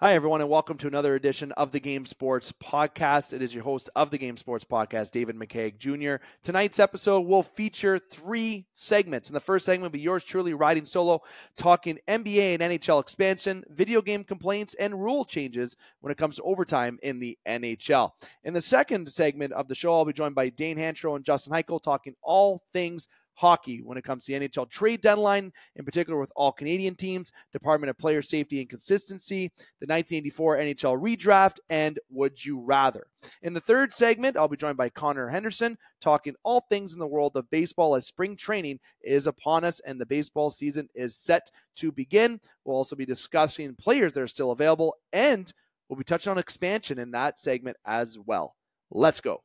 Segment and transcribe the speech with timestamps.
[0.00, 3.32] Hi, everyone, and welcome to another edition of the Game Sports Podcast.
[3.32, 6.24] It is your host of the Game Sports Podcast, David McCaig Jr.
[6.40, 9.28] Tonight's episode will feature three segments.
[9.28, 11.22] In the first segment, will be yours truly riding solo,
[11.56, 16.42] talking NBA and NHL expansion, video game complaints, and rule changes when it comes to
[16.42, 18.12] overtime in the NHL.
[18.44, 21.52] In the second segment of the show, I'll be joined by Dane Hancherow and Justin
[21.52, 23.08] Hykel talking all things
[23.38, 27.30] hockey when it comes to the NHL trade deadline, in particular with all Canadian teams,
[27.52, 33.06] Department of Player Safety and Consistency, the 1984 NHL redraft, and Would You Rather.
[33.42, 37.06] In the third segment, I'll be joined by Connor Henderson, talking all things in the
[37.06, 41.48] world of baseball as spring training is upon us and the baseball season is set
[41.76, 42.40] to begin.
[42.64, 45.52] We'll also be discussing players that are still available, and
[45.88, 48.56] we'll be touching on expansion in that segment as well.
[48.90, 49.42] Let's go.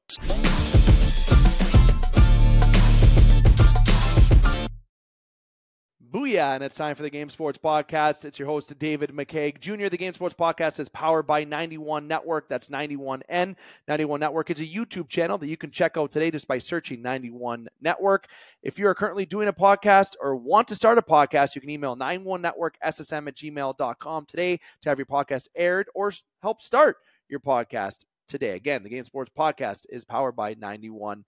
[6.14, 8.24] Booyah, and it's time for the Game Sports Podcast.
[8.24, 9.90] It's your host, David McCaig Jr.
[9.90, 12.48] The Game Sports Podcast is powered by 91 Network.
[12.48, 13.56] That's 91N.
[13.88, 17.02] 91 Network is a YouTube channel that you can check out today just by searching
[17.02, 18.28] 91 Network.
[18.62, 21.72] If you are currently doing a podcast or want to start a podcast, you can
[21.72, 26.12] email 91networkssm at gmail.com today to have your podcast aired or
[26.44, 28.52] help start your podcast today.
[28.52, 31.24] Again, the Game Sports Podcast is powered by 91N.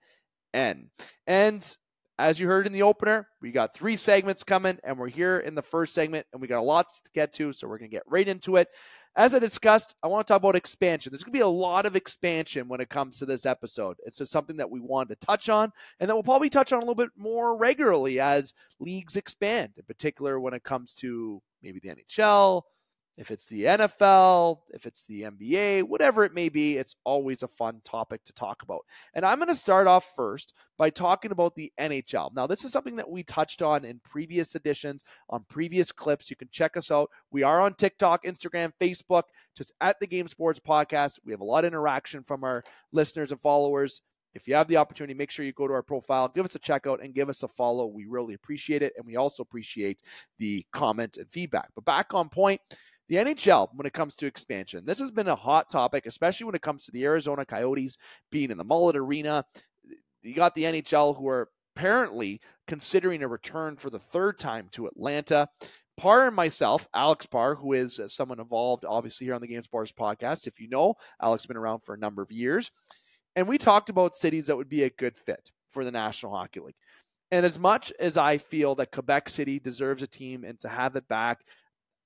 [1.25, 1.75] And
[2.17, 5.53] as you heard in the opener, we got three segments coming, and we're here in
[5.53, 8.03] the first segment, and we got lots to get to, so we're going to get
[8.07, 8.69] right into it.
[9.17, 11.11] As I discussed, I want to talk about expansion.
[11.11, 13.97] There's going to be a lot of expansion when it comes to this episode.
[14.05, 16.79] It's just something that we wanted to touch on, and that we'll probably touch on
[16.79, 21.79] a little bit more regularly as leagues expand, in particular when it comes to maybe
[21.81, 22.61] the NHL,
[23.17, 27.47] if it's the NFL, if it's the NBA, whatever it may be, it's always a
[27.47, 28.81] fun topic to talk about.
[29.13, 32.33] And I'm going to start off first by talking about the NHL.
[32.35, 36.29] Now, this is something that we touched on in previous editions, on previous clips.
[36.29, 37.09] You can check us out.
[37.31, 39.23] We are on TikTok, Instagram, Facebook,
[39.55, 41.19] just at the Game Sports Podcast.
[41.25, 44.01] We have a lot of interaction from our listeners and followers.
[44.33, 46.59] If you have the opportunity, make sure you go to our profile, give us a
[46.59, 47.85] check out, and give us a follow.
[47.87, 48.91] We really appreciate it.
[48.97, 50.01] And we also appreciate
[50.39, 51.69] the comment and feedback.
[51.73, 52.59] But back on point,
[53.07, 56.55] the NHL, when it comes to expansion, this has been a hot topic, especially when
[56.55, 57.97] it comes to the Arizona Coyotes
[58.31, 59.45] being in the Mullet Arena.
[60.23, 64.87] You got the NHL who are apparently considering a return for the third time to
[64.87, 65.47] Atlanta.
[65.97, 69.61] Parr and myself, Alex Parr, who is uh, someone involved obviously here on the Game
[69.61, 70.47] Sports podcast.
[70.47, 72.71] If you know, Alex been around for a number of years.
[73.35, 76.61] And we talked about cities that would be a good fit for the National Hockey
[76.61, 76.75] League.
[77.31, 80.95] And as much as I feel that Quebec City deserves a team and to have
[80.95, 81.41] it back,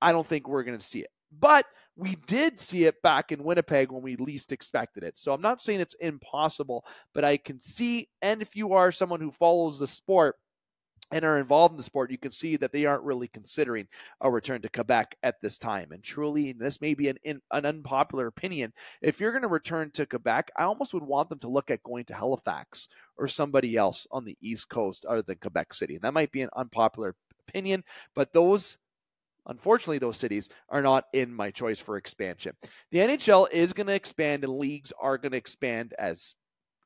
[0.01, 1.09] I don't think we're going to see it.
[1.37, 1.65] But
[1.95, 5.17] we did see it back in Winnipeg when we least expected it.
[5.17, 9.19] So I'm not saying it's impossible, but I can see, and if you are someone
[9.19, 10.37] who follows the sport,
[11.11, 13.87] and are involved in the sport, you can see that they aren't really considering
[14.21, 15.91] a return to Quebec at this time.
[15.91, 17.17] And truly, and this may be an,
[17.51, 21.39] an unpopular opinion, if you're going to return to Quebec, I almost would want them
[21.39, 25.37] to look at going to Halifax or somebody else on the East Coast other than
[25.37, 25.95] Quebec City.
[25.95, 27.15] And that might be an unpopular
[27.47, 27.83] opinion,
[28.13, 28.77] but those
[29.49, 32.53] Unfortunately, those cities are not in my choice for expansion.
[32.91, 36.35] The NHL is going to expand and leagues are going to expand as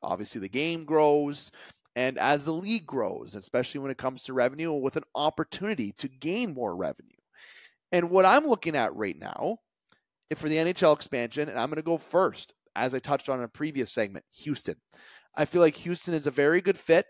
[0.01, 1.51] obviously the game grows
[1.95, 6.07] and as the league grows, especially when it comes to revenue with an opportunity to
[6.07, 7.09] gain more revenue.
[7.91, 9.57] And what I'm looking at right now,
[10.35, 13.45] for the NHL expansion, and I'm going to go first, as I touched on in
[13.45, 14.77] a previous segment, Houston.
[15.35, 17.05] I feel like Houston is a very good fit.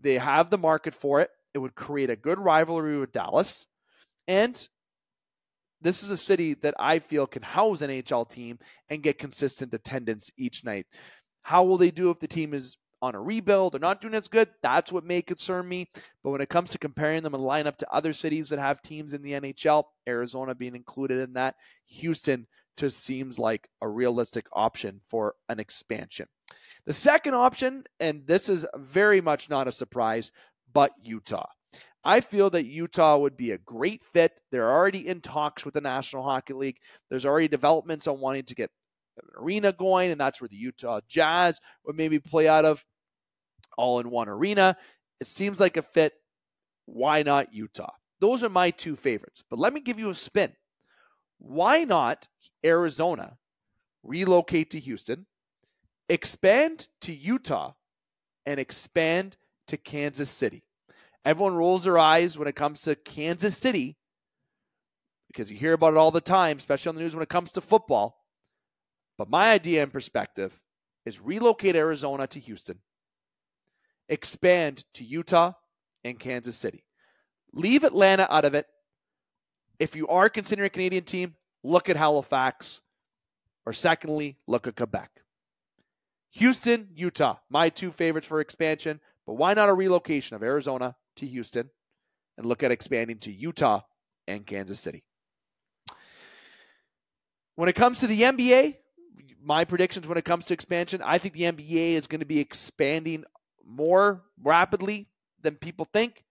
[0.00, 1.30] They have the market for it.
[1.54, 3.66] It would create a good rivalry with Dallas.
[4.28, 4.68] And
[5.80, 9.74] this is a city that I feel can house an NHL team and get consistent
[9.74, 10.86] attendance each night.
[11.42, 14.26] How will they do if the team is on a rebuild or not doing as
[14.26, 14.48] good?
[14.62, 15.88] That's what may concern me.
[16.24, 18.82] But when it comes to comparing them and line up to other cities that have
[18.82, 21.54] teams in the NHL, Arizona being included in that,
[21.86, 26.26] Houston just seems like a realistic option for an expansion.
[26.84, 30.32] The second option, and this is very much not a surprise,
[30.72, 31.46] but Utah.
[32.06, 34.40] I feel that Utah would be a great fit.
[34.52, 36.78] They're already in talks with the National Hockey League.
[37.10, 38.70] There's already developments on wanting to get
[39.20, 42.84] an arena going, and that's where the Utah Jazz would maybe play out of
[43.76, 44.76] all in one arena.
[45.20, 46.12] It seems like a fit.
[46.84, 47.94] Why not Utah?
[48.20, 49.42] Those are my two favorites.
[49.50, 50.52] But let me give you a spin.
[51.38, 52.28] Why not
[52.64, 53.36] Arizona
[54.04, 55.26] relocate to Houston,
[56.08, 57.72] expand to Utah,
[58.46, 59.36] and expand
[59.66, 60.65] to Kansas City?
[61.26, 63.96] Everyone rolls their eyes when it comes to Kansas City
[65.26, 67.50] because you hear about it all the time, especially on the news when it comes
[67.52, 68.24] to football.
[69.18, 70.60] But my idea and perspective
[71.04, 72.78] is relocate Arizona to Houston,
[74.08, 75.54] expand to Utah
[76.04, 76.84] and Kansas City.
[77.52, 78.66] Leave Atlanta out of it.
[79.80, 81.34] If you are considering a Canadian team,
[81.64, 82.82] look at Halifax,
[83.66, 85.10] or secondly, look at Quebec.
[86.34, 91.26] Houston, Utah, my two favorites for expansion, but why not a relocation of Arizona to
[91.26, 91.70] Houston
[92.36, 93.82] and look at expanding to Utah
[94.26, 95.04] and Kansas City?
[97.54, 98.76] When it comes to the NBA,
[99.42, 102.40] my predictions when it comes to expansion, I think the NBA is going to be
[102.40, 103.24] expanding
[103.64, 105.08] more rapidly
[105.42, 106.24] than people think.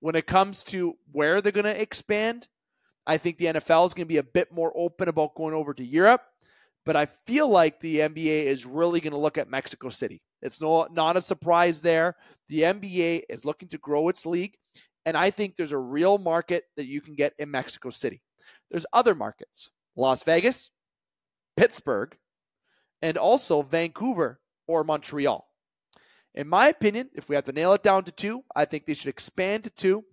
[0.00, 2.48] When it comes to where they're going to expand,
[3.06, 5.72] I think the NFL is going to be a bit more open about going over
[5.72, 6.22] to Europe.
[6.84, 10.22] But I feel like the NBA is really going to look at Mexico City.
[10.40, 12.16] It's no, not a surprise there.
[12.48, 14.54] The NBA is looking to grow its league.
[15.06, 18.22] And I think there's a real market that you can get in Mexico City.
[18.70, 20.70] There's other markets Las Vegas,
[21.56, 22.16] Pittsburgh,
[23.00, 25.46] and also Vancouver or Montreal.
[26.34, 28.94] In my opinion, if we have to nail it down to two, I think they
[28.94, 30.04] should expand to two.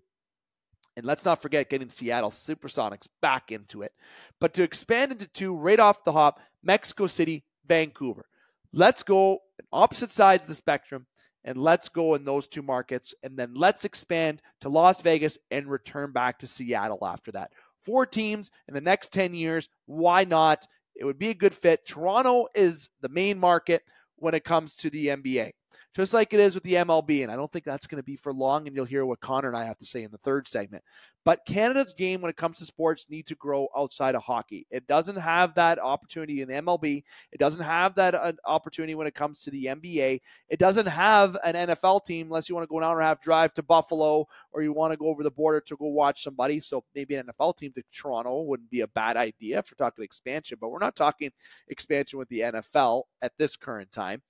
[0.98, 3.94] And let's not forget getting Seattle Supersonics back into it.
[4.42, 8.26] But to expand into two right off the hop, Mexico City, Vancouver.
[8.74, 9.40] Let's go
[9.72, 11.06] opposite sides of the spectrum
[11.44, 13.16] and let's go in those two markets.
[13.24, 17.52] And then let's expand to Las Vegas and return back to Seattle after that.
[17.84, 19.70] Four teams in the next 10 years.
[19.86, 20.66] Why not?
[20.96, 21.86] It would be a good fit.
[21.86, 23.84] Toronto is the main market
[24.18, 25.52] when it comes to the NBA
[25.96, 27.24] just like it is with the MLB.
[27.24, 28.68] And I don't think that's going to be for long.
[28.68, 30.84] And you'll hear what Connor and I have to say in the third segment.
[31.26, 34.66] But Canada's game when it comes to sports need to grow outside of hockey.
[34.72, 37.04] It doesn't have that opportunity in the MLB.
[37.32, 40.22] It doesn't have that uh, opportunity when it comes to the NBA.
[40.48, 43.08] It doesn't have an NFL team unless you want to go an hour and a
[43.08, 46.24] half drive to Buffalo or you want to go over the border to go watch
[46.24, 46.60] somebody.
[46.62, 50.04] So maybe an NFL team to Toronto wouldn't be a bad idea if we're talking
[50.04, 50.58] expansion.
[50.60, 51.32] But we're not talking
[51.68, 54.22] expansion with the NFL at this current time.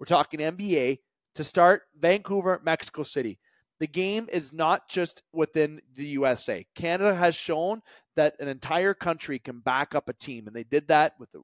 [0.00, 0.98] We're talking NBA
[1.34, 3.38] to start Vancouver, Mexico City.
[3.80, 6.66] The game is not just within the USA.
[6.74, 7.82] Canada has shown
[8.16, 11.42] that an entire country can back up a team, and they did that with the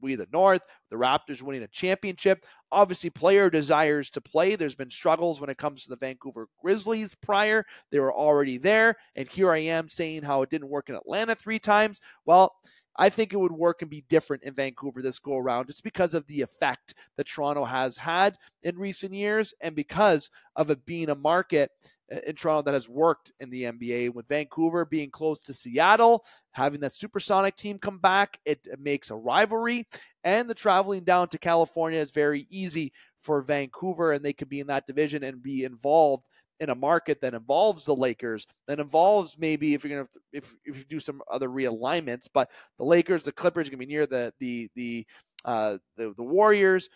[0.00, 2.46] we the North, the Raptors winning a championship.
[2.70, 4.54] Obviously, player desires to play.
[4.54, 7.64] There's been struggles when it comes to the Vancouver Grizzlies prior.
[7.90, 8.96] They were already there.
[9.16, 12.00] And here I am saying how it didn't work in Atlanta three times.
[12.24, 12.54] Well,
[12.96, 16.14] I think it would work and be different in Vancouver this go around just because
[16.14, 21.10] of the effect that Toronto has had in recent years and because of it being
[21.10, 21.70] a market
[22.12, 24.14] uh, in Toronto that has worked in the NBA.
[24.14, 29.16] With Vancouver being close to Seattle, having that supersonic team come back, it, makes a
[29.16, 29.86] rivalry.
[30.22, 34.60] And the traveling down to California is very easy for Vancouver, and they could be
[34.60, 36.26] in that division and be involved
[36.60, 40.78] in a market that involves the Lakers, that involves maybe if you're gonna if if
[40.78, 44.68] you do some other realignments, but the Lakers, the Clippers gonna be near the the
[44.74, 45.06] the
[45.44, 46.88] uh, the, the Warriors.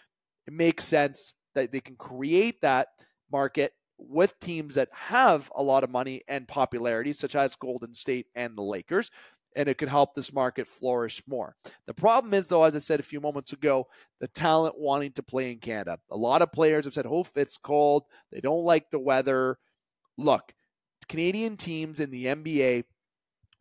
[0.46, 2.88] It makes sense that they can create that
[3.30, 8.26] market with teams that have a lot of money and popularity, such as Golden State
[8.34, 9.10] and the Lakers
[9.56, 11.56] and it could help this market flourish more.
[11.86, 13.86] The problem is, though, as I said a few moments ago,
[14.20, 15.98] the talent wanting to play in Canada.
[16.10, 18.04] A lot of players have said, oh, it's cold.
[18.30, 19.58] They don't like the weather.
[20.16, 20.52] Look,
[21.08, 22.84] Canadian teams in the NBA,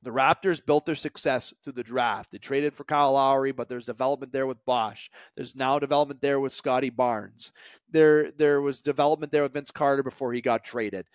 [0.03, 2.31] the Raptors built their success through the draft.
[2.31, 5.09] They traded for Kyle Lowry, but there's development there with Bosh.
[5.35, 7.51] There's now development there with Scottie Barnes.
[7.89, 11.07] There, there was development there with Vince Carter before he got traded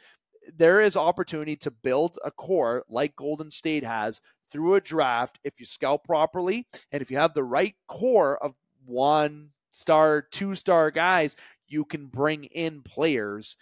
[0.57, 4.21] there is opportunity to build a core like Golden State has
[4.53, 8.55] through a draft if you scout properly and if you have the right core of
[8.85, 13.57] one star, two star guys, you can bring in players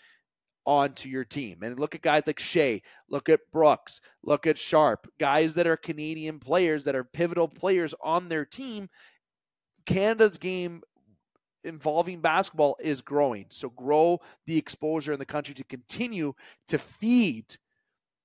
[0.67, 1.63] onto your team.
[1.63, 5.77] And look at guys like Shai, look at Brooks, look at Sharp, guys that are
[5.77, 8.89] Canadian players that are pivotal players on their team.
[9.87, 10.83] Canada's game
[11.65, 13.47] involving basketball is growing.
[13.51, 16.35] So grow the exposure in the country to continue
[16.69, 17.57] to feed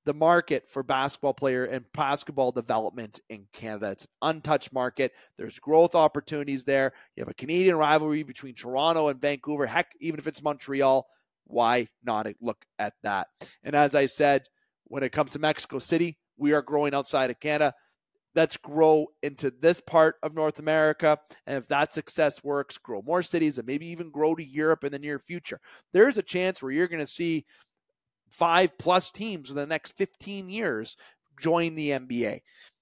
[0.06, 3.92] the market for basketball player and basketball development in Canada.
[3.92, 5.12] It's an untouched market.
[5.38, 6.94] There's growth opportunities there.
[7.16, 9.66] You have a Canadian rivalry between Toronto and Vancouver.
[9.66, 11.08] Heck, even if it's Montreal,
[11.46, 13.28] why not look at that?
[13.64, 14.44] And as I said,
[14.86, 17.74] when it comes to Mexico City, we are growing outside of Canada.
[18.36, 21.18] Let's grow into this part of North America.
[21.48, 24.92] And if that success works, grow more cities and maybe even grow to Europe in
[24.92, 25.60] the near future.
[25.94, 27.46] There's a chance where you're going to see
[28.30, 30.98] five plus teams in the next 15 years
[31.40, 32.42] join the NBA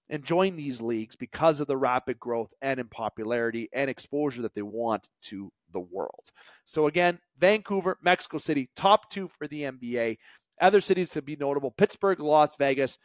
[0.09, 4.53] and join these leagues because of the rapid growth and in popularity and exposure that
[4.53, 6.29] they want to the world.
[6.65, 10.17] So again, Vancouver, Mexico City, top two for the NBA.
[10.61, 12.99] Other cities to be notable: Pittsburgh, Las Vegas,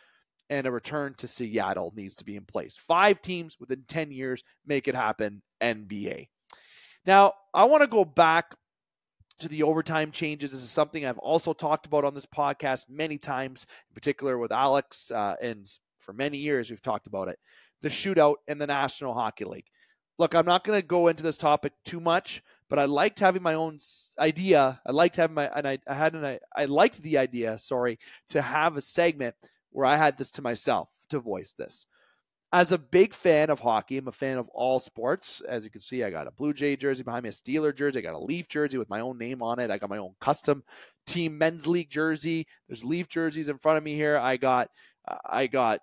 [0.51, 2.77] and a return to Seattle needs to be in place.
[2.77, 5.43] Five teams within 10 years make it happen.
[5.61, 6.29] NBA.
[7.07, 8.55] Now, I want to go back
[9.39, 10.53] to the overtime changes.
[10.53, 14.53] This is something I've also talked about on this podcast many times, in particular with
[14.53, 15.67] Alex, uh, and
[15.99, 17.39] for many years we've talked about it.
[17.83, 19.67] the shootout in the National Hockey League.
[20.19, 23.43] Look, I'm not going to go into this topic too much, but I liked having
[23.43, 23.79] my own
[24.19, 24.81] idea.
[24.85, 27.99] I liked having my, and I, I had an, I, I liked the idea, sorry,
[28.31, 29.35] to have a segment
[29.71, 31.87] where I had this to myself to voice this.
[32.51, 35.43] As a big fan of hockey, I'm a fan of all sports.
[35.43, 37.99] As you can see, I got a Blue Jay jersey behind me, a Steeler jersey,
[37.99, 39.71] I got a Leaf jersey with my own name on it.
[39.71, 40.65] I got my own custom
[41.07, 42.47] team men's league jersey.
[42.67, 44.17] There's Leaf jerseys in front of me here.
[44.17, 44.71] I got
[45.27, 45.81] I got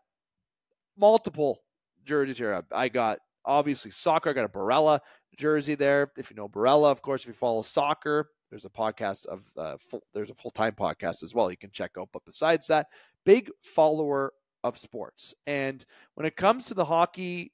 [0.97, 1.61] multiple
[2.03, 2.63] jerseys here.
[2.71, 4.31] I got obviously soccer.
[4.31, 4.99] I got a Barella
[5.37, 6.11] jersey there.
[6.17, 9.77] If you know Barella, of course, if you follow soccer, there's a podcast of uh,
[9.77, 12.09] full, there's a full time podcast as well you can check out.
[12.11, 12.87] But besides that,
[13.23, 14.33] big follower
[14.65, 15.33] of sports.
[15.45, 15.83] And
[16.15, 17.51] when it comes to the hockey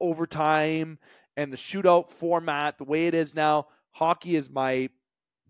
[0.00, 0.98] overtime
[1.36, 4.90] and the shootout format, the way it is now, hockey is my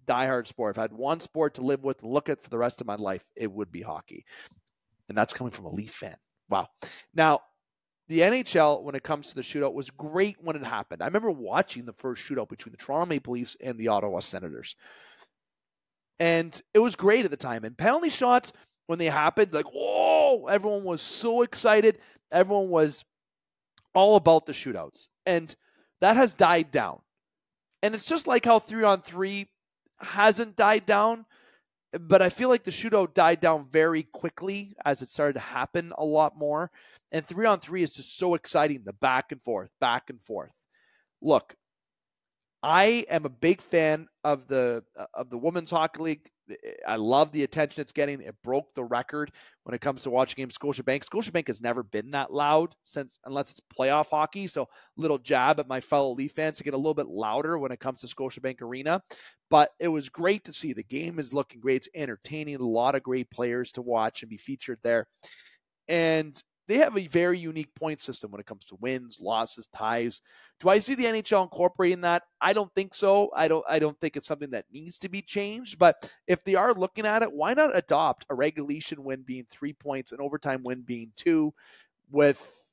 [0.06, 0.75] diehard sport.
[0.75, 2.97] If I had one sport to live with look at for the rest of my
[2.97, 4.25] life, it would be hockey.
[5.09, 6.16] And that's coming from a Leaf fan.
[6.49, 6.68] Wow.
[7.14, 7.40] Now,
[8.09, 11.02] the NHL, when it comes to the shootout, was great when it happened.
[11.02, 14.76] I remember watching the first shootout between the Toronto Maple Leafs and the Ottawa Senators.
[16.21, 17.64] And it was great at the time.
[17.64, 18.52] And penalty shots,
[18.87, 21.99] when they happened, like, whoa, everyone was so excited.
[22.31, 23.05] Everyone was
[23.95, 25.09] all about the shootouts.
[25.26, 25.55] And
[26.00, 27.00] that has died down.
[27.83, 29.49] And it's just like how three on three
[30.00, 31.25] hasn't died down,
[31.99, 35.93] but I feel like the shootout died down very quickly as it started to happen
[35.97, 36.71] a lot more.
[37.12, 40.55] And three on three is just so exciting the back and forth, back and forth.
[41.23, 41.55] Look,
[42.64, 46.30] I am a big fan of the uh, of the women's hockey league.
[46.87, 48.23] I love the attention it's getting.
[48.23, 49.33] It broke the record
[49.64, 50.56] when it comes to watching games.
[50.56, 51.04] Scotiabank.
[51.04, 54.47] Scotiabank has never been that loud since, unless it's playoff hockey.
[54.47, 54.66] So,
[54.97, 57.80] little jab at my fellow Leaf fans to get a little bit louder when it
[57.80, 59.02] comes to Scotiabank Arena.
[59.50, 60.73] But it was great to see.
[60.73, 61.76] The game is looking great.
[61.76, 62.56] It's entertaining.
[62.56, 65.06] A lot of great players to watch and be featured there.
[65.87, 70.21] And they have a very unique point system when it comes to wins, losses, ties.
[70.61, 72.23] Do I see the NHL incorporating that?
[72.40, 73.30] I don't think so.
[73.35, 76.54] I don't I don't think it's something that needs to be changed, but if they
[76.54, 80.62] are looking at it, why not adopt a regulation win being 3 points and overtime
[80.64, 81.52] win being 2
[82.11, 82.64] with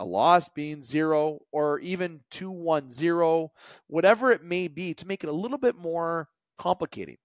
[0.00, 3.48] a loss being 0 or even 2-1-0,
[3.86, 7.18] whatever it may be to make it a little bit more complicating.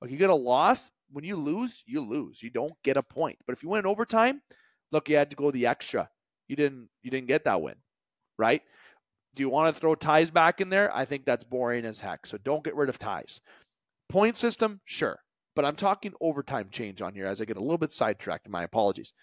[0.00, 2.42] Like you get a loss, when you lose, you lose.
[2.42, 3.38] You don't get a point.
[3.46, 4.40] But if you win in overtime,
[4.92, 6.08] Look, you had to go the extra.
[6.48, 7.74] You didn't you didn't get that win,
[8.38, 8.62] right?
[9.34, 10.94] Do you want to throw ties back in there?
[10.94, 12.26] I think that's boring as heck.
[12.26, 13.40] So don't get rid of ties.
[14.08, 15.18] Point system, sure.
[15.56, 18.48] But I'm talking overtime change on here as I get a little bit sidetracked.
[18.48, 19.14] My apologies.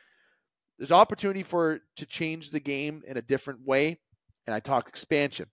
[0.79, 3.99] There's opportunity for to change the game in a different way.
[4.47, 5.47] And I talk expansion.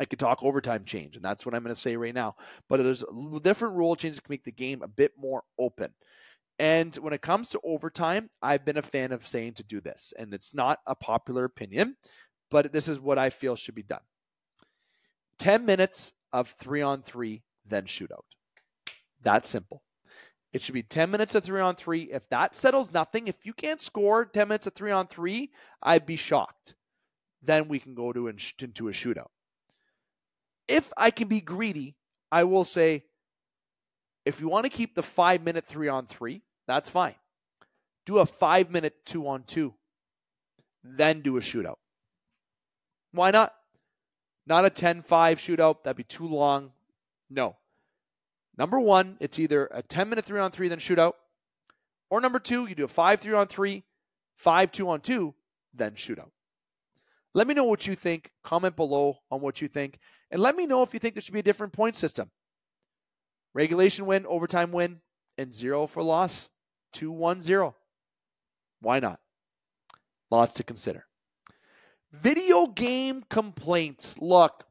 [0.00, 2.34] I could talk overtime change, and that's what I'm going to say right now.
[2.68, 3.04] But there's
[3.42, 5.92] different rule changes to make the game a bit more open.
[6.62, 10.12] And when it comes to overtime, I've been a fan of saying to do this.
[10.16, 11.96] And it's not a popular opinion,
[12.52, 14.02] but this is what I feel should be done
[15.38, 18.22] 10 minutes of three on three, then shootout.
[19.24, 19.82] That simple.
[20.52, 22.02] It should be 10 minutes of three on three.
[22.02, 25.50] If that settles nothing, if you can't score 10 minutes of three on three,
[25.82, 26.76] I'd be shocked.
[27.42, 29.30] Then we can go to into a shootout.
[30.68, 31.96] If I can be greedy,
[32.30, 33.02] I will say
[34.24, 37.14] if you want to keep the five minute three on three, that's fine.
[38.06, 39.74] Do a five minute two on two,
[40.82, 41.76] then do a shootout.
[43.12, 43.54] Why not?
[44.46, 45.84] Not a 10 5 shootout.
[45.84, 46.72] That'd be too long.
[47.30, 47.56] No.
[48.58, 51.14] Number one, it's either a 10 minute three on three, then shootout.
[52.10, 53.84] Or number two, you do a 5 3 on three,
[54.36, 55.34] 5 2 on two,
[55.72, 56.30] then shootout.
[57.34, 58.30] Let me know what you think.
[58.42, 59.98] Comment below on what you think.
[60.30, 62.30] And let me know if you think there should be a different point system.
[63.54, 65.00] Regulation win, overtime win,
[65.38, 66.50] and zero for loss.
[66.92, 67.74] 2 1 0.
[68.80, 69.20] Why not?
[70.30, 71.06] Lots to consider.
[72.12, 74.16] Video game complaints.
[74.20, 74.64] Look,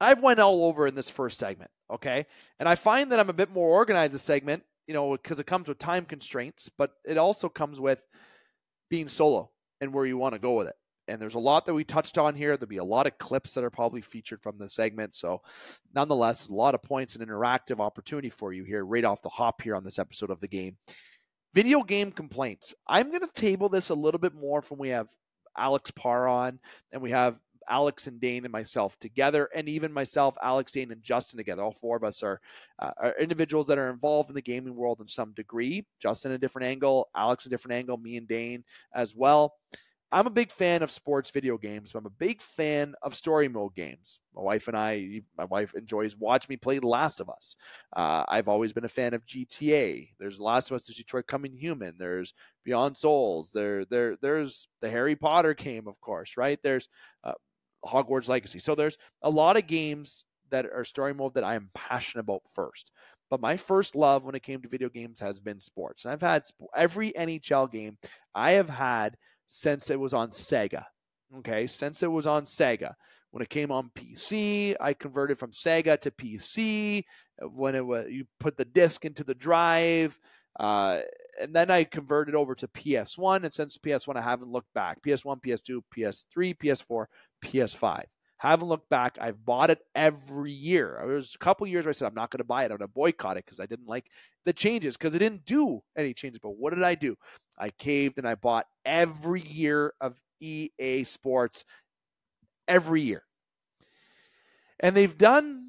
[0.00, 2.26] I've went all over in this first segment, okay?
[2.58, 5.46] And I find that I'm a bit more organized this segment, you know, because it
[5.46, 8.04] comes with time constraints, but it also comes with
[8.88, 10.76] being solo and where you want to go with it.
[11.06, 12.56] And there's a lot that we touched on here.
[12.56, 15.16] There'll be a lot of clips that are probably featured from the segment.
[15.16, 15.42] So,
[15.92, 19.60] nonetheless, a lot of points and interactive opportunity for you here right off the hop
[19.60, 20.76] here on this episode of the game.
[21.54, 22.74] Video game complaints.
[22.86, 25.08] I'm going to table this a little bit more from we have
[25.56, 26.60] Alex Parr on
[26.92, 31.02] and we have Alex and Dane and myself together, and even myself, Alex, Dane, and
[31.02, 31.62] Justin together.
[31.62, 32.40] All four of us are,
[32.80, 35.86] uh, are, individuals that are involved in the gaming world in some degree.
[36.00, 39.54] Justin a different angle, Alex a different angle, me and Dane as well.
[40.12, 41.94] I'm a big fan of sports video games.
[41.94, 44.18] I'm a big fan of story mode games.
[44.34, 47.54] My wife and I, my wife enjoys watching me play The Last of Us.
[47.94, 50.08] Uh, I've always been a fan of GTA.
[50.18, 54.66] There's The Last of Us, there's Detroit Become Human, there's Beyond Souls, there, there, there's
[54.80, 56.58] the Harry Potter game, of course, right?
[56.62, 56.88] There's
[57.22, 57.32] uh,
[57.84, 58.58] Hogwarts Legacy.
[58.58, 62.42] So there's a lot of games that are story mode that I am passionate about
[62.52, 62.90] first.
[63.30, 66.04] But my first love when it came to video games has been sports.
[66.04, 66.42] And I've had
[66.74, 67.96] every NHL game
[68.34, 69.16] I have had
[69.50, 70.84] since it was on Sega.
[71.38, 72.94] Okay, since it was on Sega.
[73.32, 77.04] When it came on PC, I converted from Sega to PC.
[77.42, 80.18] When it was, you put the disc into the drive,
[80.58, 81.00] uh,
[81.40, 83.44] and then I converted over to PS1.
[83.44, 85.02] And since PS1, I haven't looked back.
[85.02, 87.06] PS1, PS2, PS3, PS4,
[87.44, 88.04] PS5.
[88.38, 89.18] Haven't looked back.
[89.20, 90.96] I've bought it every year.
[91.04, 92.72] There was a couple years where I said I'm not going to buy it.
[92.72, 94.06] I'm going to boycott it because I didn't like
[94.44, 96.40] the changes because it didn't do any changes.
[96.42, 97.16] But what did I do?
[97.60, 101.64] I caved and I bought every year of EA Sports
[102.66, 103.22] every year.
[104.80, 105.66] And they've done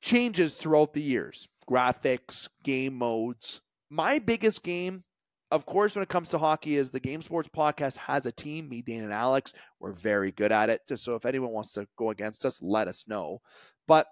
[0.00, 3.60] changes throughout the years graphics, game modes.
[3.90, 5.04] My biggest game
[5.50, 8.68] of course, when it comes to hockey, is the Game Sports Podcast has a team.
[8.68, 9.54] Me, Dane, and Alex.
[9.80, 10.82] We're very good at it.
[10.88, 13.40] Just so if anyone wants to go against us, let us know.
[13.86, 14.06] But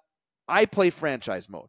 [0.48, 1.68] I play franchise mode.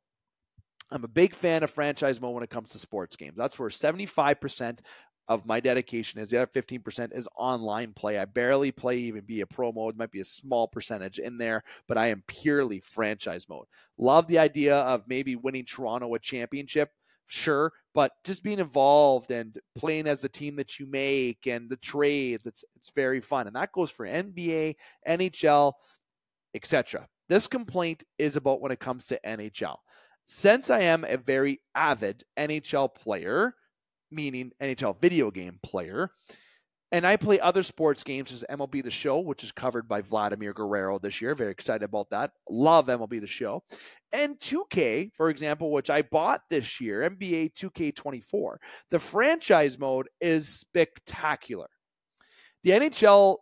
[0.89, 3.37] I'm a big fan of franchise mode when it comes to sports games.
[3.37, 4.79] That's where 75%
[5.27, 6.29] of my dedication is.
[6.29, 8.17] The other 15% is online play.
[8.17, 9.95] I barely play even be a pro mode.
[9.95, 13.65] It Might be a small percentage in there, but I am purely franchise mode.
[13.97, 16.89] Love the idea of maybe winning Toronto a championship
[17.27, 21.77] sure, but just being involved and playing as the team that you make and the
[21.77, 23.47] trades, it's it's very fun.
[23.47, 24.75] And that goes for NBA,
[25.07, 25.73] NHL,
[26.53, 27.07] etc.
[27.29, 29.75] This complaint is about when it comes to NHL.
[30.25, 33.53] Since I am a very avid NHL player,
[34.11, 36.11] meaning NHL video game player,
[36.91, 40.53] and I play other sports games as MLB The Show, which is covered by Vladimir
[40.53, 41.35] Guerrero this year.
[41.35, 42.31] Very excited about that.
[42.49, 43.63] Love MLB The Show.
[44.13, 48.55] And 2K, for example, which I bought this year, NBA 2K24.
[48.89, 51.67] The franchise mode is spectacular.
[52.63, 53.37] The NHL,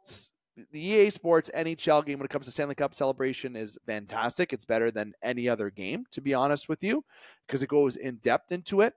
[0.72, 4.53] the EA Sports NHL game when it comes to Stanley Cup celebration is fantastic.
[4.53, 7.03] It's better than any other game, to be honest with you,
[7.46, 8.96] because it goes in depth into it.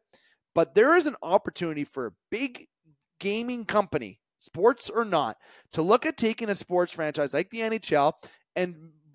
[0.59, 2.66] But there is an opportunity for a big
[3.21, 5.37] gaming company sports or not,
[5.75, 8.14] to look at taking a sports franchise like the NHL
[8.57, 8.75] and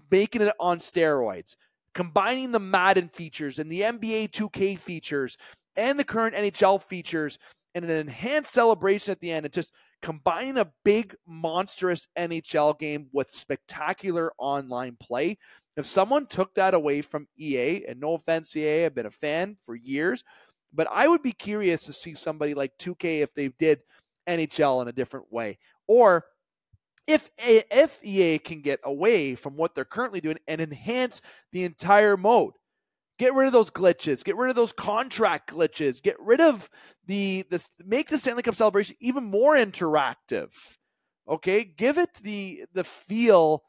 [0.10, 1.58] making it on steroids,
[1.93, 5.36] combining the Madden features and the NBA 2K features
[5.75, 7.38] and the current NHL features
[7.75, 13.08] and an enhanced celebration at the end and just combine a big monstrous NHL game
[13.12, 15.38] with spectacular online play.
[15.75, 19.58] If someone took that away from EA, and no offense, EA, I've been a fan
[19.65, 20.23] for years,
[20.73, 23.79] but I would be curious to see somebody like 2K if they did
[24.27, 25.59] NHL in a different way.
[25.88, 26.25] Or
[27.07, 32.17] if if EA can get away from what they're currently doing and enhance the entire
[32.17, 32.53] mode.
[33.19, 36.69] Get rid of those glitches, get rid of those contract glitches, get rid of
[37.05, 40.49] the this make the Stanley Cup celebration even more interactive.
[41.27, 41.63] Okay?
[41.63, 43.63] Give it the the feel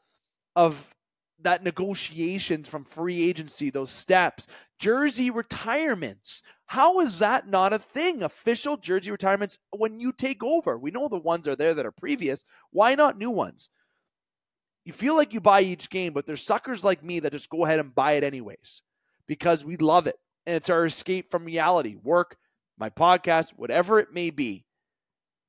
[0.55, 0.93] of
[1.41, 4.47] that negotiations from free agency, those steps,
[4.79, 6.41] jersey retirements.
[6.67, 8.23] How is that not a thing?
[8.23, 10.77] Official jersey retirements when you take over.
[10.77, 12.43] We know the ones are there that are previous.
[12.71, 13.69] Why not new ones?
[14.83, 17.65] You feel like you buy each game, but there's suckers like me that just go
[17.65, 18.81] ahead and buy it anyways
[19.27, 20.15] because we love it.
[20.45, 22.37] And it's our escape from reality, work,
[22.77, 24.65] my podcast, whatever it may be.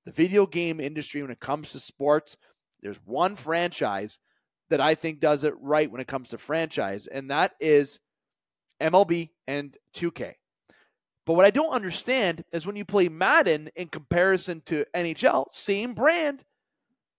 [0.05, 2.37] The video game industry, when it comes to sports,
[2.81, 4.19] there's one franchise
[4.71, 8.01] that I think does it right when it comes to franchise, and that is
[8.81, 10.35] MLB and 2K.
[11.27, 15.93] But what I don't understand is when you play Madden in comparison to NHL, same
[15.93, 16.45] brand,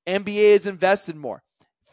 [0.08, 1.44] NBA is invested more.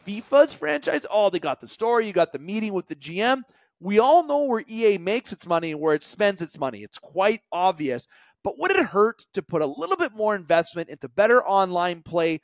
[0.07, 3.42] FIFA's franchise, oh, they got the story, you got the meeting with the GM.
[3.81, 6.83] We all know where EA makes its money and where it spends its money.
[6.83, 8.07] It's quite obvious.
[8.44, 12.40] But would it hurt to put a little bit more investment into better online play,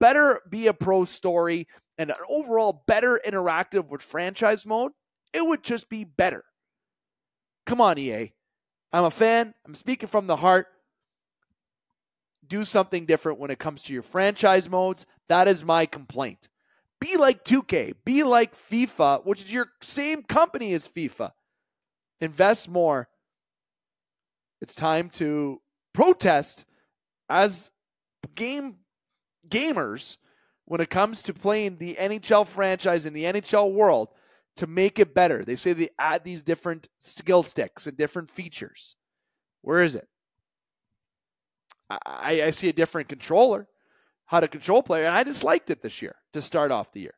[0.00, 4.92] better be a pro story, and an overall better interactive with franchise mode,
[5.32, 6.42] it would just be better.
[7.66, 8.32] Come on, EA.
[8.94, 9.54] I'm a fan.
[9.66, 10.68] I'm speaking from the heart.
[12.46, 15.04] Do something different when it comes to your franchise modes.
[15.28, 16.48] That is my complaint.
[17.00, 21.32] Be like 2K, be like FIFA, which is your same company as FIFA.
[22.20, 23.08] Invest more.
[24.60, 25.60] It's time to
[25.92, 26.64] protest
[27.28, 27.72] as
[28.36, 28.76] game
[29.48, 30.18] gamers
[30.66, 34.10] when it comes to playing the NHL franchise in the NHL world
[34.56, 35.44] to make it better.
[35.44, 38.96] They say they add these different skill sticks and different features.
[39.62, 40.06] Where is it?
[41.90, 43.68] I, I see a different controller.
[44.26, 47.14] how to control player, and I disliked it this year to start off the year.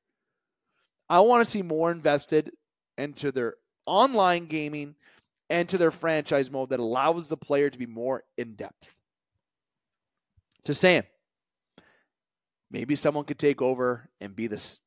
[1.08, 2.50] I want to see more invested
[2.98, 3.54] into their
[3.86, 4.96] online gaming
[5.48, 8.94] and to their franchise mode that allows the player to be more in depth.
[10.64, 11.04] To Sam,
[12.70, 14.80] Maybe someone could take over and be this,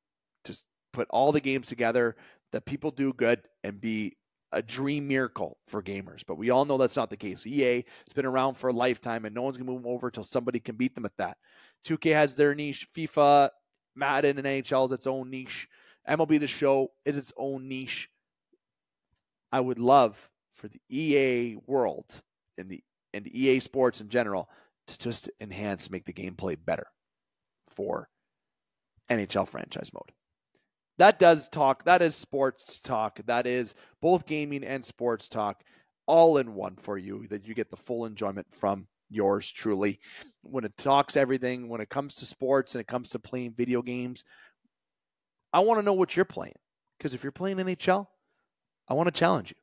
[0.46, 2.16] just put all the games together
[2.52, 4.18] that people do good and be
[4.52, 6.24] a dream miracle for gamers.
[6.26, 7.46] But we all know that's not the case.
[7.46, 10.08] EA has been around for a lifetime and no one's going to move them over
[10.08, 11.38] until somebody can beat them at that.
[11.86, 12.88] 2K has their niche.
[12.96, 13.50] FIFA,
[13.96, 15.68] Madden, and NHL is its own niche.
[16.08, 18.10] MLB The Show is its own niche.
[19.52, 22.22] I would love for the EA world
[22.58, 22.84] and the
[23.14, 24.50] and EA Sports in general
[24.88, 26.88] to just enhance, make the gameplay better
[27.68, 28.08] for
[29.10, 30.12] NHL franchise mode.
[31.00, 31.86] That does talk.
[31.86, 33.22] That is sports talk.
[33.26, 35.64] That is both gaming and sports talk
[36.06, 40.00] all in one for you that you get the full enjoyment from yours truly.
[40.42, 43.82] When it talks everything, when it comes to sports and it comes to playing video
[43.82, 44.26] games,
[45.54, 46.58] I want to know what you're playing.
[46.98, 48.08] Because if you're playing NHL,
[48.90, 49.62] I want to challenge you.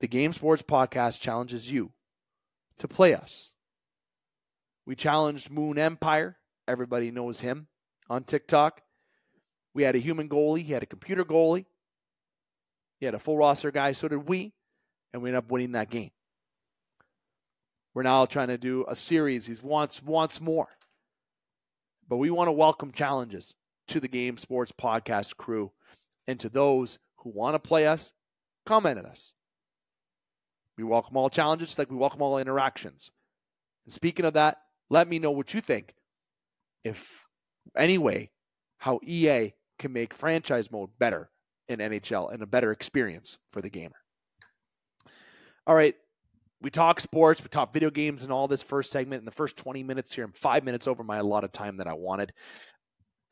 [0.00, 1.92] The Game Sports Podcast challenges you
[2.78, 3.52] to play us.
[4.86, 6.38] We challenged Moon Empire.
[6.66, 7.66] Everybody knows him
[8.08, 8.80] on TikTok.
[9.78, 10.64] We had a human goalie.
[10.64, 11.64] He had a computer goalie.
[12.98, 13.92] He had a full roster guy.
[13.92, 14.52] So did we.
[15.12, 16.10] And we ended up winning that game.
[17.94, 19.46] We're now trying to do a series.
[19.46, 20.66] He wants wants more.
[22.08, 23.54] But we want to welcome challenges
[23.86, 25.70] to the Game Sports Podcast crew
[26.26, 28.12] and to those who want to play us,
[28.66, 29.32] comment at us.
[30.76, 33.12] We welcome all challenges like we welcome all interactions.
[33.86, 34.58] And speaking of that,
[34.90, 35.94] let me know what you think.
[36.82, 37.24] If
[37.76, 38.30] anyway,
[38.78, 41.30] how EA can make franchise mode better
[41.68, 43.96] in NHL and a better experience for the gamer.
[45.66, 45.94] All right,
[46.60, 49.56] we talk sports, we talk video games and all this first segment in the first
[49.56, 50.24] 20 minutes here.
[50.24, 52.32] I'm five minutes over my allotted time that I wanted.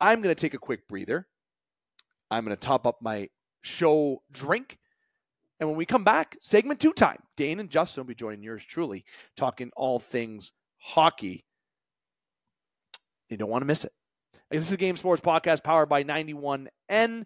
[0.01, 1.27] I'm going to take a quick breather.
[2.31, 3.29] I'm going to top up my
[3.63, 4.79] show drink.
[5.59, 8.65] And when we come back, segment two time, Dane and Justin will be joining yours
[8.65, 9.05] truly,
[9.37, 11.45] talking all things hockey.
[13.31, 13.93] You don't want to miss it.
[14.49, 17.25] This is a Game Sports Podcast powered by 91N.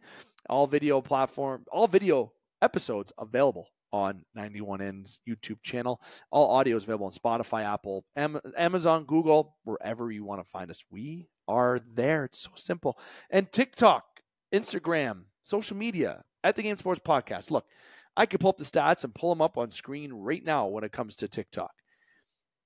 [0.48, 6.00] All video platform, all video episodes available on 91N's YouTube channel.
[6.30, 10.82] All audio is available on Spotify, Apple, Amazon, Google, wherever you want to find us.
[10.90, 12.24] We are there.
[12.24, 12.98] It's so simple.
[13.28, 14.04] And TikTok,
[14.54, 17.50] Instagram, social media at the Game Sports Podcast.
[17.50, 17.66] Look,
[18.16, 20.84] I could pull up the stats and pull them up on screen right now when
[20.84, 21.72] it comes to TikTok.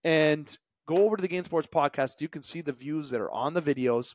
[0.05, 2.21] And go over to the Game Sports Podcast.
[2.21, 4.14] You can see the views that are on the videos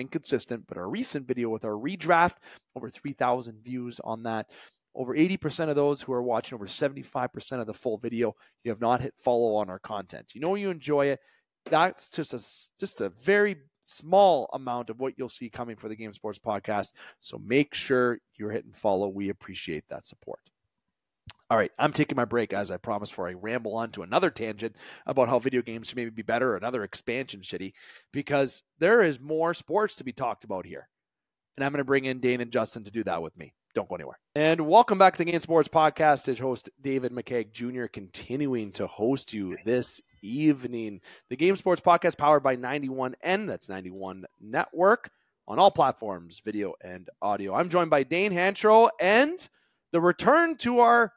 [0.00, 2.36] inconsistent, but our recent video with our redraft,
[2.76, 4.50] over 3,000 views on that.
[4.94, 8.34] Over 80% of those who are watching, over 75% of the full video,
[8.64, 10.34] you have not hit follow on our content.
[10.34, 11.20] You know you enjoy it.
[11.66, 12.38] That's just a
[12.80, 16.92] just a very small amount of what you'll see coming for the Game Sports Podcast.
[17.20, 19.08] So make sure you're hitting follow.
[19.08, 20.49] We appreciate that support.
[21.50, 24.30] All right, I'm taking my break as I promised for I ramble on to another
[24.30, 27.72] tangent about how video games should maybe be better, another expansion shitty,
[28.12, 30.88] because there is more sports to be talked about here.
[31.56, 33.52] And I'm going to bring in Dane and Justin to do that with me.
[33.74, 34.20] Don't go anywhere.
[34.36, 36.28] And welcome back to the Game Sports Podcast.
[36.28, 37.86] As host David McCaig Jr.
[37.86, 41.00] continuing to host you this evening.
[41.30, 43.48] The Game Sports Podcast powered by 91N.
[43.48, 45.10] That's 91 Network
[45.48, 47.56] on all platforms, video and audio.
[47.56, 49.48] I'm joined by Dane Hancherow and
[49.90, 51.12] the return to our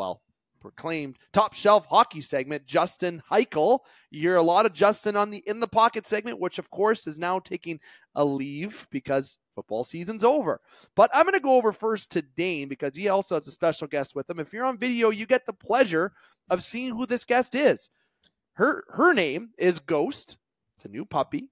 [0.00, 0.22] well,
[0.62, 3.80] proclaimed top shelf hockey segment, Justin Hykel.
[4.10, 7.06] You hear a lot of Justin on the in the pocket segment, which of course
[7.06, 7.78] is now taking
[8.14, 10.58] a leave because football season's over.
[10.96, 13.88] But I'm going to go over first to Dane because he also has a special
[13.88, 14.40] guest with him.
[14.40, 16.12] If you're on video, you get the pleasure
[16.48, 17.90] of seeing who this guest is.
[18.54, 20.38] Her her name is Ghost.
[20.76, 21.50] It's a new puppy.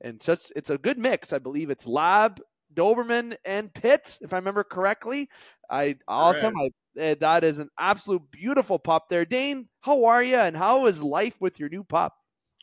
[0.00, 1.32] And such it's a good mix.
[1.32, 2.40] I believe it's Lab,
[2.74, 5.28] Doberman, and Pitt, if I remember correctly.
[5.70, 6.54] I awesome.
[6.56, 9.24] I uh, that is an absolute beautiful pup there.
[9.24, 10.36] Dane, how are you?
[10.36, 12.14] And how is life with your new pup?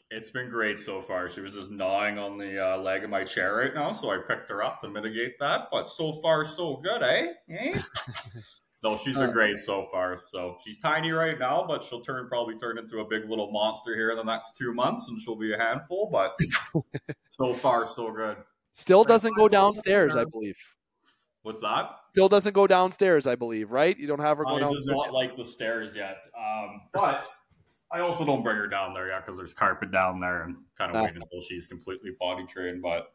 [0.09, 1.29] It's been great so far.
[1.29, 4.17] She was just gnawing on the uh, leg of my chair right now, so I
[4.17, 5.69] picked her up to mitigate that.
[5.71, 7.27] But so far, so good, eh?
[7.49, 7.81] eh?
[8.83, 10.21] no, she's been great so far.
[10.25, 13.95] So she's tiny right now, but she'll turn probably turn into a big little monster
[13.95, 16.09] here in the next two months, and she'll be a handful.
[16.11, 16.37] But
[17.29, 18.35] so far, so good.
[18.73, 20.57] Still doesn't go downstairs, I believe.
[21.43, 21.89] What's that?
[22.10, 23.97] Still doesn't go downstairs, I believe, right?
[23.97, 24.86] You don't have her go downstairs.
[24.86, 25.13] does not yet.
[25.13, 26.17] like the stairs yet.
[26.38, 27.23] Um, but
[27.91, 30.91] I also don't bring her down there yet because there's carpet down there and kind
[30.91, 32.82] of uh, wait until she's completely potty trained.
[32.82, 33.12] But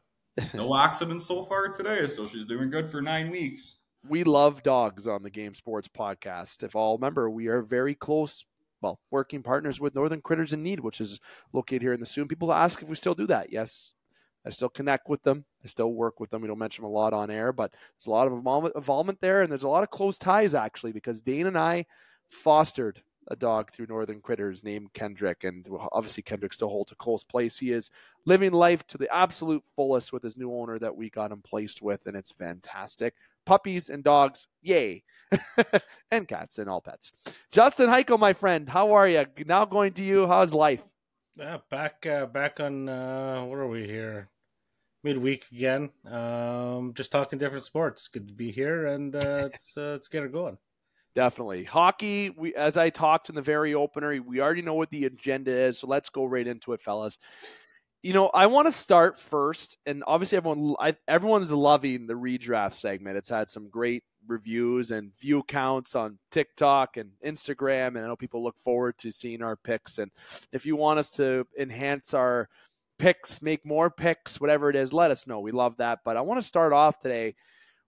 [0.55, 3.79] no accidents so far today, so she's doing good for nine weeks.
[4.09, 6.63] We love dogs on the Game Sports Podcast.
[6.63, 8.45] If all remember, we are very close
[8.83, 11.19] well, working partners with Northern Critters in Need, which is
[11.53, 12.27] located here in the Soo.
[12.27, 13.53] People ask if we still do that.
[13.53, 13.95] Yes,
[14.47, 15.45] I still connect with them.
[15.65, 16.43] I still work with them.
[16.43, 18.33] We don't mention them a lot on air, but there's a lot of
[18.77, 21.85] involvement there, and there's a lot of close ties actually because Dane and I
[22.29, 27.25] fostered a dog through Northern Critters named Kendrick, and obviously Kendrick still holds a close
[27.25, 27.59] place.
[27.59, 27.91] He is
[28.25, 31.83] living life to the absolute fullest with his new owner that we got him placed
[31.83, 33.15] with, and it's fantastic.
[33.45, 35.03] Puppies and dogs, yay,
[36.11, 37.13] and cats and all pets.
[37.51, 39.27] Justin Hykel, my friend, how are you?
[39.45, 40.27] Now going to you.
[40.27, 40.87] How's life?
[41.37, 44.29] Yeah, back uh, back on uh, what are we here?
[45.07, 45.91] Midweek again.
[46.05, 48.09] Um, just talking different sports.
[48.09, 49.19] Good to be here, and uh,
[49.53, 50.59] let's uh, let's get it going.
[51.15, 52.31] Definitely hockey.
[52.31, 55.79] We, as I talked in the very opener, we already know what the agenda is,
[55.79, 57.19] so let's go right into it, fellas.
[58.03, 62.75] You know, I want to start first, and obviously everyone I, everyone's loving the redraft
[62.75, 63.17] segment.
[63.17, 68.17] It's had some great reviews and view counts on TikTok and Instagram, and I know
[68.17, 69.99] people look forward to seeing our picks.
[69.99, 70.11] And
[70.53, 72.49] if you want us to enhance our
[72.99, 75.41] picks, make more picks, whatever it is, let us know.
[75.41, 76.01] We love that.
[76.05, 77.35] But I want to start off today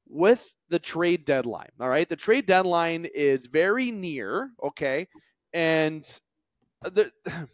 [0.09, 1.71] with the trade deadline.
[1.81, 2.09] All right.
[2.09, 4.51] The trade deadline is very near.
[4.63, 5.09] Okay.
[5.53, 6.05] And
[6.83, 7.13] the.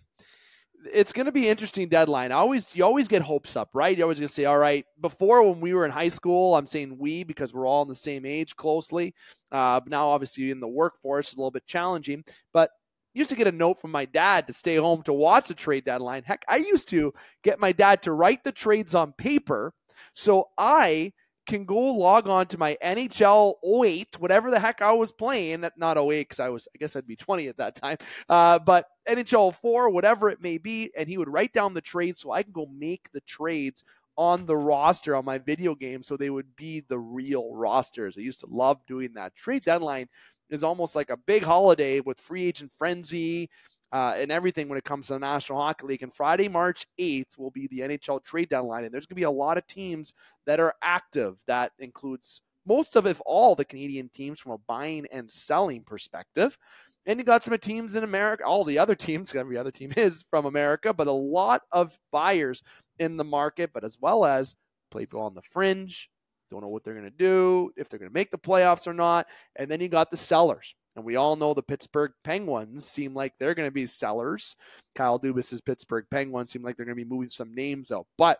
[0.93, 2.31] It's going to be interesting deadline.
[2.31, 3.97] I always you always get hopes up, right?
[3.97, 6.67] You're always going to say, "All right." Before, when we were in high school, I'm
[6.67, 9.14] saying we because we're all in the same age closely.
[9.51, 12.23] Uh, now, obviously, in the workforce, it's a little bit challenging.
[12.53, 12.69] But
[13.14, 15.85] used to get a note from my dad to stay home to watch the trade
[15.85, 16.22] deadline.
[16.24, 19.72] Heck, I used to get my dad to write the trades on paper
[20.12, 21.12] so I
[21.46, 25.64] can go log on to my NHL 08, whatever the heck I was playing.
[25.77, 27.98] Not 08 because I was, I guess I'd be 20 at that time.
[28.29, 32.20] Uh, but NHL 4, whatever it may be, and he would write down the trades
[32.20, 33.85] so I can go make the trades
[34.16, 38.16] on the roster on my video game so they would be the real rosters.
[38.16, 39.35] I used to love doing that.
[39.35, 40.09] Trade deadline
[40.50, 43.48] is almost like a big holiday with free agent frenzy
[43.92, 46.02] uh, and everything when it comes to the National Hockey League.
[46.02, 48.85] And Friday, March 8th will be the NHL trade deadline.
[48.85, 50.12] And there's going to be a lot of teams
[50.46, 51.37] that are active.
[51.46, 56.59] That includes most of, if all, the Canadian teams from a buying and selling perspective.
[57.07, 60.24] And you got some teams in America, all the other teams, every other team is
[60.28, 62.62] from America, but a lot of buyers
[62.98, 64.54] in the market, but as well as
[64.96, 66.11] people on the fringe,
[66.50, 68.94] don't know what they're going to do, if they're going to make the playoffs or
[68.94, 69.26] not.
[69.57, 70.74] And then you got the sellers.
[70.96, 74.54] And we all know the Pittsburgh Penguins seem like they're going to be sellers.
[74.94, 78.07] Kyle Dubas's Pittsburgh Penguins seem like they're going to be moving some names out.
[78.16, 78.38] But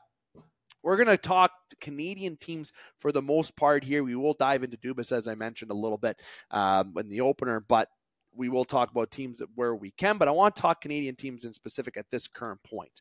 [0.85, 4.05] we're going to talk Canadian teams for the most part here.
[4.05, 7.61] We will dive into Dubas, as I mentioned a little bit um, in the opener,
[7.61, 7.89] but
[8.37, 10.19] we will talk about teams where we can.
[10.19, 13.01] But I want to talk Canadian teams in specific at this current point.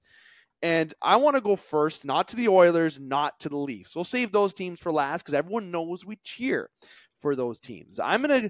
[0.64, 3.96] And I want to go first, not to the Oilers, not to the Leafs.
[3.96, 6.70] We'll save those teams for last because everyone knows we cheer
[7.18, 8.00] for those teams.
[8.00, 8.50] I'm gonna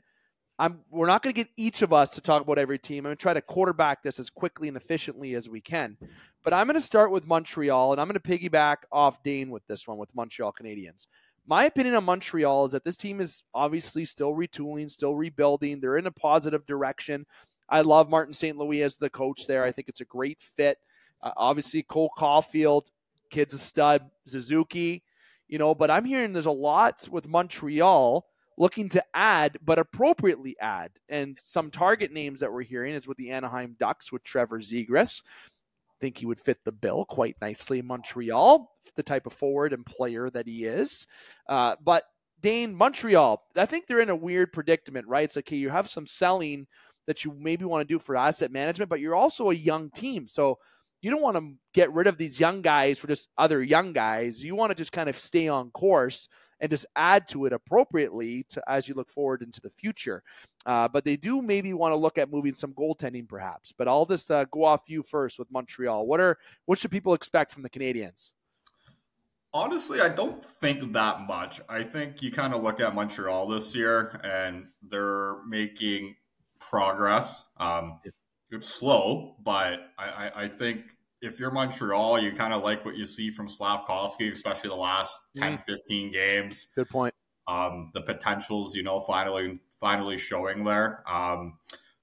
[0.60, 3.00] I'm we're not gonna get each of us to talk about every team.
[3.00, 5.98] I'm gonna try to quarterback this as quickly and efficiently as we can.
[6.44, 9.98] But I'm gonna start with Montreal and I'm gonna piggyback off Dane with this one
[9.98, 11.08] with Montreal Canadiens.
[11.48, 15.82] My opinion on Montreal is that this team is obviously still retooling, still rebuilding.
[15.82, 17.26] They're in a positive direction.
[17.68, 18.56] I love Martin St.
[18.56, 19.64] Louis as the coach there.
[19.64, 20.78] I think it's a great fit.
[21.24, 22.92] Uh, obviously, Cole Caulfield,
[23.32, 24.04] kid's a stud.
[24.26, 25.04] Suzuki,
[25.48, 28.26] you know, but I'm hearing there's a lot with Montreal
[28.58, 30.92] looking to add, but appropriately add.
[31.10, 35.24] And some target names that we're hearing is with the Anaheim Ducks with Trevor Zegras.
[36.00, 39.86] Think he would fit the bill quite nicely in Montreal, the type of forward and
[39.86, 41.08] player that he is.
[41.48, 42.04] Uh, but
[42.42, 45.24] Dane, Montreal, I think they're in a weird predicament, right?
[45.24, 46.68] It's like, okay, you have some selling
[47.08, 50.28] that you maybe want to do for asset management, but you're also a young team.
[50.28, 50.60] So
[51.04, 54.42] you don't want to get rid of these young guys for just other young guys.
[54.42, 56.30] You want to just kind of stay on course
[56.62, 60.24] and just add to it appropriately to, as you look forward into the future.
[60.66, 63.74] Uh, but they do maybe want to look at moving some goaltending, perhaps.
[63.74, 66.08] But I'll just uh, go off you first with Montreal.
[66.08, 66.38] What are
[66.68, 68.32] what should people expect from the Canadiens?
[69.54, 71.60] Honestly, I don't think that much.
[71.68, 76.16] I think you kind of look at Montreal this year, and they're making
[76.60, 77.44] progress.
[77.58, 78.00] Um,
[78.54, 80.82] it's slow, but I, I, I think
[81.22, 85.20] if you're Montreal, you kind of like what you see from Slavkovsky, especially the last
[85.38, 85.42] mm.
[85.42, 86.68] 10, 15 games.
[86.76, 87.14] Good point.
[87.48, 91.04] Um, the potentials, you know, finally finally showing there.
[91.10, 91.58] Um,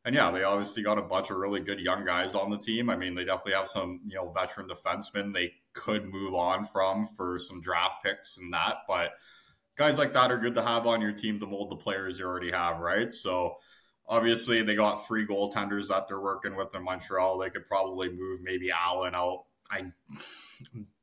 [0.04, 2.88] and yeah, they obviously got a bunch of really good young guys on the team.
[2.88, 7.06] I mean, they definitely have some, you know, veteran defensemen they could move on from
[7.06, 8.78] for some draft picks and that.
[8.88, 9.12] But
[9.76, 12.26] guys like that are good to have on your team to mold the players you
[12.26, 13.12] already have, right?
[13.12, 13.56] So
[14.10, 17.38] Obviously, they got three goaltenders that they're working with in Montreal.
[17.38, 19.44] They could probably move maybe Allen out.
[19.70, 19.92] I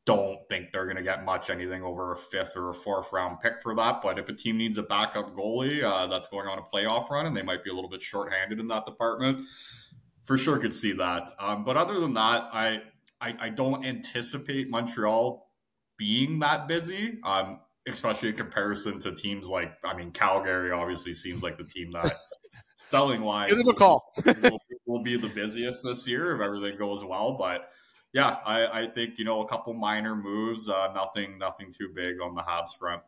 [0.05, 3.39] don't think they're going to get much anything over a fifth or a fourth round
[3.39, 4.01] pick for that.
[4.01, 7.25] But if a team needs a backup goalie uh, that's going on a playoff run
[7.25, 9.45] and they might be a little bit shorthanded in that department,
[10.23, 11.31] for sure could see that.
[11.39, 12.81] Um, but other than that, I,
[13.21, 15.49] I, I don't anticipate Montreal
[15.97, 17.19] being that busy.
[17.23, 21.91] Um, especially in comparison to teams like I mean Calgary obviously seems like the team
[21.93, 22.17] that
[22.77, 24.11] selling wise Give them a call.
[24.25, 27.35] will, will, be the busiest this year if everything goes well.
[27.37, 27.69] But
[28.13, 32.21] yeah, I, I think you know a couple minor moves, uh, nothing nothing too big
[32.21, 33.01] on the Habs front.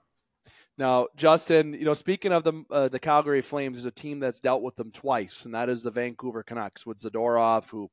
[0.77, 4.39] Now, Justin, you know, speaking of the uh, the Calgary Flames, is a team that's
[4.39, 7.89] dealt with them twice, and that is the Vancouver Canucks with Zadorov, who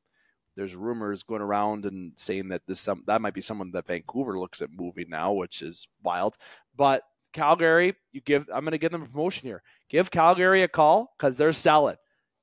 [0.56, 4.38] there's rumors going around and saying that this some that might be someone that Vancouver
[4.38, 6.36] looks at moving now, which is wild.
[6.76, 7.02] But
[7.36, 9.62] Calgary, you give I'm going to give them a promotion here.
[9.90, 11.96] Give Calgary a call because they're selling.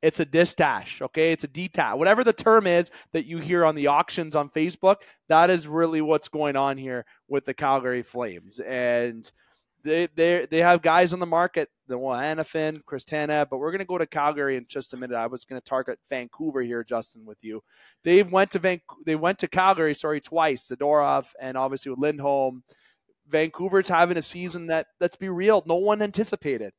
[0.03, 1.31] It's a distash, okay?
[1.31, 4.97] It's a detach, whatever the term is that you hear on the auctions on Facebook.
[5.29, 9.29] That is really what's going on here with the Calgary Flames, and
[9.83, 13.79] they they they have guys on the market, the Hanifin, Chris Tanev, but we're going
[13.79, 15.15] to go to Calgary in just a minute.
[15.15, 17.63] I was going to target Vancouver here, Justin, with you.
[18.03, 20.69] They went to Van, they went to Calgary, sorry, twice.
[20.69, 22.63] Zadorov and obviously with Lindholm.
[23.27, 26.73] Vancouver's having a season that let's be real, no one anticipated.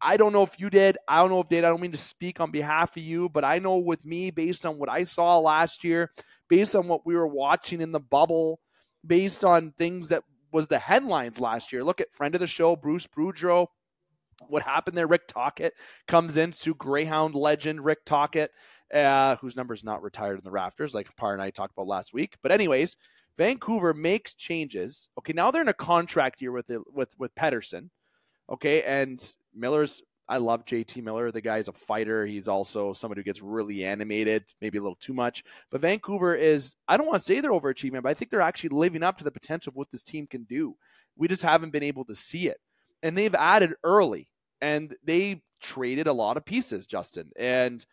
[0.00, 0.96] I don't know if you did.
[1.08, 1.64] I don't know if did.
[1.64, 4.64] I don't mean to speak on behalf of you, but I know with me, based
[4.64, 6.10] on what I saw last year,
[6.48, 8.60] based on what we were watching in the bubble,
[9.04, 11.82] based on things that was the headlines last year.
[11.82, 13.66] Look at friend of the show, Bruce Boudreau.
[14.48, 15.06] What happened there?
[15.06, 15.72] Rick Tocchet
[16.06, 18.50] comes in, Greyhound legend Rick Tocchet,
[18.92, 21.86] uh, whose number is not retired in the rafters, like Parr and I talked about
[21.86, 22.36] last week.
[22.42, 22.96] But anyways,
[23.38, 25.08] Vancouver makes changes.
[25.18, 27.90] Okay, now they're in a contract year with with with Pettersson.
[28.50, 29.20] Okay, and
[29.54, 31.30] Miller's I love JT Miller.
[31.30, 32.26] The guy's a fighter.
[32.26, 35.44] He's also somebody who gets really animated, maybe a little too much.
[35.70, 38.70] But Vancouver is, I don't want to say they're overachieving, but I think they're actually
[38.70, 40.76] living up to the potential of what this team can do.
[41.16, 42.58] We just haven't been able to see it.
[43.02, 44.28] And they've added early
[44.60, 47.30] and they traded a lot of pieces, Justin.
[47.36, 47.84] And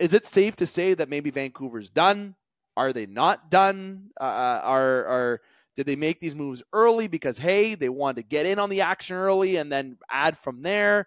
[0.00, 2.34] is it safe to say that maybe Vancouver's done?
[2.76, 4.10] Are they not done?
[4.20, 5.40] Uh, uh are, are,
[5.76, 8.80] did they make these moves early because hey, they wanted to get in on the
[8.82, 11.06] action early and then add from there?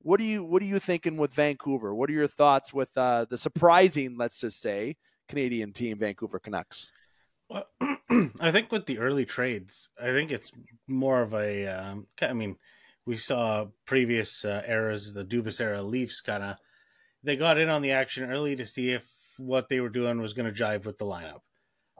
[0.00, 1.94] What are you What are you thinking with Vancouver?
[1.94, 4.96] What are your thoughts with uh, the surprising, let's just say,
[5.28, 6.92] Canadian team, Vancouver Canucks?
[7.48, 7.66] Well,
[8.40, 10.52] I think with the early trades, I think it's
[10.86, 11.66] more of a.
[11.66, 12.56] Um, I mean,
[13.06, 16.56] we saw previous uh, eras, the Dubas era Leafs, kind of
[17.22, 20.34] they got in on the action early to see if what they were doing was
[20.34, 21.40] going to jive with the lineup.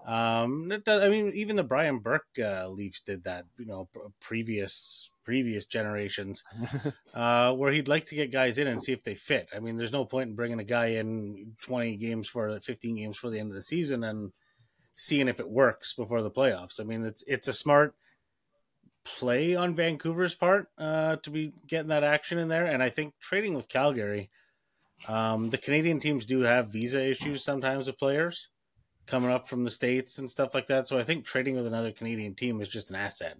[0.06, 3.44] Um, does, I mean, even the Brian Burke uh, Leafs did that.
[3.58, 3.88] You know,
[4.20, 6.42] previous previous generations,
[7.14, 9.48] uh, where he'd like to get guys in and see if they fit.
[9.54, 13.18] I mean, there's no point in bringing a guy in 20 games for 15 games
[13.18, 14.32] for the end of the season and
[14.94, 16.80] seeing if it works before the playoffs.
[16.80, 17.94] I mean, it's it's a smart
[19.04, 23.14] play on Vancouver's part uh, to be getting that action in there, and I think
[23.20, 24.30] trading with Calgary.
[25.06, 28.48] Um, the Canadian teams do have visa issues sometimes with players
[29.06, 30.88] coming up from the states and stuff like that.
[30.88, 33.38] So I think trading with another Canadian team is just an asset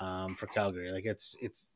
[0.00, 0.92] um, for Calgary.
[0.92, 1.72] Like it's it's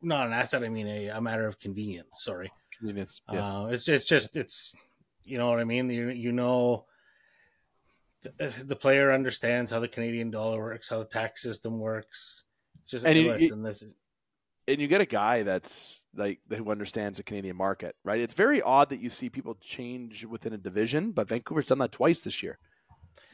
[0.00, 0.62] not an asset.
[0.62, 2.22] I mean a, a matter of convenience.
[2.22, 3.20] Sorry, convenience.
[3.32, 3.62] Yeah.
[3.62, 4.74] Uh, it's it's just it's
[5.24, 5.90] you know what I mean.
[5.90, 6.86] You you know.
[8.38, 12.44] The, the player understands how the Canadian dollar works, how the tax system works.
[12.82, 13.92] It's just and you, listen, this is,
[14.66, 18.20] and you get a guy that's like who understands the Canadian market, right?
[18.20, 21.92] It's very odd that you see people change within a division, but Vancouver's done that
[21.92, 22.58] twice this year.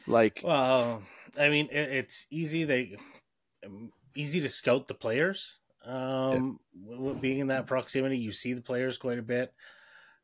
[0.07, 1.01] Like, well,
[1.39, 2.63] I mean, it, it's easy.
[2.63, 2.97] They
[4.15, 5.57] easy to scout the players.
[5.85, 7.13] Um, yeah.
[7.13, 9.53] being in that proximity, you see the players quite a bit.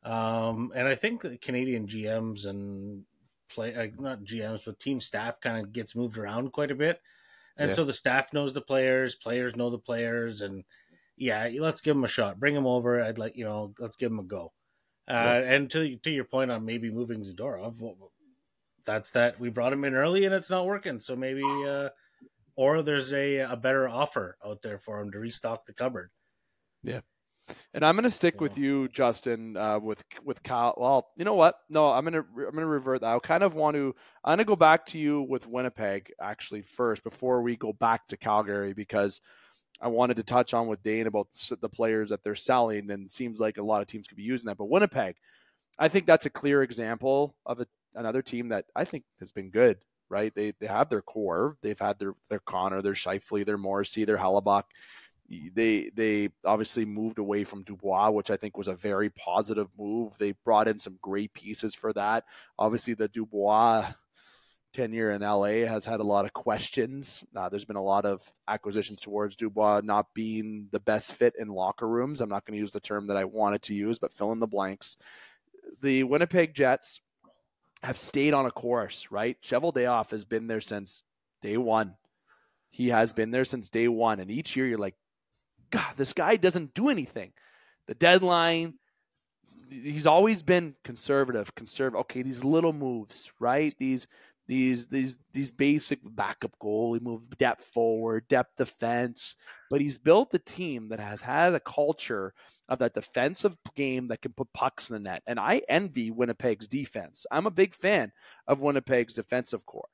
[0.03, 3.03] Um, and I think the Canadian GMs and
[3.49, 7.01] play not GMs but team staff kind of gets moved around quite a bit,
[7.57, 7.75] and yeah.
[7.75, 10.63] so the staff knows the players, players know the players, and
[11.17, 12.39] yeah, let's give him a shot.
[12.39, 13.01] Bring him over.
[13.01, 14.53] I'd like you know, let's give him a go.
[15.09, 15.33] Uh, yeah.
[15.53, 18.11] And to to your point on maybe moving Zadorov, well,
[18.85, 20.99] that's that we brought him in early and it's not working.
[20.99, 21.89] So maybe uh,
[22.55, 26.09] or there's a, a better offer out there for him to restock the cupboard.
[26.83, 27.01] Yeah.
[27.73, 30.73] And I'm going to stick with you, Justin, uh, with with Kyle.
[30.77, 31.55] Well, you know what?
[31.69, 33.15] No, I'm going to I'm going to revert that.
[33.15, 33.95] I kind of want to.
[34.23, 38.07] I'm going to go back to you with Winnipeg actually first before we go back
[38.07, 39.21] to Calgary because
[39.79, 41.27] I wanted to touch on with Dane about
[41.61, 44.47] the players that they're selling, and seems like a lot of teams could be using
[44.47, 44.57] that.
[44.57, 45.15] But Winnipeg,
[45.77, 49.49] I think that's a clear example of a, another team that I think has been
[49.51, 49.77] good
[50.09, 50.33] right?
[50.33, 51.57] They they have their core.
[51.61, 54.63] They've had their their Connor, their Scheifele, their Morrissey, their Hellebuyck.
[55.29, 60.17] They they obviously moved away from Dubois, which I think was a very positive move.
[60.17, 62.23] They brought in some great pieces for that.
[62.57, 63.91] Obviously, the Dubois
[64.73, 67.23] tenure in LA has had a lot of questions.
[67.35, 71.47] Uh, there's been a lot of acquisitions towards Dubois not being the best fit in
[71.47, 72.21] locker rooms.
[72.21, 74.39] I'm not going to use the term that I wanted to use, but fill in
[74.39, 74.97] the blanks
[75.81, 77.01] the Winnipeg Jets
[77.83, 79.39] have stayed on a course, right?
[79.41, 81.03] Cheveldayoff has been there since
[81.41, 81.95] day one.
[82.69, 84.19] He has been there since day one.
[84.19, 84.95] And each year you're like,
[85.69, 87.33] God, this guy doesn't do anything.
[87.87, 88.75] The deadline,
[89.69, 92.01] he's always been conservative, conservative.
[92.01, 93.75] Okay, these little moves, right?
[93.77, 94.07] These
[94.47, 99.35] these these these basic backup goalie move, depth forward, depth defense.
[99.69, 102.33] But he's built a team that has had a culture
[102.69, 105.23] of that defensive game that can put pucks in the net.
[105.27, 107.25] And I envy Winnipeg's defense.
[107.29, 108.11] I'm a big fan
[108.47, 109.89] of Winnipeg's defensive core.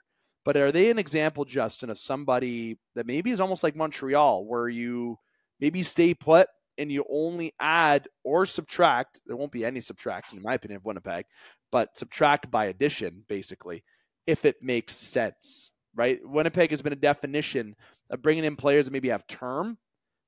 [0.46, 4.70] But are they an example, Justin, of somebody that maybe is almost like Montreal, where
[4.70, 5.18] you
[5.60, 6.48] maybe stay put
[6.78, 9.22] and you only add or subtract?
[9.26, 11.26] There won't be any subtraction, in my opinion, of Winnipeg,
[11.72, 13.84] but subtract by addition, basically
[14.28, 16.20] if it makes sense, right?
[16.24, 17.76] Winnipeg has been a definition
[18.10, 19.78] of bringing in players that maybe have term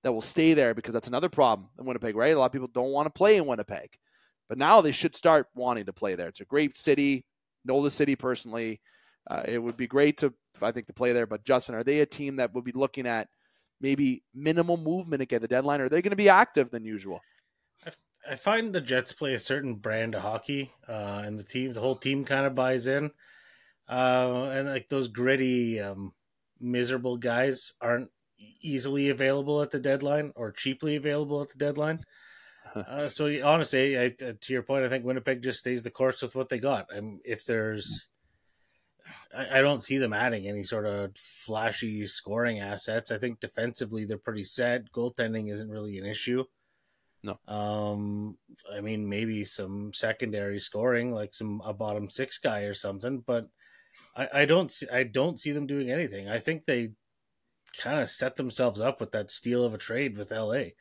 [0.03, 2.35] that will stay there because that's another problem in Winnipeg, right?
[2.35, 3.89] A lot of people don't want to play in Winnipeg,
[4.47, 6.27] but now they should start wanting to play there.
[6.27, 7.25] It's a great city.
[7.63, 8.81] Know the city personally.
[9.27, 11.25] Uh, it would be great to, I think, to play there.
[11.25, 13.27] But Justin, are they a team that would be looking at
[13.81, 15.81] maybe minimal movement again the deadline?
[15.81, 17.21] Are they going to be active than usual?
[18.29, 21.81] I find the Jets play a certain brand of hockey, uh, and the team, the
[21.81, 23.11] whole team, kind of buys in.
[23.87, 26.13] Uh, and like those gritty, um,
[26.59, 28.09] miserable guys aren't
[28.61, 31.99] easily available at the deadline or cheaply available at the deadline.
[32.75, 36.35] Uh, so honestly, I, to your point, I think Winnipeg just stays the course with
[36.35, 36.87] what they got.
[36.89, 38.07] And if there's,
[39.35, 43.11] I, I, don't see them adding any sort of flashy scoring assets.
[43.11, 44.91] I think defensively they're pretty set.
[44.91, 46.43] Goaltending isn't really an issue.
[47.23, 47.39] No.
[47.47, 48.37] Um,
[48.71, 53.47] I mean, maybe some secondary scoring, like some a bottom six guy or something, but
[54.15, 56.29] I, I don't see I don't see them doing anything.
[56.29, 56.91] I think they
[57.81, 60.71] kind of set themselves up with that steal of a trade with LA.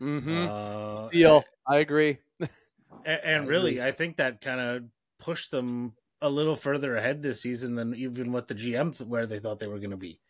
[0.00, 0.46] Mm-hmm.
[0.48, 2.18] Uh, steal, I agree.
[2.40, 4.84] and, and really, I think that kind of
[5.18, 9.38] pushed them a little further ahead this season than even what the GMs where they
[9.38, 10.20] thought they were going to be.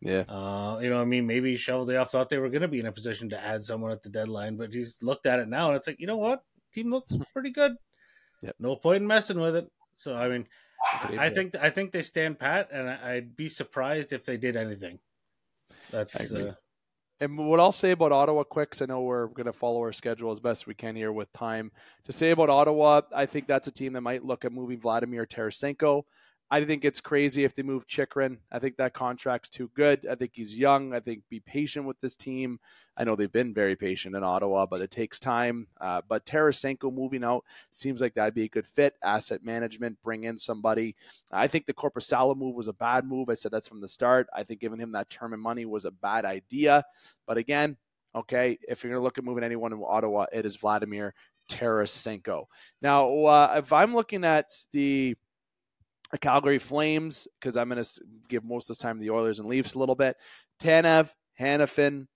[0.00, 0.24] Yeah.
[0.28, 2.92] Uh, you know, I mean, maybe Cheveldayoff thought they were going to be in a
[2.92, 5.86] position to add someone at the deadline, but he's looked at it now and it's
[5.86, 6.44] like, you know what?
[6.72, 7.72] Team looks pretty good.
[8.42, 8.56] Yep.
[8.58, 9.70] No point in messing with it.
[9.96, 10.46] So, I mean,
[11.18, 14.98] I think I think they stand pat, and I'd be surprised if they did anything.
[15.90, 16.54] That's uh,
[17.20, 19.92] and what I'll say about Ottawa, quick, because I know we're going to follow our
[19.92, 21.70] schedule as best we can here with time.
[22.04, 25.24] To say about Ottawa, I think that's a team that might look at moving Vladimir
[25.24, 26.02] Tarasenko.
[26.50, 28.38] I think it's crazy if they move Chychrun.
[28.52, 30.06] I think that contract's too good.
[30.08, 30.94] I think he's young.
[30.94, 32.60] I think be patient with this team.
[32.96, 35.66] I know they've been very patient in Ottawa, but it takes time.
[35.80, 38.94] Uh, but Tarasenko moving out seems like that'd be a good fit.
[39.02, 40.94] Asset management, bring in somebody.
[41.32, 43.30] I think the Korpisalo move was a bad move.
[43.30, 44.28] I said that's from the start.
[44.34, 46.84] I think giving him that term and money was a bad idea.
[47.26, 47.76] But again,
[48.14, 51.14] okay, if you're going to look at moving anyone in Ottawa, it is Vladimir
[51.48, 52.44] Tarasenko.
[52.80, 55.16] Now, uh, if I'm looking at the
[56.14, 59.40] the Calgary Flames, because I'm going to give most of this time to the Oilers
[59.40, 60.16] and Leafs a little bit.
[60.62, 62.06] Tanev, Hanifin,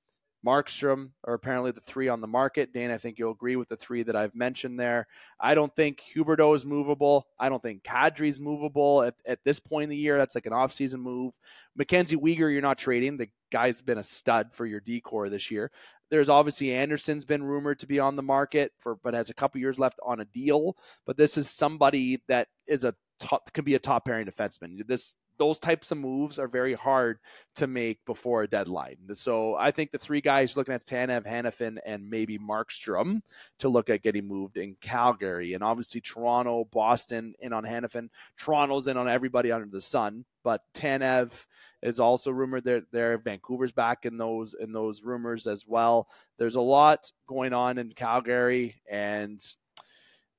[0.46, 2.72] Markstrom are apparently the three on the market.
[2.72, 5.08] Dan, I think you'll agree with the three that I've mentioned there.
[5.40, 7.26] I don't think Huberdeau is movable.
[7.40, 10.16] I don't think Kadri's movable at, at this point in the year.
[10.16, 11.36] That's like an offseason move.
[11.74, 13.16] Mackenzie Weegar, you're not trading.
[13.16, 15.72] The guy's been a stud for your decor this year.
[16.08, 19.60] There's obviously Anderson's been rumored to be on the market for, but has a couple
[19.60, 20.76] years left on a deal.
[21.04, 24.86] But this is somebody that is a top, can be a top pairing defenseman.
[24.86, 27.18] This those types of moves are very hard
[27.54, 28.96] to make before a deadline.
[29.12, 33.22] So I think the three guys looking at Tanev, Hanifin, and maybe Markstrom
[33.60, 35.54] to look at getting moved in Calgary.
[35.54, 38.08] And obviously Toronto, Boston in on Hanifin.
[38.36, 40.24] Toronto's in on everybody under the sun.
[40.44, 41.46] But Tanev
[41.82, 42.82] is also rumored there.
[42.90, 46.08] There, Vancouver's back in those in those rumors as well.
[46.38, 49.44] There's a lot going on in Calgary, and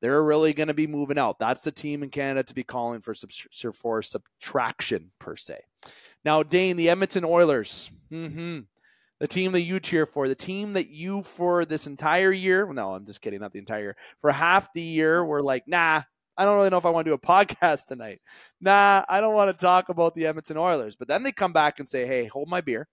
[0.01, 1.39] they're really going to be moving out.
[1.39, 3.13] That's the team in Canada to be calling for
[3.73, 5.59] for subtraction per se.
[6.23, 8.59] Now, Dane, the Edmonton Oilers, mm-hmm.
[9.19, 12.71] the team that you cheer for, the team that you for this entire year.
[12.71, 13.97] No, I'm just kidding, not the entire year.
[14.21, 16.01] For half the year, we're like, nah,
[16.37, 18.21] I don't really know if I want to do a podcast tonight.
[18.61, 20.95] Nah, I don't want to talk about the Edmonton Oilers.
[20.95, 22.87] But then they come back and say, hey, hold my beer.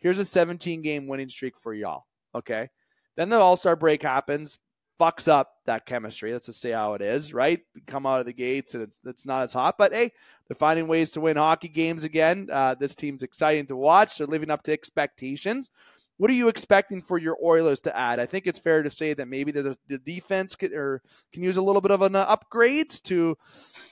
[0.00, 2.04] Here's a 17 game winning streak for y'all.
[2.34, 2.68] Okay.
[3.16, 4.58] Then the All Star break happens
[5.00, 6.32] fucks up that chemistry.
[6.32, 7.60] Let's just say how it is, right?
[7.86, 10.10] come out of the gates and it's, it's not as hot, but hey,
[10.48, 12.48] they're finding ways to win hockey games again.
[12.52, 14.18] Uh, this team's exciting to watch.
[14.18, 15.70] They're living up to expectations.
[16.16, 18.20] What are you expecting for your Oilers to add?
[18.20, 21.62] I think it's fair to say that maybe the, the defense or can use a
[21.62, 23.36] little bit of an upgrade to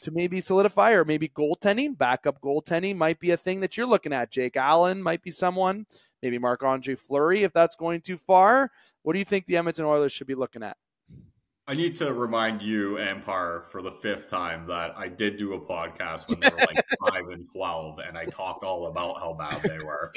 [0.03, 4.13] to maybe solidify, or maybe goaltending, backup goaltending might be a thing that you're looking
[4.13, 4.31] at.
[4.31, 5.85] Jake Allen might be someone,
[6.23, 8.71] maybe Marc Andre Fleury if that's going too far.
[9.03, 10.77] What do you think the Edmonton Oilers should be looking at?
[11.73, 15.59] I need to remind you, Empire, for the fifth time that I did do a
[15.59, 19.63] podcast when they were like five and twelve, and I talked all about how bad
[19.63, 20.13] they were.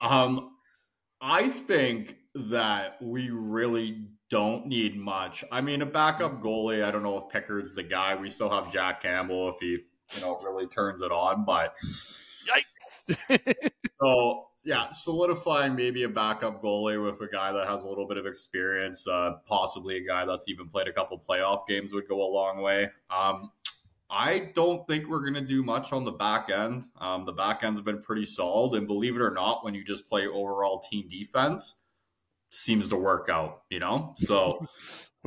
[0.00, 0.52] Um,
[1.20, 5.44] I think that we really don't need much.
[5.52, 6.82] I mean, a backup goalie.
[6.82, 8.14] I don't know if Pickard's the guy.
[8.14, 9.80] We still have Jack Campbell if he,
[10.14, 11.44] you know, really turns it on.
[11.44, 11.74] But
[14.00, 18.16] So yeah, solidifying maybe a backup goalie with a guy that has a little bit
[18.16, 22.22] of experience, uh, possibly a guy that's even played a couple playoff games would go
[22.22, 22.90] a long way.
[23.10, 23.50] Um,
[24.10, 26.84] I don't think we're going to do much on the back end.
[26.98, 30.08] Um, the back end's been pretty solid, and believe it or not, when you just
[30.08, 31.74] play overall team defense,
[32.50, 33.62] seems to work out.
[33.68, 34.66] You know, so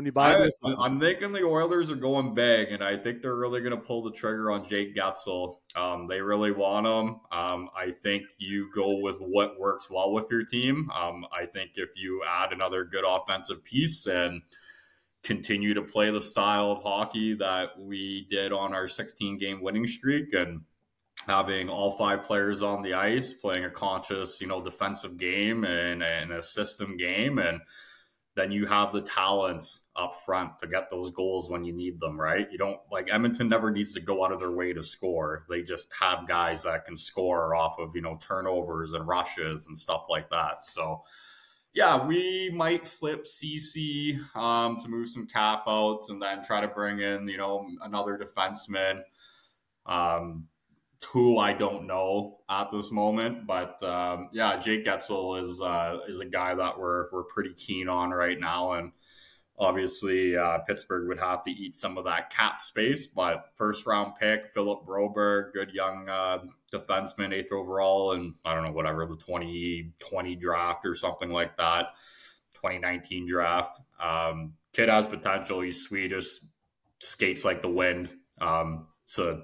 [0.01, 3.21] when you buy I, this, I'm thinking the Oilers are going big, and I think
[3.21, 5.57] they're really going to pull the trigger on Jake Guentzel.
[5.75, 7.19] Um, they really want him.
[7.31, 10.89] Um, I think you go with what works well with your team.
[10.89, 14.41] Um, I think if you add another good offensive piece and
[15.21, 19.85] continue to play the style of hockey that we did on our 16 game winning
[19.85, 20.61] streak and
[21.27, 26.01] having all five players on the ice playing a conscious you know defensive game and,
[26.01, 27.61] and a system game and
[28.35, 32.19] then you have the talents up front to get those goals when you need them
[32.19, 32.47] right?
[32.51, 35.45] You don't like edmonton never needs to go out of their way to score.
[35.49, 39.77] They just have guys that can score off of you know turnovers and rushes and
[39.77, 40.63] stuff like that.
[40.65, 41.03] So
[41.73, 46.67] yeah, we might flip Ceci um, to move some cap outs and then try to
[46.67, 49.03] bring in, you know, another defenseman.
[49.85, 50.47] Um,
[51.05, 53.47] who I don't know at this moment.
[53.47, 57.89] But um, yeah, Jake Guentzel is uh, is a guy that we're we're pretty keen
[57.89, 58.91] on right now, and
[59.57, 63.07] obviously uh, Pittsburgh would have to eat some of that cap space.
[63.07, 66.39] But first round pick, Philip Broberg, good young uh,
[66.73, 71.89] defenseman, eighth overall, and I don't know whatever the 2020 draft or something like that,
[72.55, 73.79] 2019 draft.
[74.01, 75.61] Um, kid has potential.
[75.61, 76.39] He's Swedish,
[76.99, 78.09] skates like the wind.
[78.39, 79.43] Um, it's a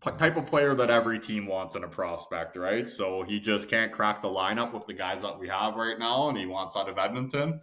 [0.00, 2.88] type of player that every team wants in a prospect, right?
[2.88, 6.28] So he just can't crack the lineup with the guys that we have right now,
[6.28, 7.60] and he wants out of Edmonton.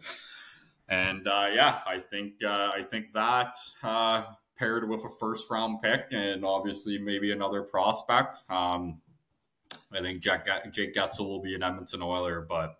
[0.88, 4.23] And uh, yeah, I think uh, I think that uh,
[4.57, 8.43] paired with a first round pick and obviously maybe another prospect.
[8.49, 9.01] Um,
[9.91, 12.75] I think Jake, Jake Guentzel will be an Edmonton Oiler, but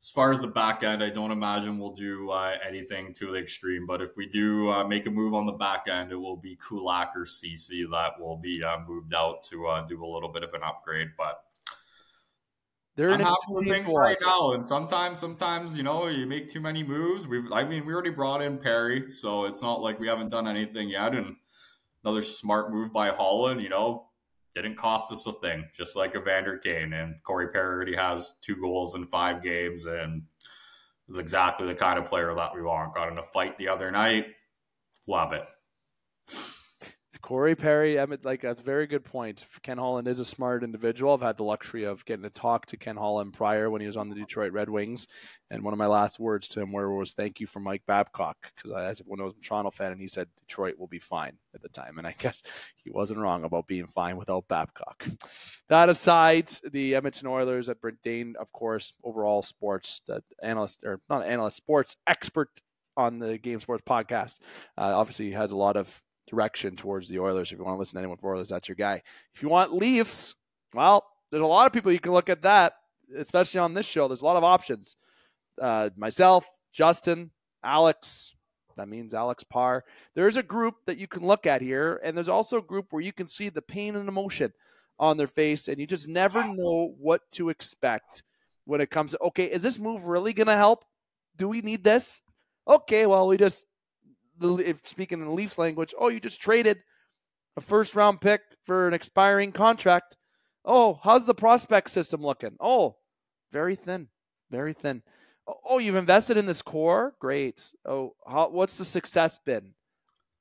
[0.00, 3.38] as far as the back end, I don't imagine we'll do uh, anything to the
[3.38, 3.84] extreme.
[3.86, 6.56] But if we do uh, make a move on the back end, it will be
[6.56, 10.44] Kulak or Ceci that will be uh, moved out to uh, do a little bit
[10.44, 11.08] of an upgrade.
[11.16, 11.42] But
[12.94, 16.48] they're I'm an happy with things right now, and sometimes, sometimes you know, you make
[16.48, 17.26] too many moves.
[17.26, 20.46] We've, I mean, we already brought in Perry, so it's not like we haven't done
[20.46, 21.14] anything yet.
[21.14, 21.36] And
[22.04, 24.07] another smart move by Holland, you know,
[24.54, 28.56] didn't cost us a thing, just like Evander Kane and Corey Perry already has two
[28.56, 30.22] goals in five games, and
[31.08, 32.94] is exactly the kind of player that we want.
[32.94, 34.26] Got in a fight the other night,
[35.06, 35.44] love it.
[37.20, 37.98] Corey Perry.
[37.98, 39.46] Emmett, like that's a very good point.
[39.62, 41.14] Ken Holland is a smart individual.
[41.14, 43.96] I've had the luxury of getting to talk to Ken Holland prior when he was
[43.96, 45.06] on the Detroit Red Wings,
[45.50, 48.36] and one of my last words to him were was "Thank you for Mike Babcock,"
[48.54, 51.38] because as when I was a Toronto fan, and he said Detroit will be fine
[51.54, 52.42] at the time, and I guess
[52.76, 55.06] he wasn't wrong about being fine without Babcock.
[55.68, 61.00] That aside, the Edmonton Oilers at Brent Dane, of course, overall sports that analyst or
[61.10, 62.48] not analyst, sports expert
[62.96, 64.40] on the Game Sports podcast,
[64.76, 67.50] uh, obviously has a lot of direction towards the Oilers.
[67.50, 69.02] If you want to listen to anyone for Oilers, that's your guy.
[69.34, 70.34] If you want Leafs,
[70.74, 72.74] well, there's a lot of people you can look at that,
[73.16, 74.08] especially on this show.
[74.08, 74.96] There's a lot of options.
[75.60, 77.30] Uh, myself, Justin,
[77.64, 78.34] Alex.
[78.76, 79.84] That means Alex Parr.
[80.14, 83.02] There's a group that you can look at here, and there's also a group where
[83.02, 84.52] you can see the pain and emotion
[85.00, 88.22] on their face, and you just never know what to expect
[88.66, 89.16] when it comes.
[89.20, 90.84] Okay, is this move really going to help?
[91.36, 92.20] Do we need this?
[92.68, 93.66] Okay, well, we just
[94.40, 96.78] if speaking in the Leafs language, oh, you just traded
[97.56, 100.16] a first round pick for an expiring contract.
[100.64, 102.56] Oh, how's the prospect system looking?
[102.60, 102.96] Oh,
[103.52, 104.08] very thin,
[104.50, 105.02] very thin.
[105.64, 107.14] Oh, you've invested in this core.
[107.20, 107.72] Great.
[107.86, 109.72] Oh, how, what's the success been?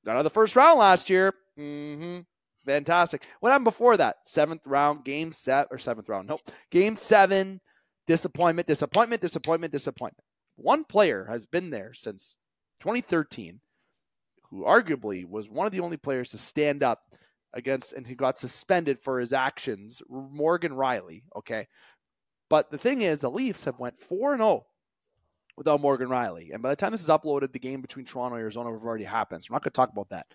[0.06, 1.34] Got out of the first round last year.
[1.58, 2.20] Mm-hmm.
[2.66, 3.26] Fantastic.
[3.40, 4.18] What happened before that?
[4.26, 6.28] Seventh round, game set or seventh round?
[6.28, 6.42] Nope.
[6.72, 7.62] Game seven.
[8.08, 10.24] Disappointment, disappointment, disappointment, disappointment.
[10.56, 12.36] One player has been there since
[12.82, 13.60] 2013
[14.50, 17.02] who arguably was one of the only players to stand up
[17.54, 21.24] against and who got suspended for his actions, Morgan Rielly.
[21.36, 21.68] Okay.
[22.50, 24.66] But the thing is, the Leafs have went 4 0
[25.58, 26.54] without Morgan Rielly.
[26.54, 29.04] And by the time this is uploaded, the game between Toronto and Arizona have already
[29.04, 29.44] happened.
[29.44, 30.28] So we're not going to talk about that.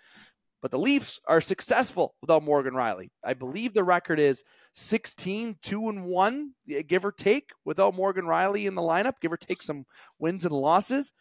[0.60, 3.10] But the Leafs are successful without Morgan Rielly.
[3.24, 4.44] I believe the record is
[4.74, 6.52] 16, 2 and 1,
[6.86, 9.86] give or take, without Morgan Rielly in the lineup, give or take some
[10.20, 11.12] wins and losses.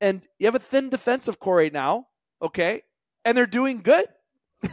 [0.00, 2.06] and you have a thin defensive core right now,
[2.40, 2.82] okay,
[3.24, 4.06] and they're doing good.
[4.62, 4.72] and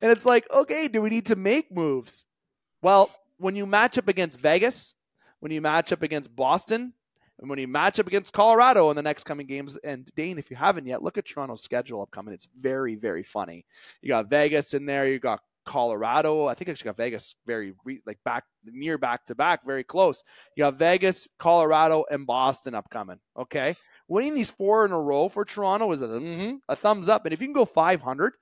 [0.00, 2.24] it's like, okay, do we need to make moves?
[2.82, 4.94] Well, when you match up against Vegas,
[5.40, 6.92] when you match up against Boston,
[7.38, 10.50] and when you match up against Colorado in the next coming games, and Dane, if
[10.50, 12.34] you haven't yet, look at Toronto's schedule upcoming.
[12.34, 13.64] It's very, very funny.
[14.02, 15.08] You got Vegas in there.
[15.08, 16.46] You got Colorado.
[16.46, 19.84] I think I actually got Vegas very re- like back near back to back, very
[19.84, 20.22] close.
[20.56, 23.20] You got Vegas, Colorado, and Boston upcoming.
[23.38, 23.74] Okay,
[24.10, 27.24] winning these four in a row for Toronto is a, mm-hmm, a thumbs up.
[27.24, 28.34] And if you can go 500,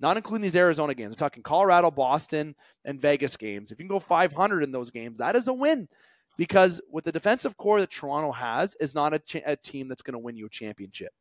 [0.00, 2.54] not including these Arizona games, we're talking Colorado, Boston,
[2.84, 3.70] and Vegas games.
[3.70, 5.88] If you can go 500 in those games, that is a win.
[6.36, 10.02] Because with the defensive core that Toronto has, is not a, cha- a team that's
[10.02, 11.12] going to win you a championship.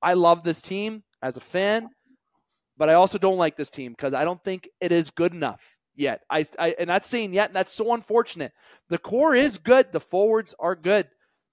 [0.00, 1.90] I love this team as a fan,
[2.78, 5.76] but I also don't like this team because I don't think it is good enough
[5.94, 6.22] yet.
[6.30, 8.52] I, I and that's saying yet, and that's so unfortunate.
[8.88, 11.06] The core is good, the forwards are good,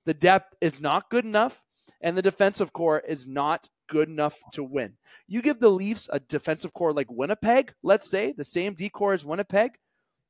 [0.06, 1.64] the depth is not good enough,
[2.02, 4.94] and the defensive core is not good enough to win.
[5.28, 9.14] You give the Leafs a defensive core like Winnipeg, let's say, the same D core
[9.14, 9.72] as Winnipeg,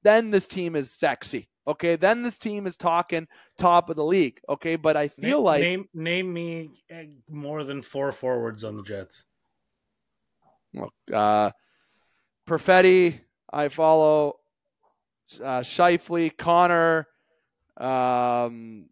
[0.04, 1.50] then this team is sexy.
[1.68, 4.40] Okay, then this team is talking top of the league.
[4.50, 8.76] Okay, but I feel name, like name name me uh, more than four forwards on
[8.76, 9.26] the Jets.
[10.74, 11.52] Look, uh,
[12.48, 13.20] Perfetti,
[13.52, 14.38] I follow
[15.44, 17.08] uh, Scheifele, Connor.
[17.78, 18.88] Um,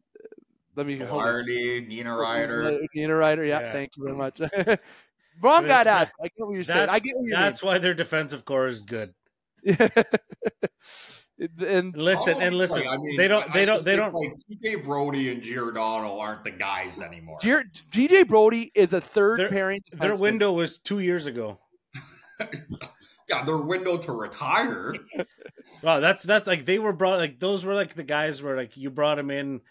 [0.78, 1.46] let me hold on.
[1.46, 2.80] Nina Ryder.
[2.96, 3.44] Nina Ryder.
[3.46, 3.72] Yeah, Yeah.
[3.74, 4.40] thank you very much.
[5.42, 6.14] Wrong guy to ask.
[6.22, 6.90] I get what you're saying.
[6.90, 9.10] I get what you're that's why their defensive core is good.
[9.66, 13.96] and And listen, Oh, and listen, like, I mean, they don't, I they don't, they
[13.96, 14.14] don't.
[14.14, 17.38] Like TJ Brodie and Giordano aren't the guys anymore.
[17.40, 19.82] DJ Brodie is a third Their- pairing.
[19.92, 21.60] Their window was two years ago.
[23.30, 24.94] yeah, their window to retire.
[25.84, 28.78] Wow, that's that's like they were brought like those were like the guys where like
[28.78, 29.62] you brought them in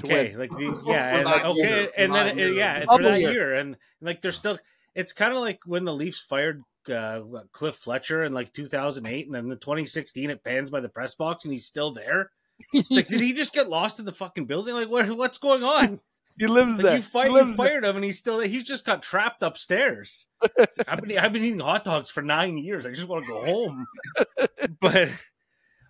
[0.00, 0.38] to okay, win.
[0.38, 2.52] like the, yeah, and like, okay, for and then year.
[2.52, 3.32] yeah, for Bubble that year.
[3.32, 4.58] year, and like they're still.
[4.94, 7.20] It's kind of like when the Leafs fired uh,
[7.52, 11.44] Cliff Fletcher in like 2008, and then the 2016 it pans by the press box,
[11.44, 12.30] and he's still there.
[12.90, 14.74] Like, did he just get lost in the fucking building?
[14.74, 15.98] Like, what, what's going on?
[16.38, 16.96] he lives Like, there.
[16.96, 17.66] you, fi- He you lives there.
[17.68, 20.26] fired him, and he's still he's just got trapped upstairs.
[20.86, 22.84] I've been I've been eating hot dogs for nine years.
[22.84, 23.86] I just want to go home.
[24.80, 25.08] but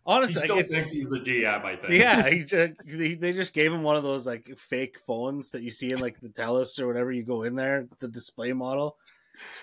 [0.07, 1.65] He honestly, still like, thinks he's the GM.
[1.65, 1.93] I think.
[1.93, 5.63] yeah, he just, he, they just gave him one of those like fake phones that
[5.63, 7.13] you see in like the Telus or whatever.
[7.13, 8.97] You go in there, the display model,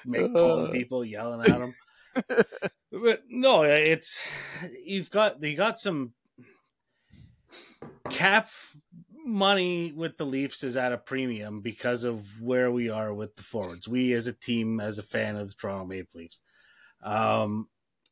[0.05, 0.71] make calling Uh.
[0.71, 1.73] people yelling at him.
[2.91, 4.25] but no, it's
[4.85, 6.13] you've got you got some
[8.09, 8.49] cap
[9.25, 13.43] money with the Leafs is at a premium because of where we are with the
[13.43, 13.88] forwards.
[13.88, 16.41] We as a team, as a fan of the Toronto Maple Leafs,
[17.03, 17.67] um,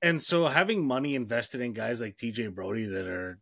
[0.05, 3.39] and so having money invested in guys like TJ Brodie that are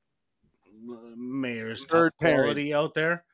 [1.18, 2.38] Mayor's Third top pairing.
[2.38, 3.26] quality out there.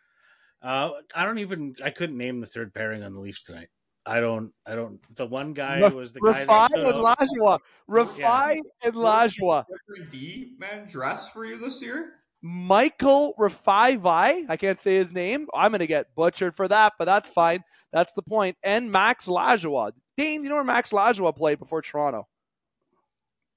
[0.62, 1.76] Uh, I don't even.
[1.84, 3.70] I couldn't name the third pairing on the Leafs tonight.
[4.06, 4.52] I don't.
[4.66, 5.00] I don't.
[5.16, 6.44] The one guy Ref- was the guy.
[6.44, 7.20] that Rifai stood and out.
[7.20, 7.60] Lajoie.
[7.88, 9.66] Rifai and Lajoie.
[9.88, 12.14] Different D man dress for you this year.
[12.42, 15.48] Michael Rifai I can't say his name.
[15.54, 17.64] I'm going to get butchered for that, but that's fine.
[17.92, 18.58] That's the point.
[18.64, 19.92] And Max Lajoie.
[20.18, 22.28] Dane, do you know where Max Lajoie played before Toronto?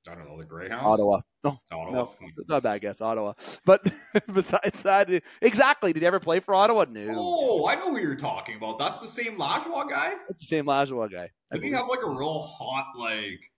[0.08, 0.84] I don't know the Greyhounds.
[0.84, 1.20] Ottawa.
[1.44, 1.90] No, Ottawa.
[1.92, 2.10] no,
[2.48, 3.00] not a bad guess.
[3.00, 3.34] Ottawa.
[3.64, 3.86] But
[4.32, 5.08] besides that,
[5.40, 5.92] exactly.
[5.92, 6.86] Did he ever play for Ottawa?
[6.90, 7.14] No.
[7.16, 8.78] Oh, I know who you're talking about.
[8.78, 10.12] That's the same Lajoie guy.
[10.28, 11.30] It's the same Lajoie guy.
[11.50, 11.74] I Did he believe.
[11.74, 13.50] have like a real hot like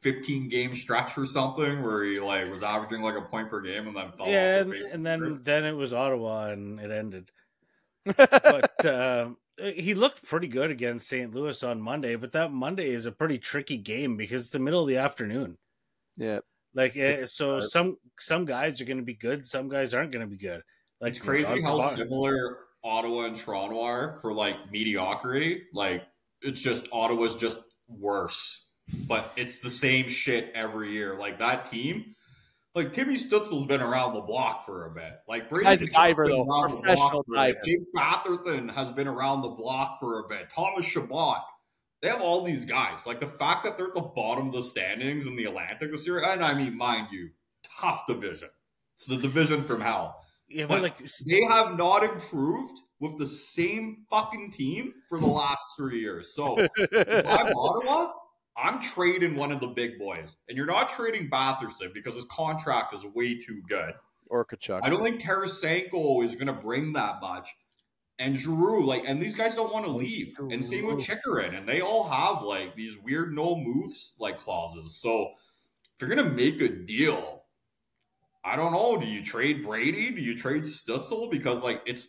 [0.00, 3.88] 15 game stretch or something where he like was averaging like a point per game
[3.88, 5.44] and then fell yeah, off and, and then earth?
[5.44, 7.30] then it was Ottawa and it ended.
[8.16, 11.34] But uh, he looked pretty good against St.
[11.34, 12.16] Louis on Monday.
[12.16, 15.58] But that Monday is a pretty tricky game because it's the middle of the afternoon.
[16.18, 16.40] Yeah.
[16.74, 17.64] Like eh, so, hard.
[17.64, 20.60] some some guys are going to be good, some guys aren't going to be good.
[21.00, 25.62] Like it's crazy how Tavares- similar Ottawa and Toronto are for like mediocrity.
[25.72, 26.02] Like
[26.42, 27.58] it's just Ottawa's just
[27.88, 28.70] worse,
[29.06, 31.14] but it's the same shit every year.
[31.14, 32.14] Like that team,
[32.74, 35.14] like Timmy Stützle's been around the block for a bit.
[35.26, 36.44] Like Brady Guy's a diver, though.
[36.44, 37.54] Professional block for a bit.
[37.54, 37.60] diver.
[37.64, 40.50] Jake Batherson has been around the block for a bit.
[40.54, 41.42] Thomas Chabot.
[42.00, 43.06] They have all these guys.
[43.06, 46.06] Like the fact that they're at the bottom of the standings in the Atlantic this
[46.06, 47.30] year, and I mean, mind you,
[47.80, 48.48] tough division.
[48.94, 50.20] It's the division from hell.
[50.48, 50.96] Yeah, but like
[51.26, 56.34] they have not improved with the same fucking team for the last three years.
[56.34, 58.12] So if I'm Ottawa,
[58.56, 60.38] I'm trading one of the big boys.
[60.48, 63.94] And you're not trading Batherson because his contract is way too good.
[64.28, 64.80] Or Tkachuk.
[64.82, 67.54] I don't think Tarasenko is going to bring that much.
[68.20, 70.34] And Giroux, like, and these guys don't want to oh, leave.
[70.50, 71.00] And same with oh.
[71.00, 71.54] Chychrun.
[71.54, 74.96] And they all have, like, these weird no moves, like, clauses.
[74.96, 75.28] So
[75.94, 77.44] if you're going to make a deal,
[78.44, 78.96] I don't know.
[78.98, 80.10] Do you trade Brady?
[80.10, 81.30] Do you trade Stützle?
[81.30, 82.08] Because, like, it's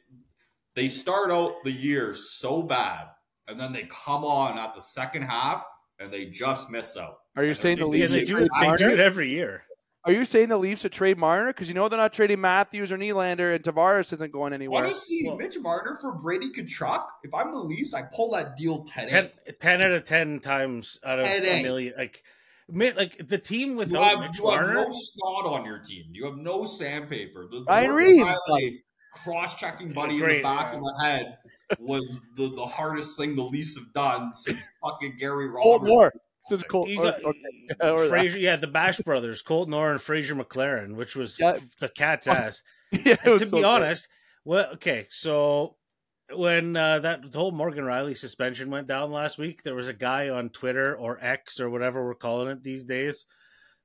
[0.76, 3.08] they start out the year so bad,
[3.48, 5.64] and then they come on at the second half
[6.00, 7.20] and they just miss out.
[7.36, 8.14] Are you And saying the they- Yeah, Leafs?
[8.14, 8.60] they should do.
[8.60, 9.64] They do it every year.
[10.06, 12.92] Are you saying the Leafs should trade Marner because you know they're not trading Matthews
[12.92, 14.84] or Nylander and Tavares isn't going anywhere?
[14.84, 17.06] Want to see Well- Mitch Marner for Brady Tkachuk?
[17.24, 19.30] If I'm the Leafs, I pull that deal 10 10,
[19.60, 21.94] 10 out of ten times out of a million.
[21.98, 22.24] Like,
[22.70, 26.06] like the team You without have, Mitch you have no snot on your team.
[26.14, 27.48] You have no sandpaper.
[27.52, 28.78] The Ryan Reaves, Rielly
[29.14, 30.78] cross-checking buddy in the back yeah.
[30.78, 31.38] of the head
[31.80, 35.90] was the, the hardest thing the Leafs have done since fucking Gary Cold Roberts.
[35.90, 36.14] War.
[36.50, 36.90] This is cold.
[36.90, 37.40] Or- got- okay.
[37.82, 38.08] Or.
[38.08, 41.58] Fraser, yeah, the Bash brothers, Colt Orr and Fraser McLaren, which was Yeah.
[41.80, 42.62] the cat's ass.
[42.92, 43.66] Yeah, to so be good.
[43.66, 44.08] honest,
[44.46, 45.76] well, okay, so
[46.36, 49.94] when uh, that the whole Morgan Rielly suspension went down last week, there was a
[49.94, 53.26] guy on Twitter or X or whatever we're calling it these days,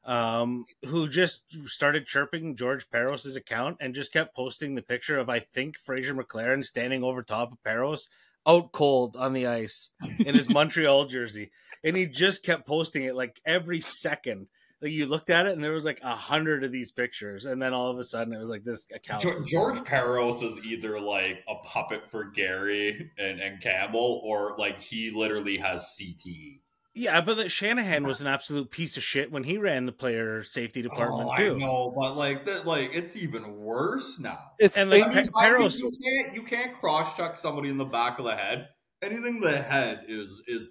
[0.05, 5.29] um, who just started chirping George Parros' account and just kept posting the picture of
[5.31, 8.09] I think Fraser McLaren standing over top of Parros
[8.47, 11.51] out cold on the ice in his Montreal jersey,
[11.83, 14.49] and he just kept posting it like every second.
[14.83, 17.63] Like you looked at it and there was like a hundred of these pictures, and
[17.63, 19.23] then all of a sudden it was like this account.
[19.23, 24.81] George, George Parros is either like a puppet for Gary and, and Campbell, or like
[24.81, 25.85] he literally has.
[25.95, 26.61] CTE.
[26.97, 30.45] Yeah, but that Shanahan was an absolute piece of shit when he ran the player
[30.45, 31.55] safety oh, department oh, too.
[31.57, 34.39] I know, but like that, like it's even worse now.
[34.61, 37.79] It's And, like, I mean, Pe- Parros- you can't you can't cross check somebody in
[37.79, 38.69] the back of the head.
[39.03, 40.71] Anything the head is is.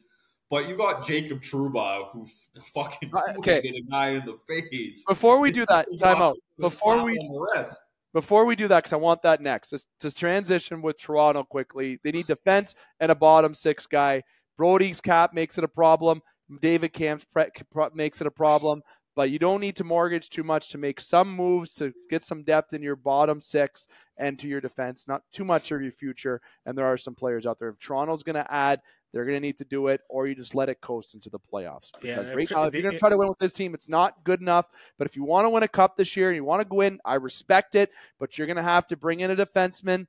[0.50, 3.60] But you got Jacob Trouba who f- fucking okay.
[3.60, 5.04] tweeted a guy in the face.
[5.06, 6.38] before we do that, He time out.
[6.60, 7.82] Before we on the wrist.
[8.14, 9.72] before we do that, because I want that next.
[9.72, 12.00] Just, just transition with Toronto quickly.
[12.04, 14.22] They need defense and a bottom six guy.
[14.58, 16.22] Brodie's cap makes it a problem.
[16.62, 17.50] David Kampf's pre-
[17.94, 18.82] makes it a problem.
[19.16, 22.44] But you don't need to mortgage too much to make some moves to get some
[22.44, 23.88] depth in your bottom six
[24.18, 25.08] and to your defense.
[25.08, 26.42] Not too much of your future.
[26.66, 27.70] And there are some players out there.
[27.70, 28.82] If Toronto's going to add,
[29.14, 31.38] they're going to need to do it, or you just let it coast into the
[31.38, 31.92] playoffs.
[32.02, 33.54] Yeah, Because if- right now, if if- you're going to try to win with this
[33.54, 34.68] team, it's not good enough.
[34.98, 36.82] But if you want to win a cup this year and you want to go
[36.82, 37.92] in, I respect it.
[38.20, 40.08] But you're going to have to bring in a defenseman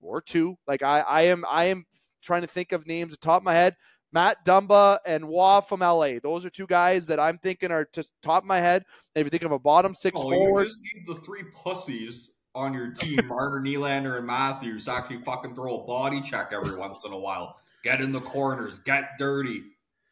[0.00, 0.56] or two.
[0.68, 1.84] Like I, I am, I am
[2.26, 3.76] trying to think of names at the top of my head.
[4.12, 6.18] Matt Dumba and Wah from LA.
[6.22, 8.84] Those are two guys that I'm thinking are just top of my head.
[9.14, 11.42] And if you think of a bottom six Oh, forward, you just need the three
[11.54, 16.76] pussies on your team, Marner, Nylander, and Matthews, actually fucking throw a body check every
[16.78, 17.56] once in a while.
[17.82, 19.62] Get in the corners, get dirty.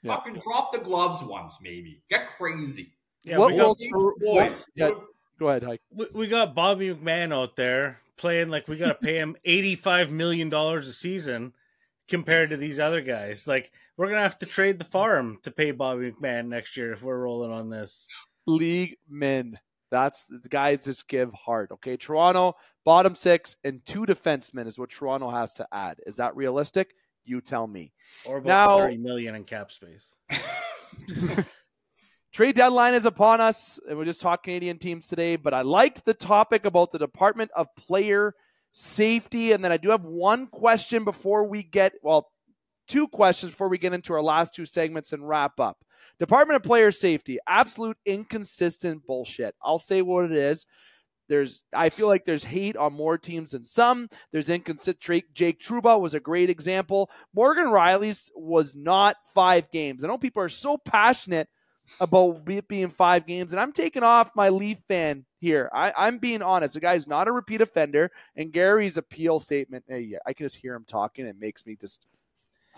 [0.02, 0.16] Yeah.
[0.16, 2.02] Fucking drop the gloves once, maybe.
[2.10, 2.92] Get crazy.
[3.22, 4.90] Yeah, what we got, Tro- Boys, yeah,
[5.38, 5.80] go ahead, Hike.
[5.90, 9.74] we, we got Bobby McMann out there playing like we got to pay him eighty
[9.76, 11.54] five million dollars a season
[12.08, 13.46] compared to these other guys.
[13.46, 17.02] Like we're gonna have to trade the farm to pay Bobby McMann next year if
[17.02, 18.06] we're rolling on this.
[18.46, 19.58] league men.
[19.90, 21.70] That's the guys just give hard.
[21.72, 25.98] Okay, Toronto bottom six and two defensemen is what Toronto has to add.
[26.06, 26.94] Is that realistic?
[27.24, 27.92] You tell me.
[28.26, 30.12] Or about Now- thirty million in cap space.
[32.32, 35.36] Trade deadline is upon us, and we just talked Canadian teams today.
[35.36, 38.34] But I liked the topic about the Department of Player
[38.76, 42.28] Safety, and then I do have one question before we get well,
[42.88, 45.78] two questions before we get into our last two segments and wrap up.
[46.18, 49.54] Department of Player Safety, absolute inconsistent bullshit.
[49.62, 50.66] I'll say what it is.
[51.28, 54.08] There's, I feel like there's hate on more teams than some.
[54.32, 55.00] There's inconsistent.
[55.34, 57.10] Jake Trouba was a great example.
[57.32, 60.04] Morgan Rielly's was not five games.
[60.04, 61.48] I know people are so passionate
[62.00, 65.70] about it being five games, and I'm taking off my Leaf fan here.
[65.72, 66.74] I, I'm being honest.
[66.74, 69.84] The guy's not a repeat offender, and Gary's appeal statement.
[69.88, 71.26] eh, yeah, I can just hear him talking.
[71.26, 72.06] It makes me just,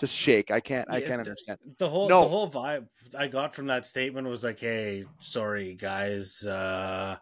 [0.00, 0.50] just shake.
[0.50, 0.90] I can't.
[0.90, 1.58] I can't understand.
[1.78, 2.22] The whole No.
[2.22, 7.16] the whole vibe I got from that statement was like, "Hey, sorry guys, uh,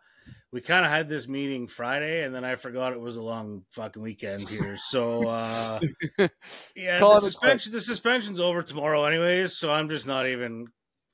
[0.55, 3.64] we kind of had this meeting Friday, and then I forgot it was a long
[3.72, 4.76] fucking weekend here.
[4.78, 5.80] So uh,
[6.76, 9.59] yeah, the suspension the suspension's over tomorrow, anyways.
[9.59, 10.66] So I'm just not even.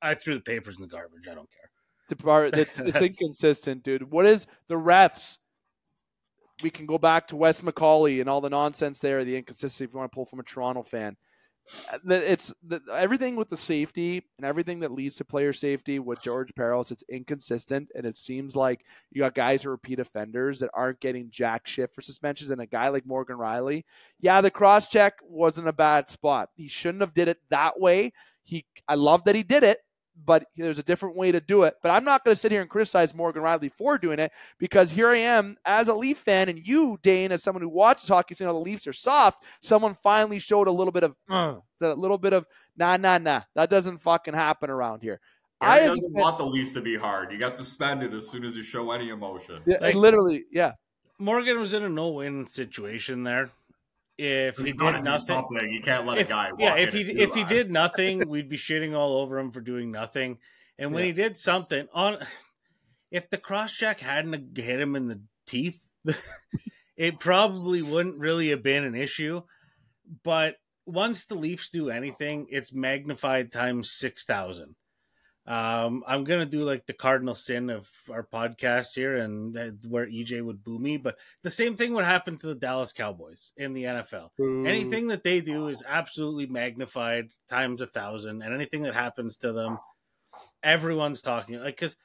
[0.03, 1.29] I threw the papers in the garbage.
[1.31, 1.71] I don't care.
[2.09, 4.11] Depart- It's, it's That's- inconsistent, dude.
[4.11, 5.39] What is the refs?
[6.63, 9.85] We can go back to Wes McCauley and all the nonsense there, the inconsistency.
[9.85, 11.17] If you want to pull from a Toronto fan,
[12.07, 16.53] it's the, everything with the safety and everything that leads to player safety with George
[16.55, 16.91] Parros.
[16.91, 21.01] It's inconsistent, and it seems like you got guys who are repeat offenders that aren't
[21.01, 22.51] getting jack shit for suspensions.
[22.51, 23.85] And a guy like Morgan Rielly,
[24.19, 26.49] yeah, the cross check wasn't a bad spot.
[26.57, 28.13] He shouldn't have did it that way.
[28.43, 29.79] He, I love that he did it,
[30.25, 31.75] but there's a different way to do it.
[31.83, 34.91] But I'm not going to sit here and criticize Morgan Rielly for doing it because
[34.91, 38.35] here I am as a Leaf fan, and you, Dane, as someone who watches hockey,
[38.35, 41.95] saying, "Oh, the Leafs are soft." Someone finally showed a little bit of, uh, a
[41.95, 42.47] little bit of,
[42.77, 43.43] nah, nah, nah.
[43.55, 45.21] That doesn't fucking happen around here.
[45.61, 47.33] Gary I as a doesn't fan- want the Leafs to be hard.
[47.33, 49.63] You got suspended as soon as you show any emotion.
[49.67, 50.73] Yeah, Like- literally, yeah.
[51.19, 53.51] Morgan was in a no-win situation there.
[54.21, 55.71] If he did nothing, something.
[55.71, 56.51] You can't let if, a guy.
[56.59, 59.91] yeah, if he if he did nothing, we'd be shitting all over him for doing
[59.91, 60.39] nothing.
[60.79, 61.07] And when Yeah.
[61.09, 62.19] he did something on,
[63.11, 65.91] if the cross check hadn't hit him in the teeth,
[66.97, 69.43] it probably wouldn't really have been an issue.
[70.23, 70.57] But
[70.87, 74.75] once the Leafs do anything, it's magnified times six thousand.
[75.51, 80.07] Um, I'm gonna do like the cardinal sin of our podcast here, and uh, where
[80.07, 80.97] EJ would boo me.
[80.97, 84.31] But the same thing would happen to the Dallas Cowboys in the NFL.
[84.39, 89.53] Anything that they do is absolutely magnified times a thousand, and anything that happens to
[89.53, 89.81] them,
[90.63, 91.97] everyone's talking like because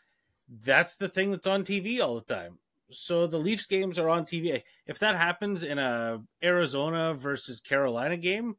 [0.64, 2.58] that's the thing that's on TV all the time.
[2.90, 4.64] So the Leafs games are on TV.
[4.88, 8.56] If that happens in a Arizona versus Carolina game,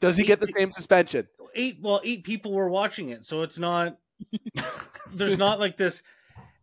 [0.00, 1.28] Does he get the same suspension?
[1.56, 3.98] eight well eight people were watching it, so it's not
[5.12, 6.02] there's not like this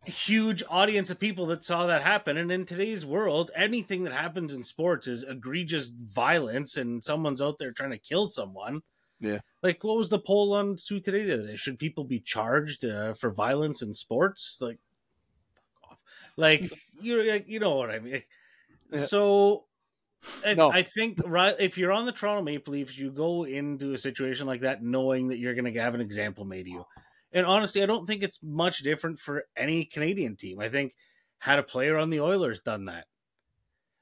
[0.05, 2.38] huge audience of people that saw that happen.
[2.38, 7.57] And in today's world, anything that happens in sports is egregious violence and someone's out
[7.57, 8.82] there trying to kill someone.
[9.19, 9.39] Yeah.
[9.61, 11.55] Like, what was the poll on Sue today the other day?
[11.55, 14.57] Should people be charged uh, for violence in sports?
[14.59, 14.80] Like,
[15.55, 16.01] fuck off.
[16.36, 16.69] Like,
[16.99, 18.24] you, you know what I mean?
[18.91, 18.99] Yeah.
[18.99, 19.65] So.
[20.45, 20.71] I, No.
[20.71, 24.47] I think right if you're on the Toronto Maple Leafs, you go into a situation
[24.47, 26.86] like that knowing that you're going to have an example made of you.
[27.32, 30.59] And honestly, I don't think it's much different for any Canadian team.
[30.59, 30.93] I think
[31.39, 33.05] had a player on the Oilers done that,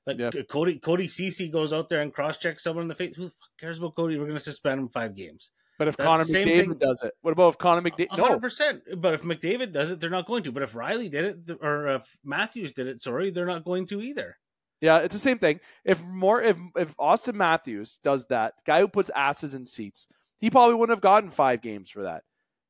[0.05, 0.29] like Yeah.
[0.49, 3.15] Cody Cody Ceci goes out there and cross checks someone in the face.
[3.15, 4.17] Who the fuck cares about Cody?
[4.17, 5.51] We're going to suspend him five games.
[5.79, 8.15] But if That's Connor McDavid thing- does it, what about if Connor McDavid?
[8.15, 8.83] No, percent.
[8.97, 10.51] But if McDavid does it, they're not going to.
[10.51, 14.01] But if Rielly did it, or if Matthews did it, sorry, they're not going to
[14.01, 14.37] either.
[14.81, 15.59] Yeah, it's the same thing.
[15.85, 20.07] If more, if if Austin Matthews does that, guy who puts asses in seats,
[20.39, 22.23] he probably wouldn't have gotten five games for that.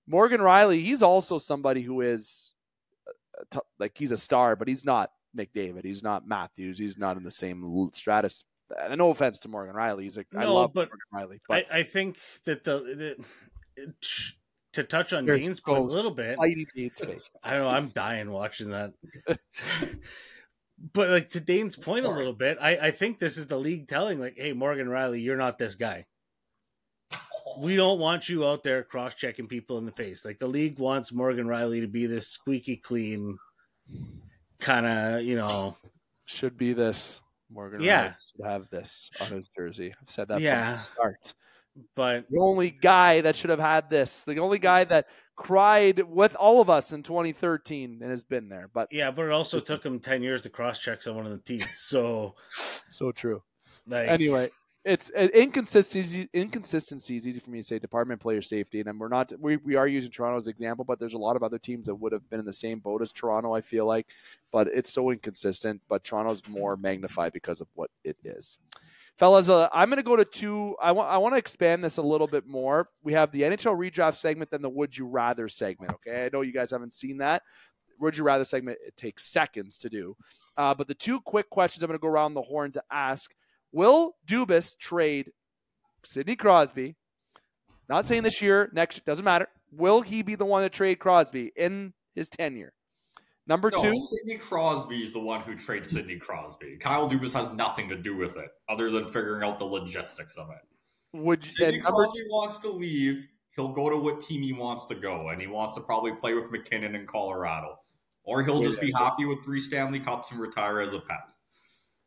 [0.07, 2.53] Morgan Rielly, he's also somebody who is
[3.07, 5.85] uh, t- like he's a star, but he's not McDavid.
[5.85, 6.77] He's not Matthews.
[6.77, 8.43] He's not in the same stratus.
[8.77, 11.65] And no offense to Morgan Rielly, he's a I No, love but Morgan Rielly, but
[11.71, 13.17] I, I think that the,
[13.77, 13.93] the
[14.73, 16.37] to touch on You're Dean's point a little bit.
[16.37, 17.29] Whitey needs space.
[17.43, 17.69] I don't know.
[17.69, 18.93] I'm dying watching that.
[20.93, 23.87] but like to Dane's point a little bit, I, I think this is the league
[23.87, 26.05] telling like, hey, Morgan Rielly, you're not this guy.
[27.59, 30.23] We don't want you out there cross checking people in the face.
[30.23, 33.37] Like the league wants Morgan Rielly to be this squeaky clean
[34.59, 35.75] kind of, you know,
[36.25, 37.19] should be this.
[37.49, 38.09] Morgan Yeah.
[38.11, 39.93] Rielly should have this on his jersey.
[40.01, 40.61] I've said that Yeah.
[40.63, 41.33] from the start.
[41.95, 46.35] but The only guy that should have had this, the only guy that cried with
[46.35, 48.69] all of us in 2013 and has been there.
[48.73, 51.37] But yeah, but it also took him 10 years to cross check someone in the
[51.39, 51.73] teeth.
[51.73, 53.41] So, so true.
[53.87, 54.49] like, Anyway,
[54.83, 56.27] it's uh, inconsistency.
[56.33, 57.77] Inconsistency is easy for me to say.
[57.77, 59.31] Department player safety, and we're not.
[59.39, 61.85] We, we are using Toronto as an example, but there's a lot of other teams
[61.85, 63.53] that would have been in the same boat as Toronto.
[63.53, 64.07] I feel like,
[64.51, 65.81] but it's so inconsistent.
[65.87, 68.57] But Toronto's more magnified because of what it is.
[69.17, 70.75] Fellas, uh, I'm going to go to two.
[70.81, 72.89] I want I want to expand this a little bit more.
[73.03, 75.93] We have the NHL redraft segment, then the Would You Rather segment.
[75.93, 77.43] Okay, I know you guys haven't seen that.
[77.99, 78.79] Would you rather segment?
[78.85, 80.15] It takes seconds to do.
[80.57, 83.31] Uh, but the two quick questions I'm going to go around the horn to ask:
[83.71, 85.31] Will Dubas trade
[86.03, 86.95] Sidney Crosby?
[87.87, 89.47] Not saying this year, next doesn't matter.
[89.71, 92.73] Will he be the one to trade Crosby in his tenure?
[93.47, 96.77] Number No, two, Sidney Crosby is the one who trades Sidney Crosby.
[96.77, 100.49] Kyle Dubas has nothing to do with it, other than figuring out the logistics of
[100.49, 101.17] it.
[101.17, 101.51] would you?
[101.51, 103.27] Sidney And number Crosby wants to leave.
[103.55, 106.33] He'll go to what team he wants to go, and he wants to probably play
[106.33, 107.79] with MacKinnon in Colorado,
[108.23, 109.03] or he'll Yeah, just be that's it.
[109.03, 111.33] happy with three Stanley Cups and retire as a pet.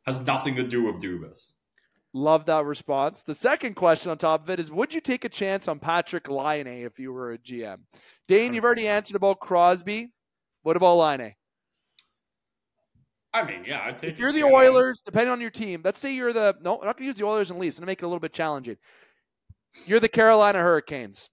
[0.06, 1.52] Has nothing to do with Dubas.
[2.14, 3.24] Love that response.
[3.24, 6.28] The second question on top of it is Would you take a chance on Patrick
[6.30, 7.78] Laine if you were a GM?
[8.28, 10.12] Dane, you've already answered about Crosby.
[10.64, 11.34] What about Laine?
[13.32, 14.44] I mean, yeah, I'd take If you're the.
[14.44, 17.24] Oilers, depending on your team, let's say you're the no, I'm not gonna use the
[17.24, 17.78] Oilers and Leafs.
[17.78, 18.76] I'm gonna make it a little bit challenging.
[19.86, 21.28] You're the Carolina Hurricanes.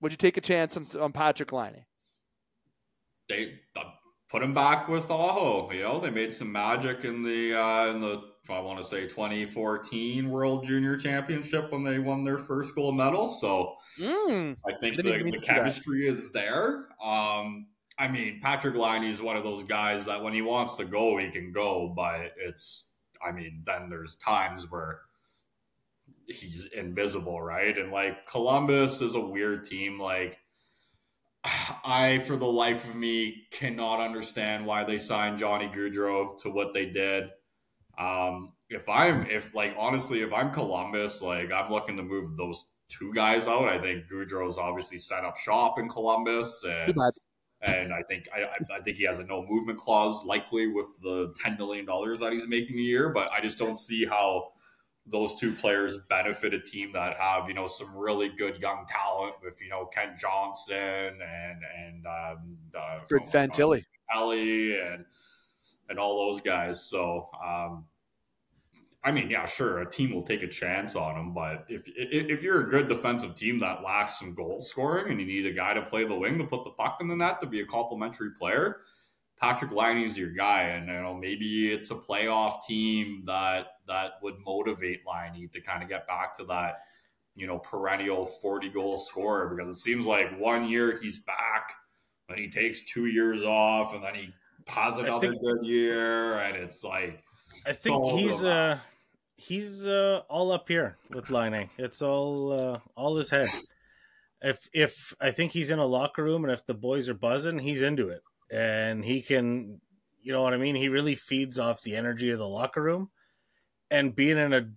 [0.00, 1.84] Would you take a chance on, on Patrick Laine?
[3.28, 3.82] they uh,
[4.30, 5.70] put him back with Aho.
[5.72, 9.02] You know, they made some magic in the uh, in the I want to say
[9.06, 13.28] 2014 World Junior Championship when they won their first gold medal.
[13.28, 14.56] So Mm.
[14.66, 15.42] I think the, the to do that.
[15.42, 16.86] chemistry is there.
[17.04, 17.66] Um,
[18.00, 21.18] I mean, Patrick Laine is one of those guys that when he wants to go,
[21.18, 21.92] he can go.
[21.94, 22.90] But it's,
[23.22, 25.00] I mean, then there's times where
[26.26, 27.76] he's invisible, right?
[27.76, 30.00] And like Columbus is a weird team.
[30.00, 30.38] Like,
[31.44, 36.72] I, for the life of me, cannot understand why they signed Johnny Gaudreau to what
[36.72, 37.24] they did.
[37.98, 42.64] Um, if I'm, if like honestly, if I'm Columbus, like I'm looking to move those
[42.88, 43.68] two guys out.
[43.68, 46.96] I think Gaudreau's obviously set up shop in Columbus, and.
[47.62, 51.34] And I think I, I- think he has a no movement clause, likely with the
[51.42, 53.10] ten million dollars that he's making a year.
[53.10, 54.52] But I just don't see how
[55.06, 59.34] those two players benefit a team that have you know some really good young talent
[59.42, 63.84] with you know Kent Johnson and and um, uh, Fred Fantilli,
[64.14, 65.04] Ellie, and
[65.88, 66.82] and all those guys.
[66.84, 67.28] So.
[67.44, 67.84] Um,
[69.02, 72.42] I mean, yeah, sure, a team will take a chance on him, but if if
[72.42, 75.72] you're a good defensive team that lacks some goal scoring and you need a guy
[75.72, 78.32] to play the wing to put the puck in the net to be a complementary
[78.32, 78.80] player,
[79.38, 84.12] Patrick Laine is your guy, and you know maybe it's a playoff team that that
[84.22, 86.82] would motivate Liney to kind of get back to that
[87.34, 91.72] you know perennial forty goal scorer because it seems like one year he's back,
[92.28, 94.34] then he takes two years off, and then he
[94.66, 97.24] has another think, good year, and it's like
[97.70, 98.78] I think he's uh
[99.36, 101.70] he's uh all up here with Laine.
[101.78, 103.46] It's all uh all his head.
[104.42, 107.60] If if I think he's in a locker room and if the boys are buzzing,
[107.60, 109.80] he's into it and he can,
[110.20, 110.74] you know what I mean.
[110.74, 113.10] He really feeds off the energy of the locker room,
[113.90, 114.70] and being in a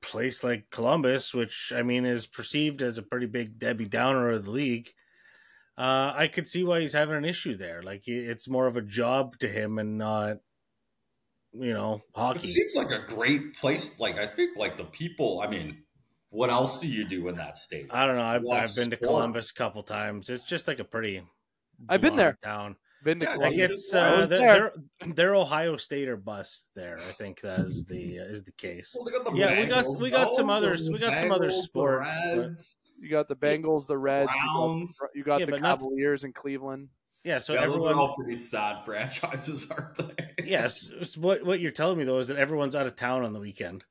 [0.00, 4.44] place like Columbus, which I mean is perceived as a pretty big Debbie Downer of
[4.44, 4.88] the league.
[5.76, 7.82] Uh, I could see why he's having an issue there.
[7.82, 10.36] Like it's more of a job to him and not,
[11.58, 12.40] you know, hockey.
[12.40, 13.98] It seems like a great place.
[13.98, 15.40] Like I think, like the people.
[15.40, 15.78] I mean,
[16.30, 17.86] what else do you do in that state?
[17.90, 18.22] I don't know.
[18.22, 20.28] I've, I've been to Columbus a couple times.
[20.28, 21.22] It's just like a pretty
[21.88, 22.38] I've been there.
[22.42, 22.76] Town.
[23.04, 24.72] Been to yeah, I guess uh, they're,
[25.06, 26.98] they're, Ohio State or bust there.
[26.98, 28.96] I think that is the uh, is the case.
[28.98, 30.90] Well, yeah, Bengals, we got we got some others.
[30.90, 32.76] We got Bengals, some other sports.
[32.98, 36.88] You got the Bengals, the Reds, you got, you got yeah, the Cavaliers in Cleveland.
[37.24, 40.44] Yeah, so yeah, everyone those are all pretty sad franchises, aren't they?
[40.44, 40.88] yes.
[41.16, 43.84] What what you're telling me though is that everyone's out of town on the weekend.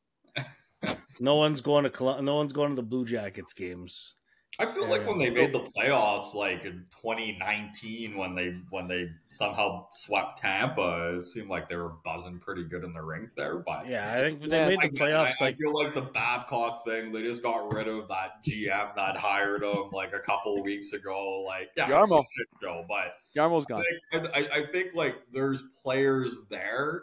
[1.20, 4.16] no one's going to no one's going to the Blue Jackets games.
[4.58, 9.10] I feel like when they made the playoffs, like in 2019, when they when they
[9.28, 13.58] somehow swept Tampa, it seemed like they were buzzing pretty good in the rink there.
[13.58, 15.42] But yeah, I think they made the playoffs.
[15.42, 18.96] I, like, I feel like the Babcock thing, they just got rid of that GM
[18.96, 21.44] that hired him like a couple weeks ago.
[21.46, 22.24] Like yeah, Jarmo,
[22.62, 23.84] show, but Jarmo's gone.
[24.14, 27.02] I, I, I think like there's players there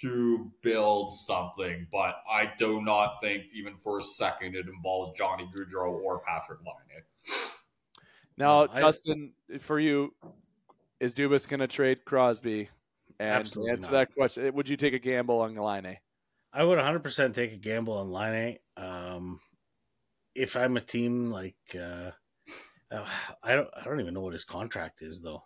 [0.00, 5.48] to build something, but I do not think even for a second it involves Johnny
[5.54, 7.02] Gaudreau or Patrick Laine.
[8.36, 10.14] Now, no, Justin, I, for you,
[11.00, 12.68] is Dubas going to trade Crosby?
[13.20, 13.98] And to answer not.
[13.98, 15.98] that question, would you take a gamble on Laine?
[16.52, 18.58] I would 100% take a gamble on Laine.
[18.76, 19.40] Um,
[20.34, 22.10] if I'm a team like, uh,
[23.42, 25.42] I don't, I don't even know what his contract is though.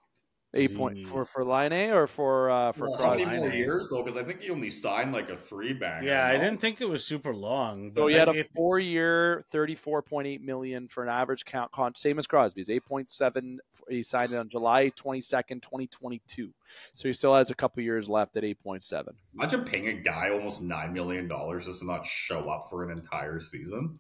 [0.57, 4.03] Eight point for for A or for uh, for well, how many more years though?
[4.03, 6.03] Because I think he only signed like a three back.
[6.03, 7.93] Yeah, I didn't think it was super long.
[7.93, 11.73] So he had a four year, thirty four point eight million for an average count.
[11.73, 13.61] Con- same as Crosby's eight point seven.
[13.89, 16.53] He signed it on July twenty second, twenty twenty two.
[16.95, 19.15] So he still has a couple years left at eight point seven.
[19.35, 22.91] Imagine paying a guy almost nine million dollars just to not show up for an
[22.91, 23.99] entire season.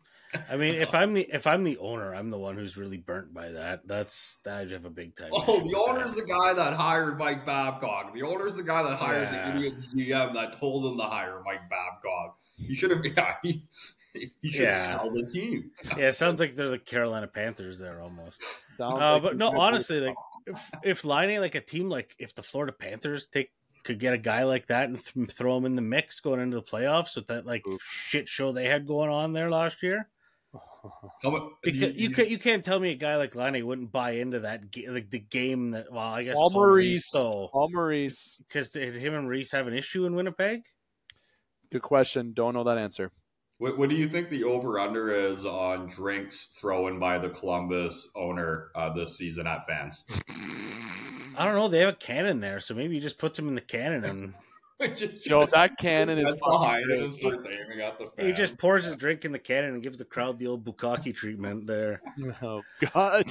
[0.50, 3.32] I mean, if I'm the if I'm the owner, I'm the one who's really burnt
[3.32, 3.86] by that.
[3.86, 5.30] That's that I have a big time.
[5.32, 6.26] Oh, the owner's that.
[6.26, 8.12] the guy that hired Mike Babcock.
[8.14, 9.50] The owner's the guy that hired yeah.
[9.50, 12.38] the idiot GM that told him to hire Mike Babcock.
[12.56, 13.02] He should have.
[13.16, 14.82] Yeah, he, he should yeah.
[14.82, 15.70] sell the team.
[15.98, 18.42] yeah, it sounds like they're the Carolina Panthers there almost.
[18.70, 20.16] Sounds uh, like but no, honestly, like
[20.46, 23.50] if if lining like a team like if the Florida Panthers take
[23.84, 26.56] could get a guy like that and th- throw him in the mix going into
[26.56, 27.82] the playoffs with that like Oof.
[27.82, 30.08] shit show they had going on there last year.
[31.62, 34.40] because you, you, can't you can't tell me a guy like Laine wouldn't buy into
[34.40, 38.70] that like the game that well I guess Paul, Paul Maurice so Paul Maurice because
[38.70, 40.62] did him and Maurice have an issue in Winnipeg?
[41.70, 42.32] Good question.
[42.32, 43.10] Don't know that answer.
[43.58, 48.10] What, what do you think the over under is on drinks thrown by the Columbus
[48.14, 50.04] owner uh, this season at fans?
[51.38, 51.68] I don't know.
[51.68, 54.34] They have a cannon there, so maybe he just puts them in the cannon and
[55.22, 58.26] Joe, that cannon is behind it and starts aiming at the fans.
[58.26, 61.14] He just pours his drink in the cannon and gives the crowd the old bukkake
[61.14, 62.00] treatment there.
[62.42, 62.62] Oh
[62.92, 63.26] God.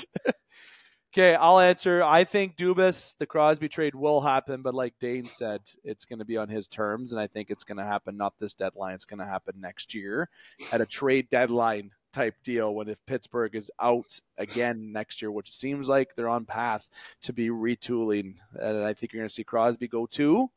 [1.14, 2.02] okay, I'll answer.
[2.04, 6.26] I think Dubas, the Crosby trade will happen, but like Dane said, it's going to
[6.26, 8.96] be on his terms, and I think it's going to happen not this deadline.
[8.96, 10.30] It's going to happen next year
[10.72, 15.52] at a trade deadline type deal when if Pittsburgh is out again next year, which
[15.52, 16.88] seems like they're on path
[17.24, 18.38] to be retooling.
[18.54, 20.50] And I think you're going to see Crosby go too.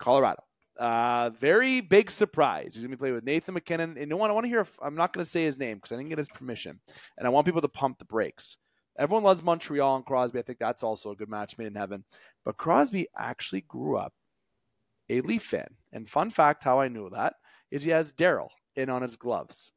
[0.00, 0.42] Colorado.
[0.78, 2.74] Uh, very big surprise.
[2.74, 3.90] He's going to be playing with Nathan MacKinnon.
[3.90, 4.30] And you know what?
[4.30, 6.08] I want to hear, if, I'm not going to say his name because I didn't
[6.08, 6.80] get his permission.
[7.18, 8.56] And I want people to pump the brakes.
[8.98, 10.38] Everyone loves Montreal and Crosby.
[10.38, 12.04] I think that's also a good match made in heaven.
[12.44, 14.12] But Crosby actually grew up
[15.10, 15.68] a Leaf fan.
[15.92, 17.34] And fun fact how I knew that
[17.70, 19.72] is he has Daryl in on his gloves.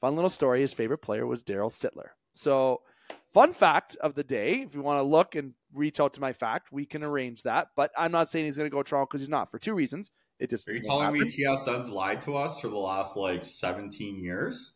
[0.00, 0.60] Fun little story.
[0.60, 2.10] His favorite player was Daryl Sittler.
[2.34, 2.82] So
[3.32, 6.32] Fun fact of the day, if you want to look and reach out to my
[6.32, 7.68] fact, we can arrange that.
[7.74, 9.74] But I'm not saying he's going to go to Toronto because he's not for two
[9.74, 10.10] reasons.
[10.38, 11.20] It just Are you telling me.
[11.20, 14.74] TSN's lied to us for the last like 17 years?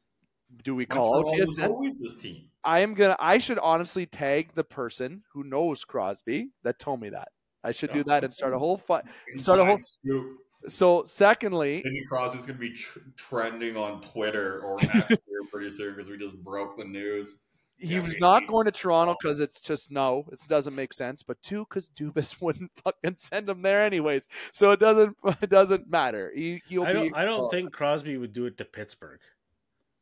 [0.65, 1.93] do we call out TSN?
[1.93, 2.49] this team.
[2.65, 3.17] I am gonna.
[3.19, 7.29] I should honestly tag the person who knows Crosby that told me that.
[7.63, 9.05] I should do that and start a whole fight.
[9.37, 10.39] Start a whole- scoop.
[10.67, 15.19] So, secondly, Sidney Crosby's going to be tr- trending on Twitter or X here
[15.53, 17.43] pretty soon because we just broke the news.
[17.79, 20.93] He Yeah, was we- not going to Toronto because it's just no, it doesn't make
[20.93, 21.23] sense.
[21.23, 25.91] But two, because Dubas wouldn't fucking send him there anyways, so it doesn't it doesn't
[25.91, 26.33] matter.
[26.35, 27.17] He he'll I don't.
[27.17, 29.21] I don't think Crosby would do it to Pittsburgh.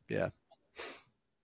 [0.09, 0.29] Yeah,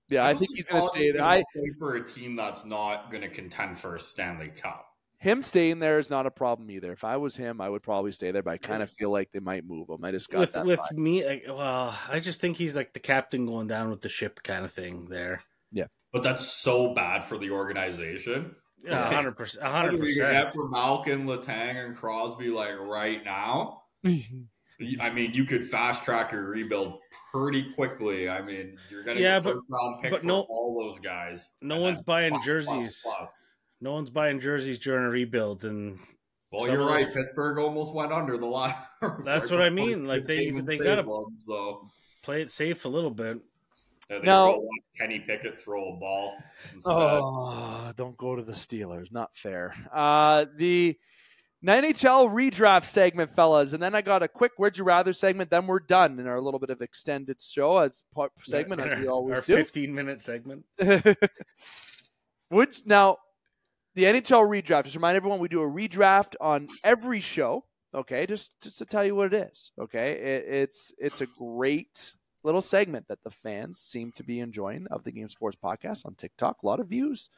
[0.10, 1.20] yeah, I don't think he's going to stay there.
[1.22, 4.86] gonna I play for a team that's not going to contend for a Stanley Cup.
[5.18, 6.92] him staying there is not a problem either.
[6.92, 8.42] If I was him, I would probably stay there.
[8.44, 10.04] But I kind of feel like they might move him.
[10.04, 10.66] I just got with that.
[10.66, 10.98] with vibe.
[10.98, 14.42] me, I, well, I just think he's like the captain going down with the ship
[14.44, 15.42] kind of thing there.
[16.14, 18.56] But that's so bad for the organization.
[18.86, 20.32] Yeah, hundred percent, hundred percent.
[20.32, 23.82] get for Malkin, Letang, and Crosby like right now?
[24.06, 27.00] I mean, you could fast track your rebuild
[27.32, 28.28] pretty quickly.
[28.30, 31.50] I mean, you're getting Yeah, but- first round pick but for no- all those guys.
[31.62, 33.02] No one's buying plus, plus, jerseys.
[33.06, 33.30] plus.
[33.82, 35.98] No one's buying jerseys during a rebuild, and
[36.52, 37.06] Well, you're right.
[37.06, 38.76] those- Pittsburgh almost went under the line.
[39.24, 41.06] That's what I mean, like, they- they gotta-
[41.36, 41.88] So
[42.24, 43.40] play it safe a little bit.
[44.24, 44.62] Now-
[44.98, 46.36] Kenny Pickett throw a ball
[46.74, 46.92] instead.
[46.94, 49.12] Oh, don't go to the Steelers.
[49.12, 49.74] Not fair.
[49.92, 50.98] Uh, the
[51.66, 55.50] NHL redraft segment, fellas, and then I got a quick "Would you rather" segment.
[55.50, 59.08] Then we're done in our little bit of extended show as part segment as we
[59.08, 59.56] always Our do.
[59.56, 60.66] fifteen minute segment.
[62.52, 63.18] Would now
[63.96, 64.84] the NHL redraft?
[64.86, 67.66] Just remind everyone we do a redraft on every show.
[67.96, 69.72] Okay, just just to tell you what it is.
[69.80, 72.14] Okay, it, it's it's a great
[72.44, 76.16] little segment that the fans seem to be enjoying of the Game Sports podcast on
[76.16, 76.62] TikTok.
[76.62, 77.30] A lot of views,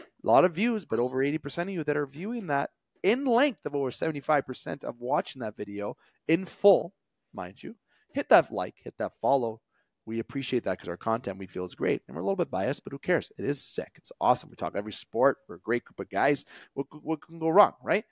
[0.00, 2.70] a lot of views, but over eighty percent of you that are viewing that
[3.02, 5.96] in length of over seventy five percent of watching that video
[6.28, 6.92] in full,
[7.32, 7.74] mind you.
[8.12, 9.60] Hit that like, hit that follow,
[10.04, 12.50] we appreciate that because our content we feel is great and we're a little bit
[12.50, 13.30] biased but who cares?
[13.38, 13.92] It is sick.
[13.94, 14.50] It's awesome.
[14.50, 15.38] We talk every sport.
[15.48, 16.44] We're a great group of guys.
[16.74, 18.04] What, what can go wrong right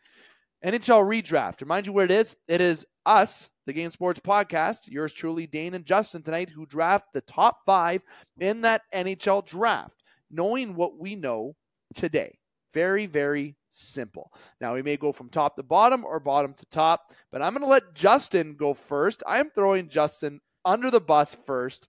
[0.64, 1.60] nhl redraft.
[1.60, 2.36] Remind you where it is.
[2.48, 7.04] It is us the game sports podcast yours truly dane and justin tonight who draft
[7.12, 8.02] the top five
[8.40, 11.54] in that nhl draft knowing what we know
[11.94, 12.38] today.
[12.72, 14.32] Very very simple.
[14.60, 17.62] Now we may go from top to bottom or bottom to top but i'm going
[17.62, 19.22] to let justin go first.
[19.26, 21.88] I'm throwing justin under the bus first.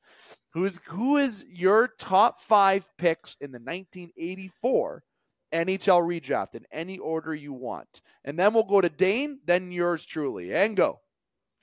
[0.53, 5.03] Who's who is your top five picks in the 1984
[5.51, 8.01] NHL redraft in any order you want?
[8.23, 10.99] And then we'll go to Dane, then yours truly, and go.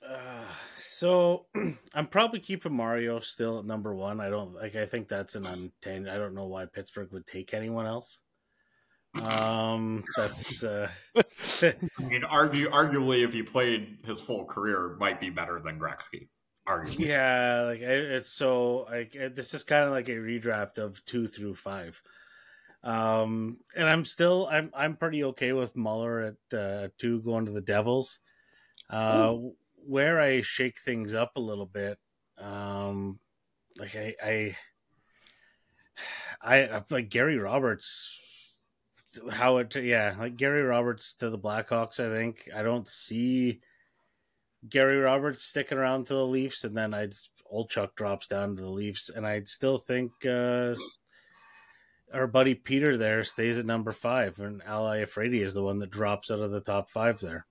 [0.07, 0.43] Uh,
[0.79, 1.45] so
[1.93, 4.19] I'm probably keeping Mario still at number one.
[4.19, 4.75] I don't like.
[4.75, 6.07] I think that's an untamed.
[6.07, 8.19] I don't know why Pittsburgh would take anyone else.
[9.21, 11.73] Um, that's uh, I
[12.03, 16.27] mean, argue, arguably, if he played his full career, might be better than Gretzky.
[16.67, 16.99] Arguably.
[17.07, 17.61] yeah.
[17.67, 21.25] Like I- it's so like it- this is kind of like a redraft of two
[21.27, 22.01] through five.
[22.87, 26.21] Um, and I'm still I'm I'm pretty okay with Muller
[26.51, 28.19] at uh, two going to the Devils.
[28.89, 29.35] Uh,
[29.85, 31.97] where I shake things up a little bit,
[32.37, 33.19] um,
[33.77, 34.55] like I,
[36.41, 38.57] I, I, like Gary Roberts.
[39.31, 41.99] How it, yeah, like Gary Roberts to the Blackhawks.
[41.99, 43.59] I think I don't see
[44.69, 47.15] Gary Roberts sticking around to the Leafs, and then I'd
[47.49, 50.73] old Chuck drops down to the Leafs, and I'd still think uh,
[52.13, 55.89] our buddy Peter there stays at number five, and Al Iafrate is the one that
[55.89, 57.45] drops out of the top five there.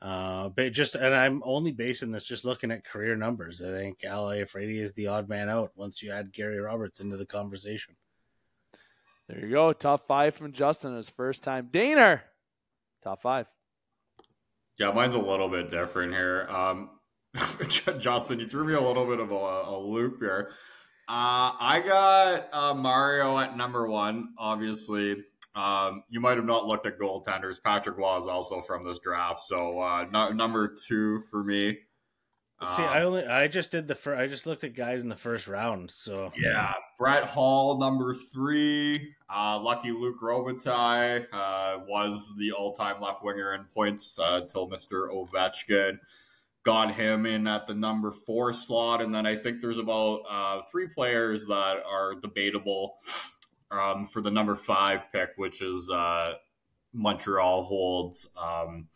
[0.00, 3.62] Uh, but just and I'm only basing this just looking at career numbers.
[3.62, 7.16] I think Al Iafrate is the odd man out once you add Gary Roberts into
[7.16, 7.96] the conversation.
[9.28, 9.72] There you go.
[9.72, 11.68] Top five from Justin his first time.
[11.72, 12.20] Daner,
[13.02, 13.48] top five.
[14.78, 16.46] Yeah, mine's a little bit different here.
[16.50, 16.90] Um,
[17.98, 20.52] Justin, you threw me a little bit of a, a loop here.
[21.08, 25.16] Uh, I got uh, Mario at number one, obviously.
[25.54, 27.62] Um, you might have not looked at goaltenders.
[27.62, 31.78] Patrick was also from this draft, so uh, no, number two for me.
[32.74, 34.18] See, Um, I only I just did the first.
[34.20, 35.90] I just looked at guys in the first round.
[35.90, 39.14] So Yeah, Brett Hull, number three.
[39.28, 45.08] Uh, lucky Luc Robitaille uh, was the all-time left winger in points uh, until Mr.
[45.10, 45.98] Ovechkin
[46.66, 50.62] got him in at the number four slot, and then I think there's about uh,
[50.68, 52.96] three players that are debatable
[53.70, 56.32] um, for the number five pick, which is uh,
[56.92, 58.26] Montreal holds.
[58.36, 58.88] Um,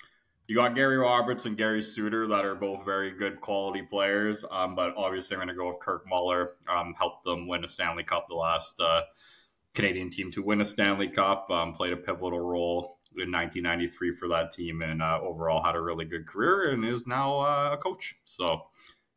[0.49, 4.75] you got Gary Roberts and Gary Suter that are both very good quality players, um,
[4.75, 6.57] but obviously I'm going to go with Kirk Muller.
[6.69, 9.03] Um, helped them win a Stanley Cup the last uh,
[9.75, 11.49] Canadian team to win a Stanley Cup.
[11.53, 15.81] Um, played a pivotal role in 1993 for that team, and uh, overall had a
[15.81, 18.15] really good career and is now uh, a coach.
[18.25, 18.63] So,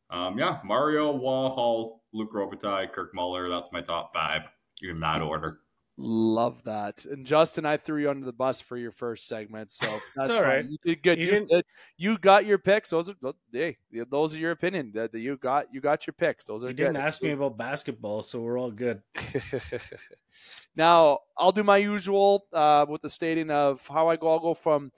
[0.09, 3.49] um, yeah, Mario Wall, Luc Robitaille, Kirk Muller.
[3.49, 4.49] That's my top five
[4.81, 5.59] in that order.
[5.95, 7.05] Love that.
[7.05, 10.41] And Justin, I threw you under the bus for your first segment, so that's all
[10.41, 10.65] right.
[10.67, 11.19] You did good.
[11.19, 11.65] You You, didn't-
[11.97, 12.89] you got your picks.
[12.89, 13.15] Those are
[13.51, 13.77] hey,
[14.09, 14.91] those are your opinion.
[14.95, 16.47] That you got you got your picks.
[16.47, 16.83] Those are You good.
[16.85, 19.03] didn't ask me about basketball, so we're all good.
[20.75, 24.29] now I'll do my usual uh, with the stating of how I go.
[24.29, 24.91] I'll go from.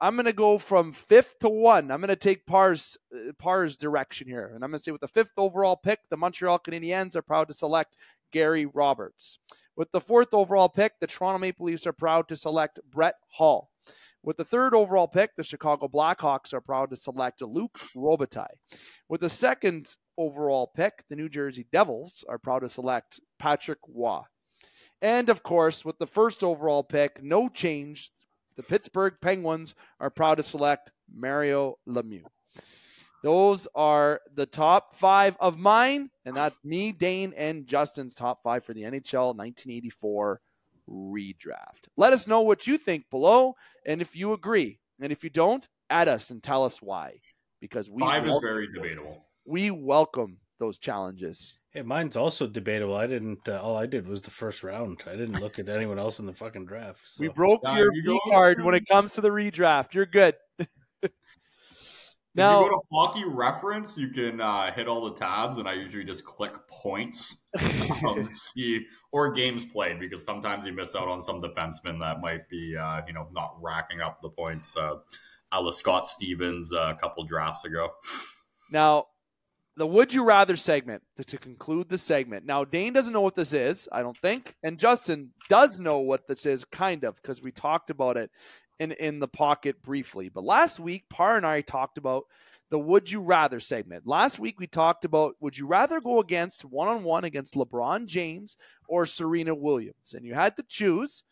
[0.00, 1.90] I'm going to go from fifth to one.
[1.90, 5.00] I'm going to take Parr's uh, Parr's direction here, and I'm going to say with
[5.00, 7.96] the fifth overall pick, the Montreal Canadiens are proud to select
[8.30, 9.38] Gary Roberts.
[9.76, 13.70] With the fourth overall pick, the Toronto Maple Leafs are proud to select Brett Hull.
[14.22, 18.56] With the third overall pick, the Chicago Blackhawks are proud to select Luc Robitaille.
[19.08, 24.20] With the second overall pick, the New Jersey Devils are proud to select Patrick Roy.
[25.02, 28.10] And of course, with the first overall pick, no change,
[28.56, 32.24] the Pittsburgh Penguins are proud to select Mario Lemieux.
[33.24, 38.66] Those are the top five of mine, and that's me, Dane, and Justin's top five
[38.66, 40.42] for the NHL 1984
[40.86, 41.88] redraft.
[41.96, 43.54] Let us know what you think below,
[43.86, 44.78] and if you agree.
[45.00, 47.14] And if you don't, add us and tell us why.
[47.62, 49.24] Because we Five is very debatable.
[49.46, 51.58] we welcome those challenges.
[51.70, 52.94] Hey, mine's also debatable.
[52.94, 53.48] I didn't.
[53.48, 55.02] Uh, all I did was the first round.
[55.06, 57.00] I didn't look at anyone else in the fucking draft.
[57.08, 57.22] So.
[57.22, 59.94] We broke Yeah, your you V card when it comes to the redraft.
[59.94, 60.34] You're good.
[62.34, 65.68] if now, you go to hockey reference, you can uh, hit all the tabs, and
[65.68, 67.44] I usually just click points,
[68.08, 72.48] um, see or games played because sometimes you miss out on some defensemen that might
[72.48, 74.76] be, uh, you know, not racking up the points.
[74.76, 74.96] Uh,
[75.52, 77.90] a la Scott Stevens uh, a couple drafts ago.
[78.72, 79.06] now,
[79.76, 82.44] the would you rather segment to, to conclude the segment.
[82.44, 86.26] Now, Dane doesn't know what this is, I don't think, and Justin does know what
[86.28, 88.30] this is, kind of, because we talked about it
[88.78, 90.28] in in the pocket briefly.
[90.28, 92.24] But last week, Parr and I talked about
[92.70, 94.06] the would you rather segment.
[94.06, 98.06] Last week we talked about would you rather go against one on one against LeBron
[98.06, 98.56] James
[98.88, 101.22] or Serena Williams, and you had to choose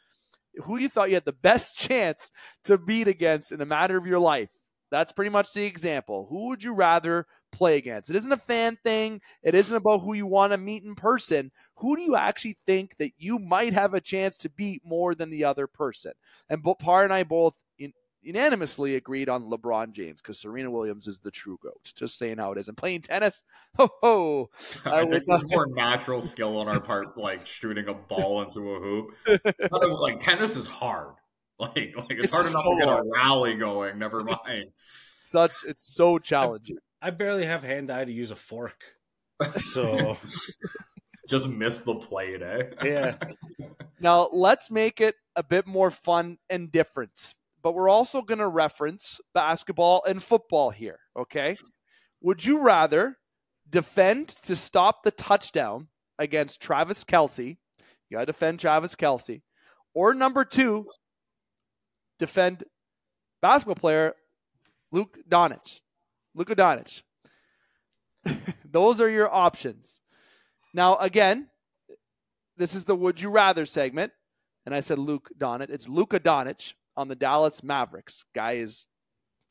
[0.65, 2.31] who you thought you had the best chance
[2.65, 4.51] to beat against in a matter of your life.
[4.91, 6.27] That's pretty much the example.
[6.29, 8.11] Who would you rather play against?
[8.11, 9.21] It isn't a fan thing.
[9.43, 11.53] It isn't about who you want to meet in person.
[11.77, 15.31] Who do you actually think that you might have a chance to beat more than
[15.31, 16.13] the other person?
[16.49, 17.55] And Parr and I both
[18.25, 21.93] unanimously agreed on LeBron James because Serena Williams is the true goat.
[21.97, 22.69] Just saying how it is.
[22.69, 23.43] And playing tennis,
[23.77, 24.51] ho ho.
[24.85, 28.43] I would think there's not- more natural skill on our part, like shooting a ball
[28.43, 29.11] into a hoop.
[30.01, 31.15] Like tennis is hard.
[31.59, 33.07] Like, like it's, It's hard enough so to get hard.
[33.07, 33.97] a rally going.
[33.99, 34.65] Never mind.
[35.21, 36.79] Such it's so challenging.
[37.03, 38.81] I barely have hand eye to use a fork.
[39.59, 40.17] So
[41.29, 42.65] Just miss the plate, eh?
[42.85, 43.17] yeah,
[44.01, 47.35] Now, let's make it a bit more fun and different.
[47.63, 51.57] But we're also going to reference basketball and football here, okay?
[52.21, 53.19] Would you rather
[53.71, 55.87] defend to stop the touchdown
[56.19, 57.57] against Travis Kelce?
[58.11, 59.43] You got to defend Travis Kelce.
[59.95, 60.87] Or number two,
[62.19, 62.65] defend
[63.41, 64.15] basketball player
[64.91, 65.81] Luke Doncic.
[66.35, 67.03] Luka Doncic.
[68.71, 70.01] Those are your options.
[70.75, 71.49] Now, again,
[72.57, 74.13] this is the Would You Rather segment.
[74.65, 75.71] And I said Luke Doncic.
[75.71, 78.25] It's Luka Doncic on the Dallas Mavericks.
[78.35, 78.87] Guy is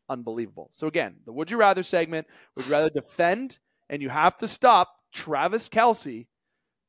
[0.09, 0.69] unbelievable.
[0.71, 3.59] So, again, the Would You Rather segment would rather defend
[3.89, 6.27] and you have to stop Travis Kelce,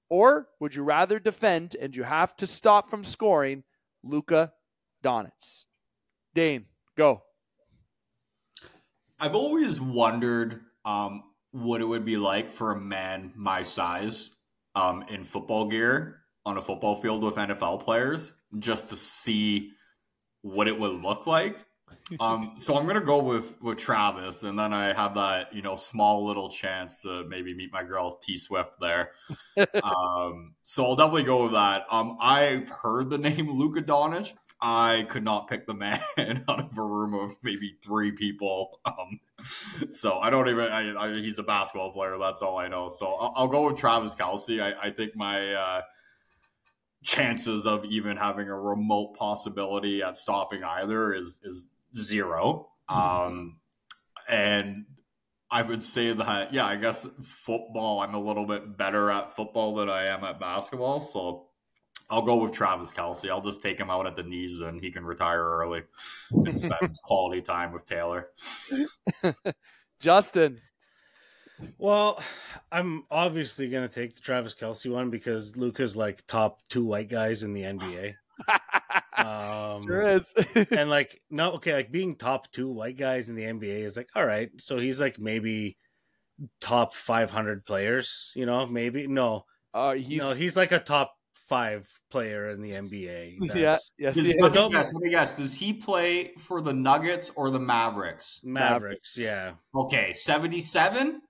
[0.09, 3.65] or would you rather defend and you have to stop from scoring
[4.05, 4.53] Luka
[5.03, 5.65] Doncic?
[6.33, 6.67] Dane,
[6.97, 7.25] go.
[9.23, 11.23] I've always wondered um,
[11.53, 14.33] what it would be like for a man my size
[14.75, 19.71] um, in football gear on a football field with NFL players, just to see
[20.41, 21.65] what it would look like.
[22.21, 25.77] Um, so I'm gonna go with with Travis, and then I have that you know
[25.77, 29.13] small little chance to maybe meet my girl T Swift there.
[29.83, 31.87] um, so I'll definitely go with that.
[31.91, 34.35] Um, I've heard the name Luka Doncic.
[34.65, 36.01] I could not pick the man
[36.49, 38.81] out of a room of maybe three people.
[38.85, 39.21] Um,
[39.91, 40.71] so I don't even.
[40.71, 42.17] I, I, he's a basketball player.
[42.19, 42.89] That's all I know.
[42.89, 44.63] So I'll, I'll go with Travis Kelce.
[44.63, 45.83] I, I think my uh,
[47.03, 51.67] chances of even having a remote possibility at stopping either is is
[51.97, 52.69] zero.
[52.89, 53.59] Um,
[54.29, 54.85] and
[55.51, 58.01] I would say that yeah, I guess football.
[58.01, 61.01] I'm a little bit better at football than I am at basketball.
[61.01, 61.49] So
[62.11, 63.31] I'll go with Travis Kelce.
[63.31, 65.83] I'll just take him out at the knees and he can retire early
[66.31, 68.29] and spend quality time with Taylor.
[70.01, 70.61] Justin.
[71.79, 72.21] Well,
[72.71, 77.09] I'm obviously going to take the Travis Kelce one because Luka's like top two white
[77.09, 78.15] guys in the NBA.
[79.15, 80.33] Um, sure is.
[80.71, 84.09] and like, no, okay, like being top two white guys in the NBA is like,
[84.17, 84.51] all right.
[84.59, 85.77] So he's like maybe
[86.61, 89.07] top 500 players, you know, maybe.
[89.07, 91.15] No, uh, he's no, he's like a top
[91.53, 93.37] five player in the NBA.
[93.55, 95.37] Yeah, yes, Does, he let, me guess, let me guess.
[95.37, 98.41] Does he play for the Nuggets or the Mavericks?
[98.43, 99.19] Mavericks.
[99.19, 99.19] Mavericks.
[99.19, 99.53] Yeah.
[99.79, 101.21] Okay, seventy-seven.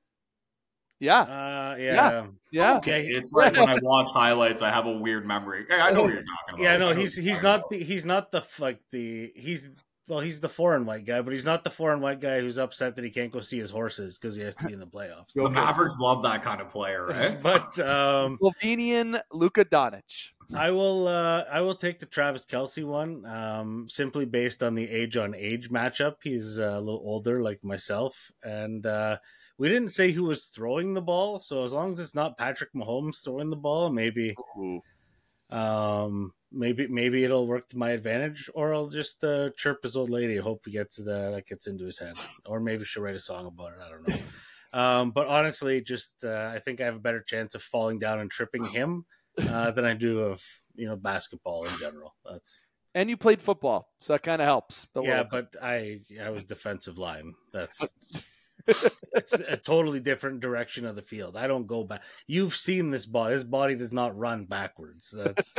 [1.00, 2.26] Yeah, Uh, yeah.
[2.52, 2.76] yeah.
[2.76, 3.06] Okay.
[3.06, 5.66] It's like when I watch highlights, I have a weird memory.
[5.68, 6.60] I know what you're talking about.
[6.60, 9.68] Yeah, I no, know he's he's not the, he's not the like the he's
[10.08, 12.96] well he's the foreign white guy, but he's not the foreign white guy who's upset
[12.96, 15.32] that he can't go see his horses because he has to be in the playoffs.
[15.34, 17.36] The Mavericks love that kind of player, right?
[17.42, 20.30] But um, Slovenian Luka Doncic.
[20.56, 24.88] I will uh, I will take the Travis Kelce one um, simply based on the
[24.88, 26.16] age on age matchup.
[26.22, 29.16] He's uh, a little older, like myself, and uh,
[29.58, 31.40] we didn't say who was throwing the ball.
[31.40, 34.34] So as long as it's not Patrick Mahomes throwing the ball, maybe
[35.50, 40.10] um, maybe maybe it'll work to my advantage, or I'll just uh, chirp his old
[40.10, 40.36] lady.
[40.36, 42.16] Hope he gets the, that gets into his head,
[42.46, 43.78] or maybe she'll write a song about it.
[43.84, 44.16] I don't know.
[44.74, 48.20] Um, but honestly, just uh, I think I have a better chance of falling down
[48.20, 49.04] and tripping him
[49.38, 50.42] uh, than I do of
[50.74, 52.14] you know basketball in general.
[52.24, 52.62] That's
[52.94, 54.86] And you played football, so that kind of helps.
[54.98, 57.34] yeah, but I I was defensive line.
[57.52, 57.92] That's
[58.66, 61.36] it's a totally different direction of the field.
[61.36, 62.02] I don't go back.
[62.26, 63.34] You've seen this body.
[63.34, 65.14] This body does not run backwards.
[65.14, 65.54] That's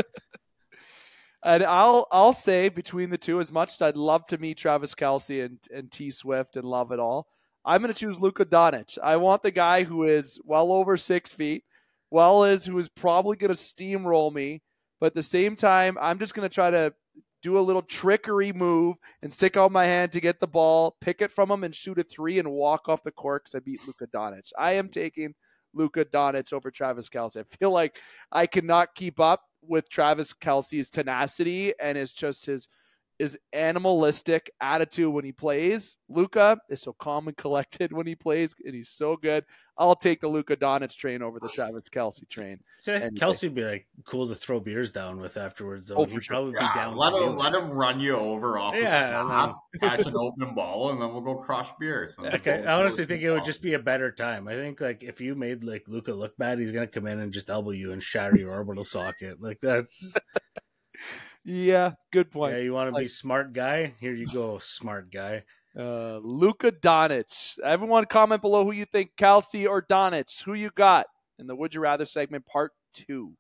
[1.44, 4.96] And I'll I'll say between the two, as much as I'd love to meet Travis
[4.96, 7.28] Kelce and, and T Swift and love it all,
[7.66, 8.98] I'm going to choose Luka Doncic.
[9.02, 11.64] I want the guy who is well over six feet,
[12.12, 14.62] well is who is probably going to steamroll me,
[15.00, 16.94] but at the same time, I'm just going to try to
[17.42, 21.22] do a little trickery move and stick out my hand to get the ball, pick
[21.22, 23.82] it from him, and shoot a three and walk off the court because I beat
[23.86, 24.52] Luka Doncic.
[24.58, 25.34] I am taking
[25.74, 27.42] Luka Doncic over Travis Kelce.
[27.42, 28.00] I feel like
[28.32, 32.68] I cannot keep up with Travis Kelce's tenacity and is just his
[33.20, 35.98] his animalistic attitude when he plays.
[36.10, 39.46] Luka is so calm and collected when he plays, and he's so good.
[39.78, 42.60] I'll take the Luka Doncic train over the Travis Kelce train.
[42.80, 43.14] so Anything.
[43.14, 45.88] Kelce would be like cool to throw beers down with afterwards.
[45.88, 46.36] Though Oh, he'd sure.
[46.36, 46.96] probably be Yeah, down.
[46.96, 50.54] let to him let him run you over off the Yeah, snap, catch an open
[50.54, 52.16] ball, and then we'll go crush beers.
[52.20, 54.48] Okay, I honestly think it would just be a better time.
[54.48, 57.34] I think like if you made like Luka look bad, he's gonna come in and
[57.34, 59.42] just elbow you and shatter your orbital socket.
[59.42, 60.16] Like that's
[61.46, 62.56] Yeah, good point.
[62.56, 62.64] yeah.
[62.64, 63.94] You want to be smart guy?
[64.00, 65.44] Here you go, smart guy.
[65.78, 67.60] Uh, Luka Doncic.
[67.64, 70.44] Everyone comment below who you think, Kelce or Doncic.
[70.44, 71.08] Who you got
[71.40, 73.34] in the Would You Rather segment, part two.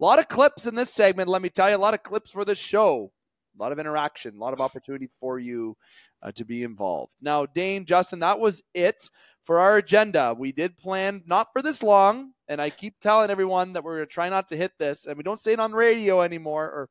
[0.00, 1.76] A lot of clips in this segment, let me tell you.
[1.76, 3.12] A lot of clips for this show.
[3.56, 5.76] A lot of interaction, a lot of opportunity for you
[6.22, 7.12] uh, to be involved.
[7.20, 9.08] Now, Dane, Justin, that was it
[9.44, 10.34] for our agenda.
[10.36, 14.08] We did plan not for this long, and I keep telling everyone that we're going
[14.08, 16.88] to try not to hit this, and we don't say it on radio anymore or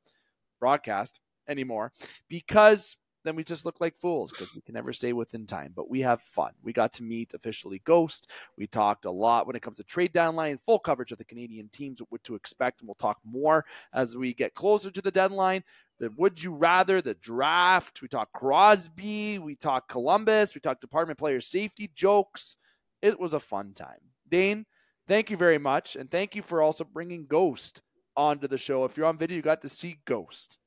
[0.63, 1.19] broadcast
[1.49, 1.91] anymore
[2.29, 2.95] because
[3.25, 5.73] then we just look like fools because we can never stay within time.
[5.75, 6.51] But we have fun.
[6.61, 8.29] We got to meet officially Ghost.
[8.57, 11.67] We talked a lot when it comes to trade deadline, full coverage of the Canadian
[11.67, 15.63] teams, what to expect, and we'll talk more as we get closer to the deadline.
[15.99, 18.01] The would you rather, the draft.
[18.01, 19.39] We talk Crosby.
[19.39, 20.55] We talk Columbus.
[20.55, 22.55] We talk department player safety jokes.
[23.01, 23.99] It was a fun time.
[24.29, 24.65] Dane,
[25.07, 27.81] thank you very much, and thank you for also bringing Ghost
[28.15, 28.85] onto the show.
[28.85, 30.59] If you're on video, you got to see Ghost.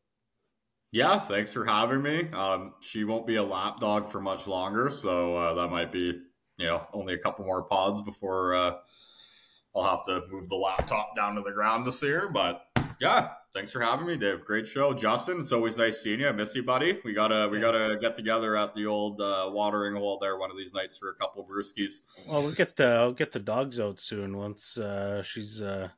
[0.93, 2.29] Yeah, thanks for having me.
[2.33, 6.21] Um, she won't be a lapdog for much longer, so uh, that might be,
[6.59, 8.75] you know, only a couple more pods before uh,
[9.75, 12.29] I'll have to move the laptop down to the ground to see her.
[12.29, 12.63] But
[12.99, 14.45] yeah, thanks for having me, Dave.
[14.45, 15.41] Great show, Justin.
[15.41, 16.29] It's always nice seeing you.
[16.29, 16.99] I miss you, buddy.
[17.05, 20.57] We gotta we gotta get together at the old uh, watering hole there one of
[20.57, 22.01] these nights for a couple brewskis.
[22.29, 25.89] Well, we'll get the I'll get the dogs out soon once uh, she's uh,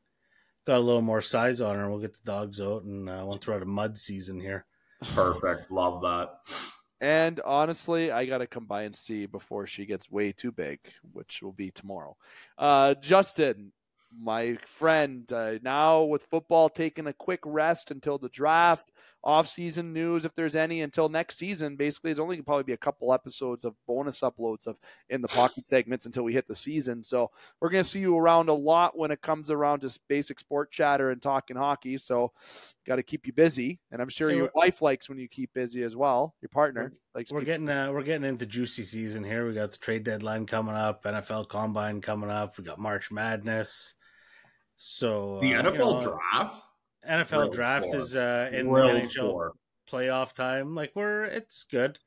[0.69, 1.89] got a little more size on her.
[1.90, 4.66] We'll get the dogs out and uh, once we're out of mud season here.
[5.15, 5.70] Perfect.
[5.70, 6.40] Love that.
[7.01, 10.81] And honestly, I got to come by and see before she gets way too big,
[11.12, 12.19] which will be tomorrow.
[12.59, 13.73] Uh, Justin,
[14.20, 18.93] my friend, uh, now with football taking a quick rest until the draft,
[19.24, 21.77] off-season news, if there's any, until next season.
[21.77, 24.77] Basically, it's only gonna probably be a couple episodes of bonus uploads of
[25.09, 27.03] in the pocket segments until we hit the season.
[27.03, 27.31] So
[27.61, 31.11] we're gonna see you around a lot when it comes around just basic sport chatter
[31.11, 31.99] and talking hockey.
[31.99, 32.32] So
[32.86, 35.53] got to keep you busy, and I'm sure Hey, your wife likes when you keep
[35.53, 36.35] busy as well.
[36.40, 37.31] Your partner likes.
[37.31, 39.47] We're getting uh, we're getting into juicy season here.
[39.47, 42.59] We got the trade deadline coming up, NFL Combine coming up.
[42.59, 43.95] We got March Madness.
[44.77, 46.62] So The uh, NFL you know, draft.
[47.08, 47.96] NFL draft for.
[47.96, 49.52] is uh, in the NHL for.
[49.90, 50.74] playoff time.
[50.74, 51.98] Like we're it's good.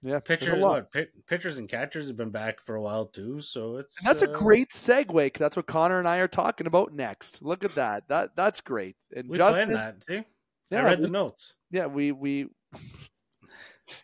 [0.00, 0.92] Yeah, Pitcher, what,
[1.26, 4.30] pitchers and catchers have been back for a while too, so it's and that's uh,
[4.30, 7.42] a great segue because that's what Connor and I are talking about next.
[7.42, 8.04] Look at that.
[8.08, 8.94] That that's great.
[9.16, 10.04] And We Justin, planned that.
[10.04, 10.22] See,
[10.70, 11.54] yeah, I read we- the notes.
[11.72, 12.46] yeah, we we.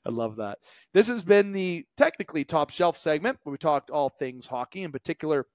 [0.04, 0.58] I love that.
[0.94, 4.90] This has been the technically top shelf segment where we talked all things hockey, in
[4.90, 5.46] particular.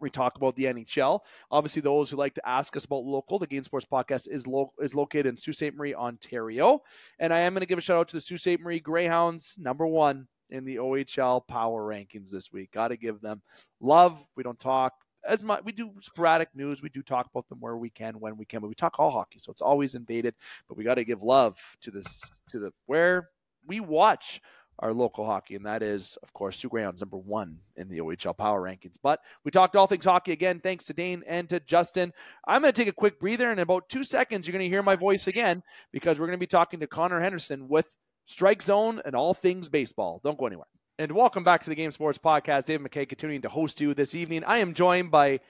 [0.00, 1.20] We talk about the NHL.
[1.50, 4.72] Obviously, those who like to ask us about local, the Game Sports Podcast is lo-
[4.80, 5.74] is located in Sault Ste.
[5.74, 6.80] Marie, Ontario,
[7.18, 8.60] and I am going to give a shout out to the Sault Ste.
[8.60, 12.72] Marie Greyhounds, number one in the OHL power rankings this week.
[12.72, 13.42] Got to give them
[13.80, 14.26] love.
[14.36, 14.92] We don't talk
[15.26, 15.64] as much.
[15.64, 16.82] We do sporadic news.
[16.82, 19.10] We do talk about them where we can, when we can, but we talk all
[19.10, 20.34] hockey, so it's always invaded.
[20.68, 23.30] But we got to give love to this to the where
[23.66, 24.40] we watch
[24.78, 28.36] our local hockey, and that is, of course, Soo Greyhounds number one in the OHL
[28.36, 28.96] power rankings.
[29.02, 32.12] But we talked all things hockey again, thanks to Dane and to Justin.
[32.46, 34.74] I'm going to take a quick breather, and in about two seconds, you're going to
[34.74, 37.88] hear my voice again because we're going to be talking to Connor Henderson with
[38.26, 40.20] Strike Zone and all things baseball.
[40.24, 40.66] Don't go anywhere.
[40.98, 42.66] And welcome back to the Game Sports Podcast.
[42.66, 44.44] David McCaig continuing to host you this evening.
[44.44, 45.40] I am joined by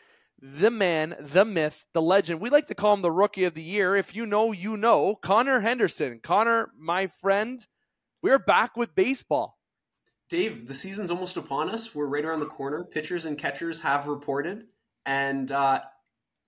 [0.40, 2.40] the man, the myth, the legend.
[2.40, 3.94] We like to call him the rookie of the year.
[3.94, 5.14] If you know, you know.
[5.16, 6.20] Connor Henderson.
[6.22, 7.64] Connor, my friend,
[8.24, 9.58] we're back with baseball.
[10.30, 11.94] Dave, the season's almost upon us.
[11.94, 12.82] We're right around the corner.
[12.82, 14.64] Pitchers and catchers have reported,
[15.04, 15.82] and uh,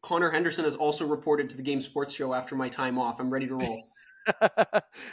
[0.02, 3.20] Connor Henderson has also reported to the Game Sports Show after my time off.
[3.20, 3.82] I'm ready to roll.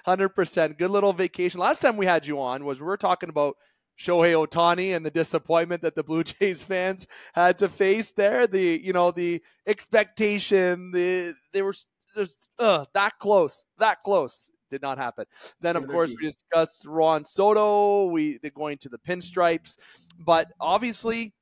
[0.08, 0.78] 100%.
[0.78, 1.60] Good little vacation.
[1.60, 3.58] Last time we had you on was we were talking about
[4.00, 8.48] Shohei Ohtani and the disappointment that the Blue Jays fans had to face there.
[8.48, 11.76] The, you know, the expectation, the, they were
[12.16, 14.50] just, uh, that close, that close.
[14.74, 15.26] Did not happen.
[15.62, 18.08] Then, of course, we discussed Juan Soto.
[18.08, 19.78] We they're going to the pinstripes,
[20.20, 21.34] but obviously,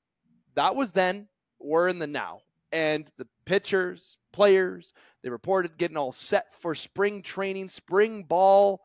[0.56, 1.30] that was then.
[1.60, 2.40] We're in the now,
[2.72, 4.94] and the pitchers, players,
[5.24, 8.82] they reported getting all set for spring training, spring ball.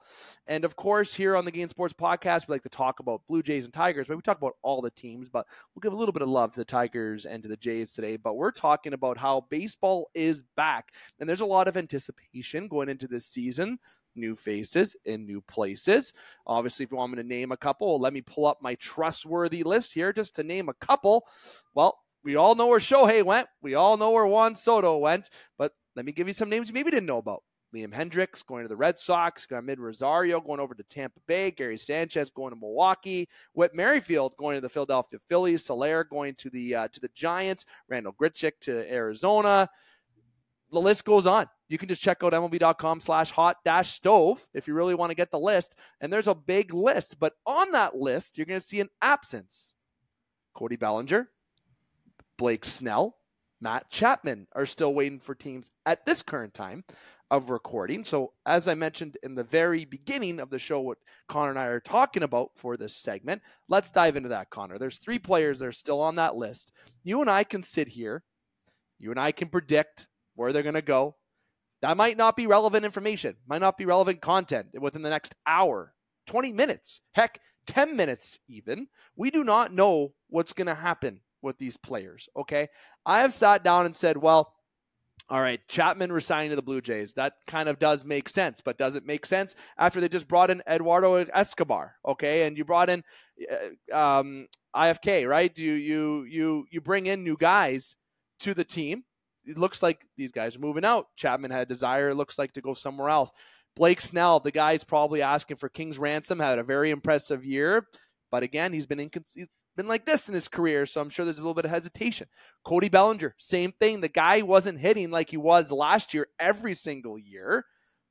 [0.47, 3.43] And of course, here on the Game Sports Podcast, we like to talk about Blue
[3.43, 6.12] Jays and Tigers, but we talk about all the teams, but we'll give a little
[6.12, 8.16] bit of love to the Tigers and to the Jays today.
[8.16, 10.93] But we're talking about how baseball is back.
[11.18, 13.78] And there's a lot of anticipation going into this season.
[14.16, 16.12] New faces in new places.
[16.47, 19.62] Obviously, if you want me to name a couple, let me pull up my trustworthy
[19.62, 21.26] list here just to name a couple.
[21.74, 23.47] Well, we all know where Shohei went.
[23.62, 25.30] We all know where Juan Soto went.
[25.59, 27.43] But let me give you some names you maybe didn't know about.
[27.74, 31.51] Liam Hendriks going to the Red Sox, got Amed Rosario going over to Tampa Bay,
[31.51, 36.51] Gary Sanchez going to Milwaukee, Whit Merrifield going to the Philadelphia Phillies, Soler going to
[36.51, 39.68] the uh, to the Giants, Randal Grichuk to Arizona.
[40.77, 41.47] The list goes on.
[41.70, 45.15] You can just check out MLB.com slash hot dash stove if you really want to
[45.15, 45.74] get the list.
[46.03, 47.19] And there's a big list.
[47.19, 49.74] But on that list, you're going to see an absence.
[50.55, 51.31] Cody Bellinger,
[52.36, 53.16] Blake Snell,
[53.59, 56.85] Matt Chapman are still waiting for teams at this current time
[57.31, 58.05] of recording.
[58.05, 61.69] So, as I mentioned in the very beginning of the show, what Connor and I
[61.69, 63.40] are talking about for this segment,
[63.70, 64.77] let's dive into that, Connor.
[64.77, 66.70] There's three players that are still on that list.
[67.03, 68.24] You and I can sit here,
[68.98, 71.16] you and I can predict where they're going to go.
[71.82, 75.92] That might not be relevant information, might not be relevant content within the next hour,
[76.26, 78.88] 20 minutes, heck, 10 minutes even.
[79.16, 82.68] We do not know what's going to happen with these players, okay?
[83.04, 84.54] I have sat down and said, well,
[85.28, 87.14] all right, Chapman resigning to the Blue Jays.
[87.14, 90.50] That kind of does make sense, but does it make sense after they just brought
[90.50, 91.96] in Eduardo Escobar?
[92.06, 93.02] Okay, and you brought in
[93.92, 95.56] uh, um, IFK, right?
[95.58, 97.96] You you you you bring in new guys
[98.40, 99.02] to the team.
[99.47, 101.06] It looks like these guys are moving out.
[101.16, 102.10] Chapman had a desire.
[102.10, 103.32] It looks like to go somewhere else.
[103.77, 106.39] Blake Snell, the guy's probably asking for King's ransom.
[106.39, 107.86] Had a very impressive year,
[108.31, 109.47] but again, he's been incons-
[109.77, 112.27] been like this in his career, so I'm sure there's a little bit of hesitation.
[112.64, 114.01] Cody Bellinger, same thing.
[114.01, 117.64] The guy wasn't hitting like he was last year every single year.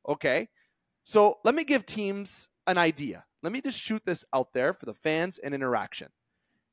[0.07, 0.47] Okay.
[1.03, 3.25] So let me give teams an idea.
[3.43, 6.09] Let me just shoot this out there for the fans and interaction.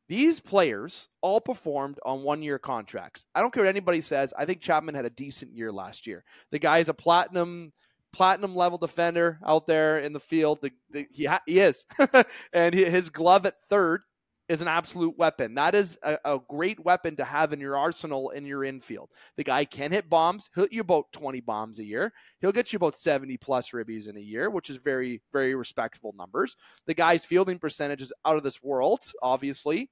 [0.08, 3.26] These players all performed on one year contracts.
[3.34, 4.34] I don't care what anybody says.
[4.36, 6.24] I think Chapman had a decent year last year.
[6.50, 7.72] The guy is a platinum
[8.12, 10.60] platinum level defender out there in the field.
[10.60, 11.84] The, the, he, ha- he is.
[12.52, 14.02] and his glove at third
[14.48, 15.54] is an absolute weapon.
[15.54, 19.10] That is a, a, great weapon to have in your arsenal in your infield.
[19.36, 20.50] The guy can hit bombs.
[20.54, 22.12] He'll hit you about 20 bombs a year.
[22.40, 26.14] He'll get you about 70 plus ribbies in a year, which is very, very respectable
[26.16, 26.56] numbers.
[26.86, 29.90] The guy's fielding percentage is out of this world, obviously.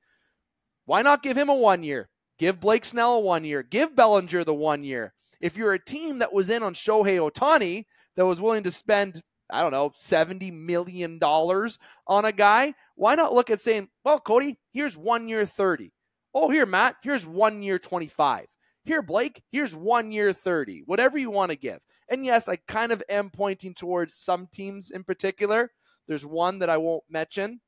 [0.84, 2.08] Why not give him a one year?
[2.38, 3.62] Give Blake Snell a one year.
[3.62, 5.14] Give Bellinger the one year.
[5.40, 7.84] If you're a team that was in on Shohei Ohtani
[8.16, 9.22] that was willing to spend
[9.52, 12.74] I don't know, $70 million on a guy.
[12.94, 15.92] Why not look at saying, well, Cody, here's one year 30.
[16.34, 18.46] Oh, here, Matt, here's one year 25.
[18.84, 20.82] Here, Blake, here's one year 30.
[20.86, 21.80] Whatever you want to give.
[22.08, 25.70] And yes, I kind of am pointing towards some teams in particular.
[26.08, 27.60] There's one that I won't mention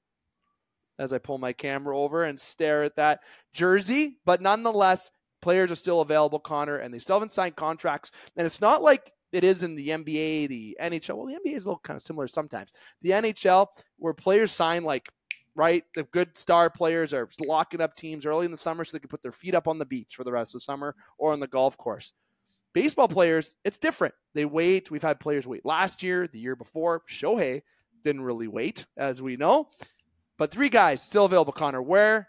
[0.99, 3.21] as I pull my camera over and stare at that
[3.53, 5.11] jersey, but nonetheless,
[5.41, 8.11] players are still available, Connor, and they still haven't signed contracts.
[8.37, 11.17] And it's not like it is in the NBA, the NHL.
[11.17, 12.73] Well, the NBA is a little kind of similar sometimes.
[13.01, 13.67] The NHL,
[13.99, 15.11] where players sign like
[15.55, 15.85] right?
[15.95, 19.09] The good star players are locking up teams early in the summer so they can
[19.09, 21.41] put their feet up on the beach for the rest of the summer or on
[21.41, 22.13] the golf course.
[22.73, 24.15] Baseball players, it's different.
[24.35, 24.91] They wait.
[24.91, 27.03] We've had players wait last year, the year before.
[27.09, 27.63] Shohei
[28.03, 29.69] didn't really wait, as we know.
[30.39, 31.83] But three guys still available, Connor.
[31.83, 32.29] Where,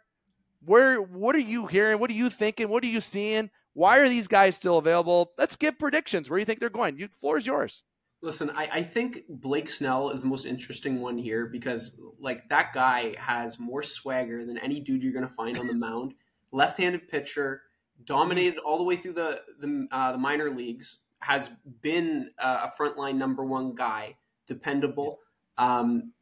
[0.66, 2.00] where, what are you hearing?
[2.00, 2.68] What are you thinking?
[2.68, 3.50] What are you seeing?
[3.74, 5.32] Why are these guys still available?
[5.38, 6.30] Let's give predictions.
[6.30, 6.98] Where do you think they're going?
[6.98, 7.84] You, floor is yours.
[8.22, 12.72] Listen, I, I think Blake Snell is the most interesting one here because like that
[12.74, 16.14] guy has more swagger than any dude you're going to find on the mound.
[16.52, 17.64] Left-handed pitcher,
[18.06, 21.52] dominated all the way through the the, uh, the minor leagues, has
[21.82, 25.20] been uh, a frontline number one guy, dependable.
[25.58, 26.14] Um,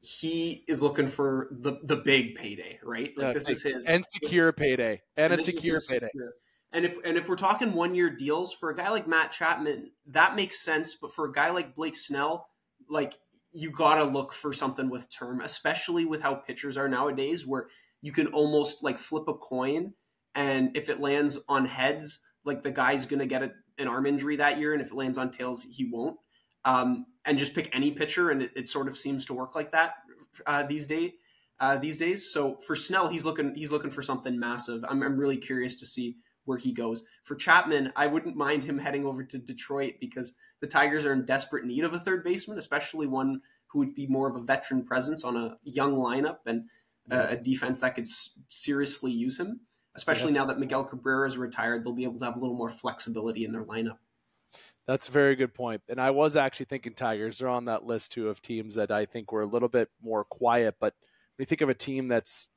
[0.00, 3.12] he is looking for the the big payday, right?
[3.16, 6.06] Like yeah, this is his and secure this, payday and, and a secure payday.
[6.06, 6.34] Secure.
[6.72, 9.90] And if and if we're talking one year deals for a guy like Matt Chapman,
[10.06, 10.94] that makes sense.
[10.94, 12.48] But for a guy like Blake Snell,
[12.88, 13.18] like
[13.52, 17.68] you gotta look for something with term, especially with how pitchers are nowadays, where
[18.02, 19.94] you can almost like flip a coin,
[20.34, 24.36] and if it lands on heads, like the guy's gonna get a, an arm injury
[24.36, 26.18] that year, and if it lands on tails, he won't.
[26.66, 29.72] Um, and just pick any pitcher, and it, it, sort of seems to work like
[29.72, 29.94] that
[30.46, 31.12] uh, these days.
[31.60, 34.84] Uh, these days, so for Snell, he's looking he's looking for something massive.
[34.86, 36.16] I'm, I'm really curious to see
[36.48, 37.04] where he goes.
[37.24, 41.24] For Chapman, I wouldn't mind him heading over to Detroit because the Tigers are in
[41.24, 44.84] desperate need of a third baseman, especially one who would be more of a veteran
[44.84, 46.64] presence on a young lineup and
[47.10, 49.60] uh, a defense that could s- seriously use him.
[49.94, 50.38] Especially yeah.
[50.38, 53.44] now that Miguel Cabrera is retired, they'll be able to have a little more flexibility
[53.44, 53.98] in their lineup.
[54.86, 55.82] That's a very good point.
[55.88, 57.38] And I was actually thinking Tigers.
[57.38, 60.24] They're on that list too of teams that I think were a little bit more
[60.24, 60.76] quiet.
[60.80, 60.94] But
[61.36, 62.48] when you think of a team that's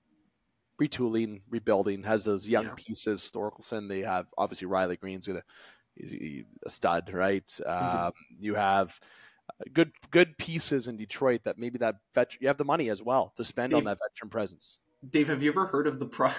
[0.82, 2.74] retooling, rebuilding, has those young yeah.
[2.76, 3.32] pieces.
[3.34, 5.44] Torkelson, they have obviously Riley Greene's gonna
[5.96, 7.46] he's a stud, right?
[7.46, 8.06] Mm-hmm.
[8.08, 9.00] Um, you have
[9.50, 13.02] uh, good good pieces in Detroit that maybe that veteran you have the money as
[13.02, 14.80] well to spend Dave, on that veteran presence.
[15.08, 16.32] Dave, have you ever heard of the pro?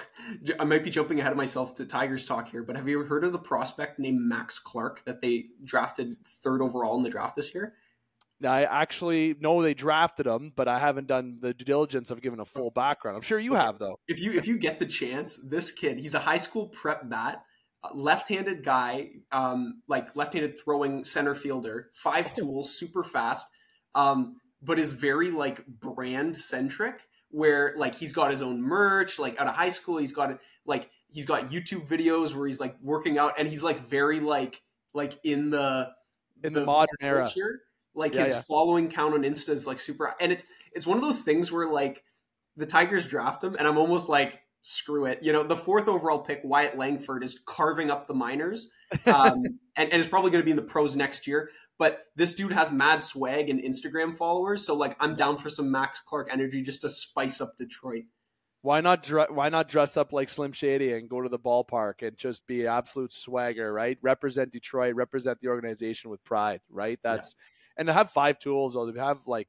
[0.59, 3.07] I might be jumping ahead of myself to Tigers talk here, but have you ever
[3.07, 7.35] heard of the prospect named Max Clark that they drafted third overall in the draft
[7.35, 7.73] this year?
[8.45, 12.39] I actually know they drafted him, but I haven't done the due diligence of giving
[12.39, 13.15] a full background.
[13.15, 13.99] I'm sure you have though.
[14.07, 17.43] If you if you get the chance, this kid, he's a high school prep bat,
[17.93, 23.47] left-handed guy, um, like left-handed throwing center fielder, five tools, super fast,
[23.95, 27.07] um, but is very like brand centric.
[27.29, 30.37] Where like he's got his own merch, like out of high school, he's got it
[30.65, 34.61] like he's got YouTube videos where he's like working out, and he's like very like
[34.93, 35.91] like in the
[36.43, 37.27] in the, the modern era.
[37.95, 38.41] Like yeah, his yeah.
[38.41, 40.43] following count on Insta is like super, and it's
[40.73, 42.03] it's one of those things where like
[42.57, 45.19] the Tigers draft him, and I'm almost like screw it.
[45.21, 48.69] You know, the fourth overall pick, Wyatt Langford, is carving up the minors,
[49.05, 49.43] um,
[49.75, 51.49] and, and is probably going to be in the pros next year.
[51.77, 55.71] But this dude has mad swag and Instagram followers, so like I'm down for some
[55.71, 58.03] Max Clark energy just to spice up Detroit.
[58.61, 59.05] Why not?
[59.29, 62.65] Why not dress up like Slim Shady and go to the ballpark and just be
[62.65, 63.97] absolute swagger, right?
[64.01, 66.97] Represent Detroit, represent the organization with pride, right?
[67.03, 67.43] That's yeah
[67.77, 69.47] and to have five tools or to have like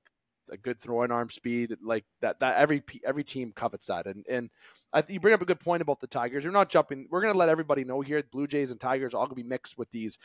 [0.50, 4.50] a good throwing arm speed like that that every every team covets that and and
[4.94, 6.44] I, you bring up a good point about the Tigers.
[6.44, 7.08] We're not jumping.
[7.10, 8.22] We're going to let everybody know here.
[8.30, 10.18] Blue Jays and Tigers all going to be mixed with these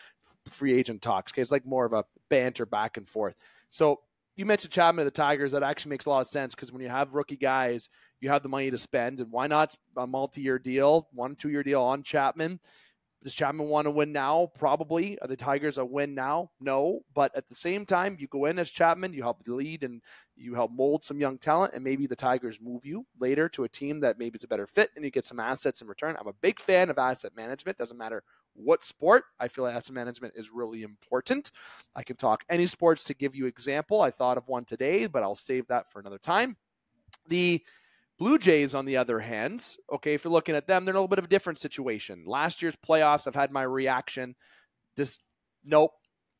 [0.48, 1.34] free agent talks.
[1.34, 3.36] Okay, it's like more of a banter back and forth.
[3.72, 4.02] So
[4.36, 5.54] you mentioned Chapman of the Tigers.
[5.54, 7.90] That actually makes a lot of sense because when you have rookie guys,
[8.22, 11.82] you have the money to spend, and why not a multi-year deal, one two-year deal
[11.82, 12.60] on Chapman?
[13.22, 14.50] Does Chapman want to win now?
[14.58, 15.20] Probably.
[15.20, 16.52] Are the Tigers a win now?
[16.62, 17.02] No.
[17.14, 20.02] But at the same time, you go in as Chapman, you help lead and
[20.38, 23.70] you help mold some young talent, and maybe the Tigers move you later to a
[23.70, 26.16] team that maybe is a better fit and you get some assets in return.
[26.18, 27.78] I'm a big fan of asset management.
[27.78, 28.24] Doesn't matter
[28.54, 29.26] what sport.
[29.38, 31.52] I feel like asset management is really important.
[31.96, 34.02] I can talk any sports to give you example.
[34.02, 36.56] I thought of one today, but I'll save that for another time.
[37.28, 37.62] The
[38.20, 41.00] Blue Jays, on the other hand, okay, if you're looking at them, they're in a
[41.00, 42.26] little bit of a different situation.
[42.28, 44.36] Last year's playoffs, I've had my reaction.
[44.98, 45.24] Just
[45.64, 45.92] nope,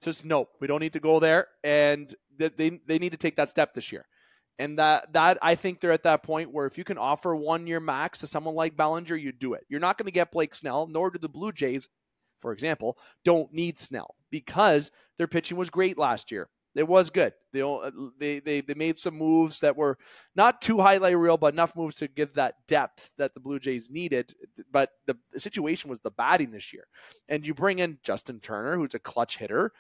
[0.04, 0.50] just nope.
[0.60, 3.94] We don't need to go there, and they they need to take that step this
[3.94, 4.06] year.
[4.60, 7.66] And that that I think they're at that point where if you can offer one
[7.66, 9.66] year max to someone like Bellinger, you do it.
[9.70, 11.88] You're not going to get Blake Snell, nor do the Blue Jays,
[12.42, 17.34] for example, don't need Snell because their pitching was great last year it was good.
[17.52, 19.98] They, uh, they they they made some moves that were
[20.36, 23.90] not too highlight reel, but enough moves to give that depth that the Blue Jays
[23.90, 24.34] needed.
[24.72, 26.86] But the, the situation was the batting this year,
[27.28, 29.72] and you bring in Justin Turner, who's a clutch hitter.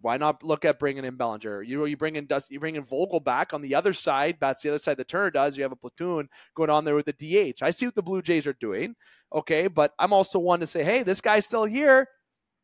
[0.00, 1.62] Why not look at bringing in Bellinger?
[1.62, 4.38] You you bring in Dust, you bring in Vogelbach on the other side.
[4.40, 5.56] That's the other side that Turner does.
[5.56, 7.62] You have a platoon going on there with the DH.
[7.62, 8.96] I see what the Blue Jays are doing.
[9.32, 12.08] Okay, but I'm also one to say, hey, this guy's still here.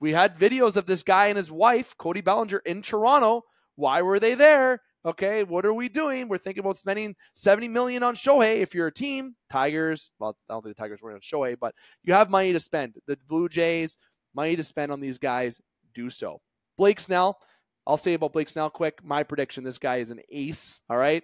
[0.00, 3.44] We had videos of this guy and his wife, Cody Bellinger, in Toronto.
[3.78, 4.80] Why were they there?
[5.04, 6.26] Okay, what are we doing?
[6.26, 8.56] We're thinking about spending 70 million on Shohei.
[8.56, 11.76] If you're a team, Tigers, well, I don't think the Tigers were on Shohei, but
[12.02, 12.96] you have money to spend.
[13.06, 13.96] The Blue Jays,
[14.34, 15.60] money to spend on these guys,
[15.94, 16.40] do so.
[16.76, 17.38] Blake Snell,
[17.86, 18.98] I'll say about Blake Snell quick.
[19.04, 20.80] My prediction: this guy is an ace.
[20.90, 21.22] All right,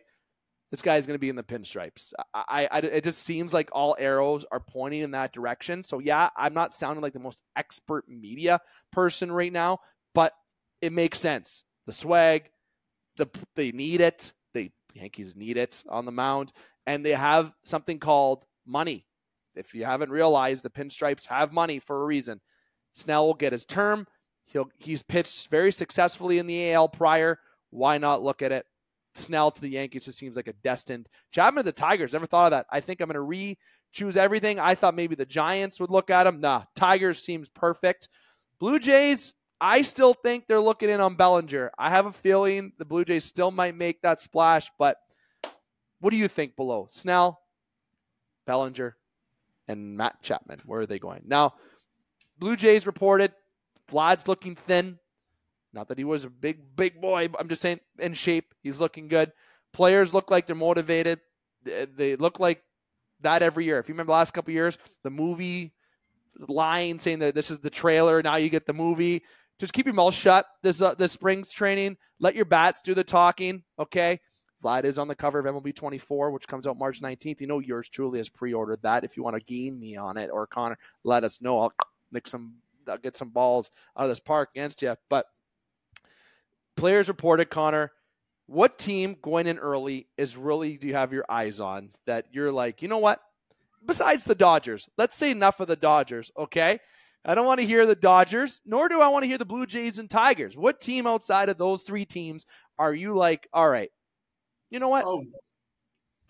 [0.71, 2.13] this guy is going to be in the pinstripes.
[2.33, 5.83] I, I, it just seems like all arrows are pointing in that direction.
[5.83, 8.61] So yeah, I'm not sounding like the most expert media
[8.93, 9.81] person right now,
[10.15, 10.33] but
[10.81, 11.65] it makes sense.
[11.87, 12.51] The swag,
[13.17, 14.33] the they need it.
[14.53, 16.53] The Yankees need it on the mound,
[16.87, 19.07] and they have something called money.
[19.55, 22.41] If you haven't realized, the pinstripes have money for a reason.
[22.95, 24.07] Snell will get his term.
[24.47, 27.39] He'll he's pitched very successfully in the AL prior.
[27.71, 28.67] Why not look at it?
[29.15, 32.13] Snell to the Yankees just seems like a destined Chapman to the Tigers.
[32.13, 32.67] Never thought of that.
[32.71, 33.57] I think I'm going to re
[33.93, 34.59] choose everything.
[34.59, 36.41] I thought maybe the Giants would look at him.
[36.41, 38.09] Nah, Tigers seems perfect.
[38.59, 39.35] Blue Jays,
[39.67, 41.73] I still think they're looking in on Bellinger.
[41.79, 44.99] I have a feeling the Blue Jays still might make that splash, but
[46.01, 46.87] what do you think below?
[46.91, 47.41] Snell,
[48.47, 48.95] Bellinger,
[49.67, 50.61] and Matt Chapman.
[50.67, 51.23] Where are they going?
[51.25, 51.55] Now,
[52.39, 53.33] Blue Jays reported
[53.89, 54.99] Vlad's looking thin.
[55.73, 57.31] Not that he was a big, big boy.
[57.39, 58.53] I'm just saying in shape.
[58.63, 59.33] He's looking good.
[59.73, 61.21] Players look like they're motivated.
[61.65, 62.63] They look like
[63.23, 63.79] that every year.
[63.79, 65.73] If you remember the last couple years, the movie
[66.49, 69.23] line saying that this is the trailer, now you get the movie.
[69.59, 70.47] Just keep your mouth shut.
[70.63, 71.97] This uh, this spring's training.
[72.19, 73.63] Let your bats do the talking.
[73.79, 74.21] Okay.
[74.63, 77.41] Vlad is on the cover of MLB 24, which comes out March 19th.
[77.41, 79.05] You know yours truly has pre-ordered that.
[79.05, 81.61] If you want to game me on it or Connor, let us know.
[81.61, 81.73] I'll
[82.13, 82.55] nick some
[82.89, 84.97] I'll get some balls out of this park against you.
[85.09, 85.27] But
[86.77, 87.93] players reported, Connor,
[88.47, 92.53] what team going in early is really do you have your eyes on that you're
[92.53, 93.21] like, you know what?
[93.87, 96.79] Besides the Dodgers, let's say enough of the Dodgers, okay?
[97.25, 99.67] I don't want to hear the Dodgers, nor do I want to hear the Blue
[99.67, 100.57] Jays and Tigers.
[100.57, 102.45] What team outside of those three teams
[102.79, 103.91] are you like, all right,
[104.71, 105.05] you know what?
[105.07, 105.25] Oh,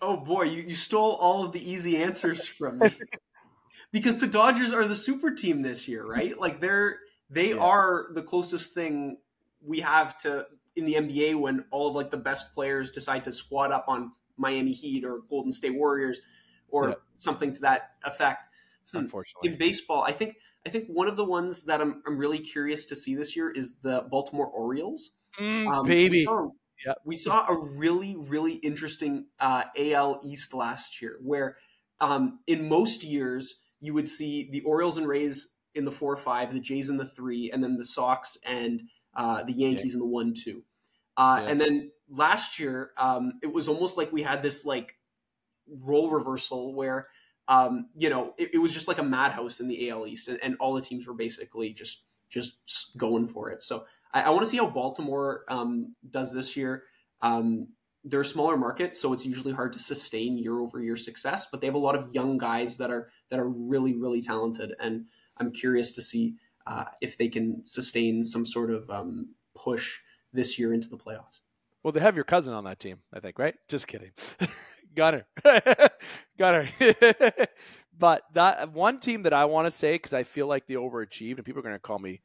[0.01, 2.89] oh boy, you, you stole all of the easy answers from me.
[3.91, 6.39] because the Dodgers are the super team this year, right?
[6.39, 6.99] Like they're
[7.29, 7.57] they yeah.
[7.57, 9.17] are the closest thing
[9.61, 13.31] we have to in the NBA when all of like the best players decide to
[13.31, 16.19] squad up on Miami Heat or Golden State Warriors
[16.69, 16.95] or yeah.
[17.15, 18.45] something to that effect.
[18.91, 18.99] Hmm.
[18.99, 20.35] Unfortunately, in baseball, I think
[20.65, 23.49] I think one of the ones that I'm I'm really curious to see this year
[23.49, 25.11] is the Baltimore Orioles.
[25.39, 26.17] Mm, um, baby.
[26.17, 26.49] We saw,
[26.85, 26.97] yep.
[27.05, 31.57] we saw a really really interesting uh, AL East last year where
[32.01, 36.17] um, in most years you would see the Orioles and Rays in the four or
[36.17, 38.83] five, the Jays in the three, and then the Sox and
[39.15, 39.93] uh, the Yankees yeah.
[39.93, 40.63] in the one two.
[41.17, 41.49] Uh, yeah.
[41.49, 44.95] And then last year, um, it was almost like we had this like
[45.67, 47.07] role reversal where
[47.47, 50.39] um, you know it, it, was just like a madhouse in the AL East, and,
[50.41, 52.57] and, all the teams were basically just just
[52.97, 53.63] going for it.
[53.63, 56.83] So I, I want to see how Baltimore um, does this year.
[57.21, 57.69] Um,
[58.03, 61.47] they're a smaller market, so it's usually hard to sustain year over year success.
[61.51, 64.73] But they have a lot of young guys that are that are really really talented,
[64.79, 65.05] and
[65.37, 66.35] I'm curious to see
[66.67, 69.99] uh, if they can sustain some sort of um, push
[70.33, 71.41] this year into the playoffs.
[71.83, 73.55] Well, they have your cousin on that team, I think, right?
[73.67, 74.11] Just kidding.
[74.95, 75.25] Got her.
[76.37, 77.47] Got her.
[77.97, 81.37] but that one team that I want to say because I feel like they overachieved,
[81.37, 82.21] and people are going to call me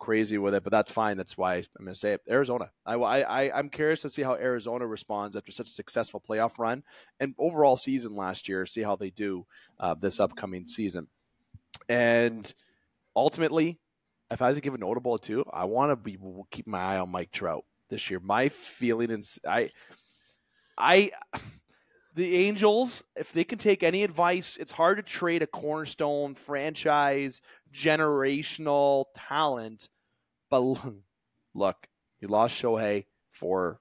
[0.00, 1.16] crazy with it, but that's fine.
[1.16, 2.22] That's why I'm going to say it.
[2.28, 2.70] Arizona.
[2.84, 6.82] I, I, I'm curious to see how Arizona responds after such a successful playoff run
[7.20, 8.66] and overall season last year.
[8.66, 9.46] See how they do
[9.78, 11.06] uh, this upcoming season.
[11.88, 12.52] And
[13.14, 13.78] ultimately,
[14.30, 16.18] if I had to give a notable too, I want to be
[16.50, 18.20] keep my eye on Mike Trout this year.
[18.20, 19.70] My feeling is I,
[20.78, 21.10] I,
[22.14, 27.40] the Angels, if they can take any advice, it's hard to trade a cornerstone franchise
[27.72, 29.88] generational talent.
[30.50, 30.62] But
[31.54, 31.88] look,
[32.20, 33.80] you lost Shohei for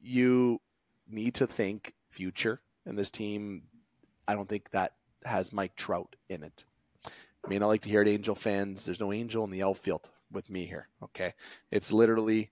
[0.00, 0.60] you
[1.08, 2.60] need to think future.
[2.86, 3.62] And this team,
[4.26, 4.92] I don't think that
[5.24, 6.64] has Mike Trout in it.
[7.06, 8.84] I mean, I like to hear it, Angel fans.
[8.84, 10.88] There's no Angel in the outfield with me here.
[11.02, 11.34] Okay.
[11.70, 12.50] It's literally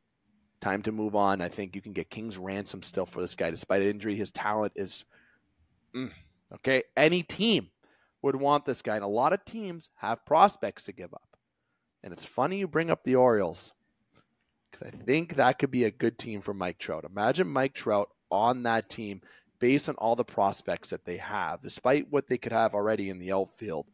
[0.60, 1.40] time to move on.
[1.40, 3.50] I think you can get King's ransom still for this guy.
[3.50, 5.04] Despite injury, his talent is
[5.94, 6.10] mm,
[6.54, 6.84] okay.
[6.96, 7.68] Any team
[8.22, 8.96] would want this guy.
[8.96, 11.36] And a lot of teams have prospects to give up.
[12.02, 13.72] And it's funny you bring up the Orioles
[14.70, 17.04] because I think that could be a good team for Mike Trout.
[17.04, 19.22] Imagine Mike Trout on that team
[19.58, 23.18] based on all the prospects that they have, despite what they could have already in
[23.18, 23.86] the outfield.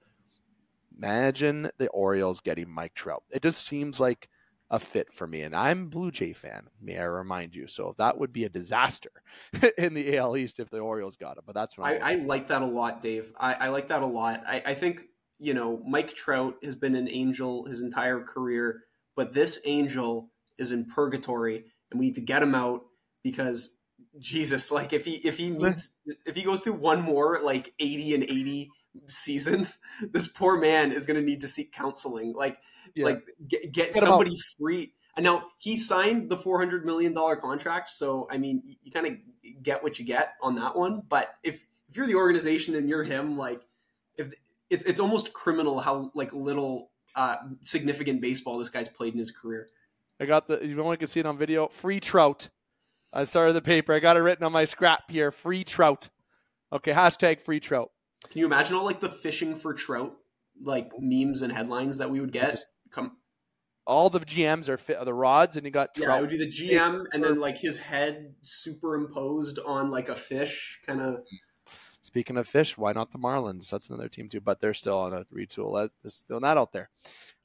[0.97, 3.23] Imagine the Orioles getting Mike Trout.
[3.31, 4.29] It just seems like
[4.73, 5.43] a fit for me.
[5.43, 7.67] And I'm Blue Jay fan, may I remind you.
[7.67, 9.11] So that would be a disaster
[9.79, 11.45] in the AL East if the Orioles got him.
[11.47, 13.33] But that's what I, I like that a lot, Dave.
[13.39, 14.43] I, I like that a lot.
[14.47, 15.03] I, I think
[15.39, 18.85] you know Mike Trout has been an angel his entire career,
[19.15, 22.83] but this angel is in purgatory, and we need to get him out
[23.23, 23.77] because
[24.19, 25.91] Jesus, like if he if he needs
[26.25, 28.71] if he goes through one more like eighty and eighty
[29.07, 29.69] season,
[30.13, 32.33] this poor man is going to need to seek counseling.
[32.33, 32.57] Like
[32.95, 33.05] yeah.
[33.05, 34.93] like get, get, somebody free.
[35.17, 39.07] And now he signed the four hundred million dollar contract, so I mean, you kind
[39.07, 39.15] of
[39.63, 41.03] get what you get on that one.
[41.07, 41.57] But if
[41.91, 43.61] if you're the organization and you're him, like
[44.17, 44.33] if
[44.71, 49.31] it's it's almost criminal how like little uh, significant baseball this guy's played in his
[49.31, 49.69] career.
[50.19, 50.65] I got the.
[50.65, 51.69] You only can see it on video.
[51.69, 52.49] Free trout.
[53.13, 53.93] I started the paper.
[53.93, 55.31] I got it written on my scrap here.
[55.31, 56.09] Free trout.
[56.73, 57.91] Okay, hashtag free trout.
[58.31, 60.17] Can you imagine all like the fishing for trout
[60.63, 62.53] like memes and headlines that we would get?
[62.53, 63.17] Just Come.
[63.85, 66.09] All the GMs are fit, of the rods, and you got trout.
[66.09, 70.15] Yeah, it would be the GM, and then like his head superimposed on like a
[70.15, 71.25] fish, kind of.
[72.03, 73.71] Speaking of fish, why not the Marlins?
[73.71, 75.89] That's another team too, but they're still on a retool.
[76.05, 76.91] Let's throw out there.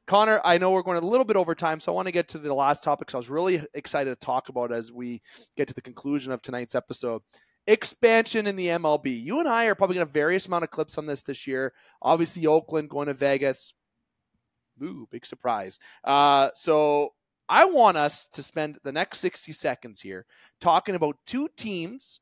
[0.07, 2.29] Connor, I know we're going a little bit over time, so I want to get
[2.29, 5.21] to the last topics I was really excited to talk about as we
[5.57, 7.23] get to the conclusion of tonight's episode.
[7.67, 9.21] Expansion in the MLB.
[9.21, 11.45] You and I are probably going to have various amount of clips on this this
[11.45, 11.73] year.
[12.01, 13.73] Obviously, Oakland going to Vegas.
[14.81, 15.79] Ooh, big surprise.
[16.03, 17.13] Uh, so
[17.49, 20.25] I want us to spend the next 60 seconds here
[20.59, 22.19] talking about two teams,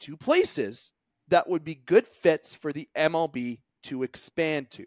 [0.00, 0.92] two places
[1.28, 4.86] that would be good fits for the MLB to expand to.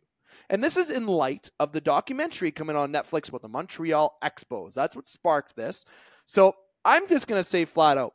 [0.49, 4.73] And this is in light of the documentary coming on Netflix about the Montreal Expos.
[4.73, 5.85] That's what sparked this.
[6.25, 8.13] So I'm just going to say flat out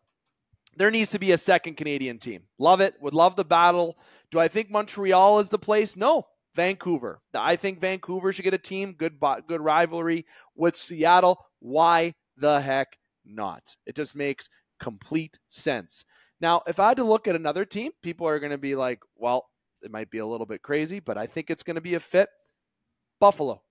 [0.76, 2.42] there needs to be a second Canadian team.
[2.58, 2.94] Love it.
[3.00, 3.98] Would love the battle.
[4.30, 5.96] Do I think Montreal is the place?
[5.96, 6.26] No.
[6.55, 7.20] Vancouver.
[7.35, 8.93] I think Vancouver should get a team.
[8.93, 11.39] Good, good rivalry with Seattle.
[11.60, 13.77] Why the heck not?
[13.86, 14.48] It just makes
[14.81, 16.05] complete sense.
[16.40, 19.01] Now, if I had to look at another team, people are going to be like,
[19.16, 19.47] well,
[19.82, 22.01] it might be a little bit crazy, but I think it's going to be a
[22.01, 22.28] fit.
[23.20, 23.62] Buffalo.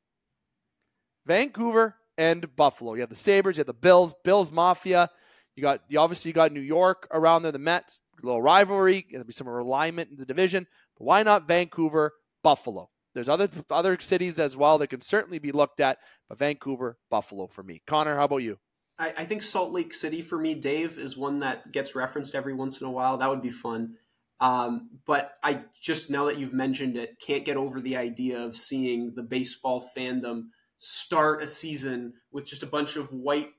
[1.25, 2.93] Vancouver and Buffalo.
[2.93, 5.09] You have the Sabres, you have the Bills, Bills Mafia.
[5.55, 9.25] You got you obviously you got New York around there, the Mets, little rivalry, there'll
[9.25, 10.67] be some alignment in the division.
[10.97, 12.89] But why not Vancouver, Buffalo?
[13.13, 15.97] There's other other cities as well that can certainly be looked at,
[16.27, 17.81] but Vancouver, Buffalo for me.
[17.87, 18.59] Connor, how about you?
[18.97, 22.53] I, I think Salt Lake City for me, Dave, is one that gets referenced every
[22.53, 23.17] once in a while.
[23.17, 23.95] That would be fun.
[24.39, 28.55] Um, but I just now that you've mentioned it, can't get over the idea of
[28.55, 30.43] seeing the baseball fandom
[30.77, 33.49] start a season with just a bunch of white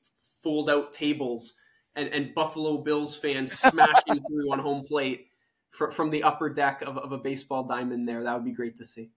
[0.43, 1.55] fold out tables
[1.95, 5.27] and, and Buffalo Bills fans smashing through on home plate
[5.71, 8.23] for, from the upper deck of, of a baseball diamond there.
[8.23, 9.11] That would be great to see.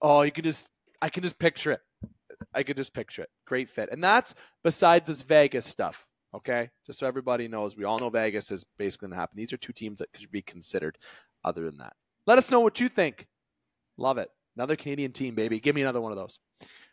[0.00, 0.68] Oh, you could just
[1.02, 1.80] I can just picture it.
[2.54, 3.30] I could just picture it.
[3.46, 3.90] Great fit.
[3.92, 4.34] And that's
[4.64, 6.06] besides this Vegas stuff.
[6.34, 9.38] Okay, just so everybody knows, we all know Vegas is basically going to happen.
[9.38, 10.98] These are two teams that could be considered.
[11.44, 11.94] Other than that,
[12.26, 13.26] let us know what you think.
[13.96, 14.28] Love it.
[14.56, 15.60] Another Canadian team, baby.
[15.60, 16.38] Give me another one of those.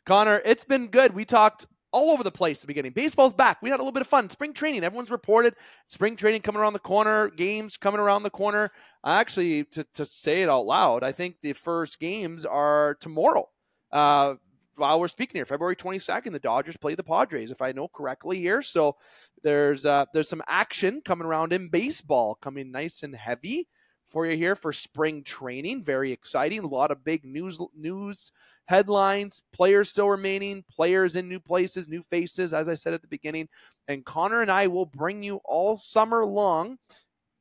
[0.06, 1.14] Connor, it's been good.
[1.14, 2.92] We talked all over the place at the beginning.
[2.92, 3.62] Baseball's back.
[3.62, 4.30] We had a little bit of fun.
[4.30, 4.84] Spring training.
[4.84, 5.54] Everyone's reported
[5.88, 8.72] spring training coming around the corner, games coming around the corner.
[9.06, 13.48] Actually, to, to say it out loud, I think the first games are tomorrow.
[13.92, 14.36] Uh,
[14.76, 18.40] while we're speaking here, February 22nd, the Dodgers play the Padres, if I know correctly
[18.40, 18.62] here.
[18.62, 18.96] So
[19.44, 23.68] there's uh, there's some action coming around in baseball, coming nice and heavy
[24.10, 25.84] for you here for spring training.
[25.84, 26.60] Very exciting.
[26.60, 28.32] A lot of big news news
[28.66, 29.44] headlines.
[29.54, 30.64] Players still remaining.
[30.70, 32.54] Players in new places, new faces.
[32.54, 33.48] As I said at the beginning,
[33.88, 36.78] and Connor and I will bring you all summer long,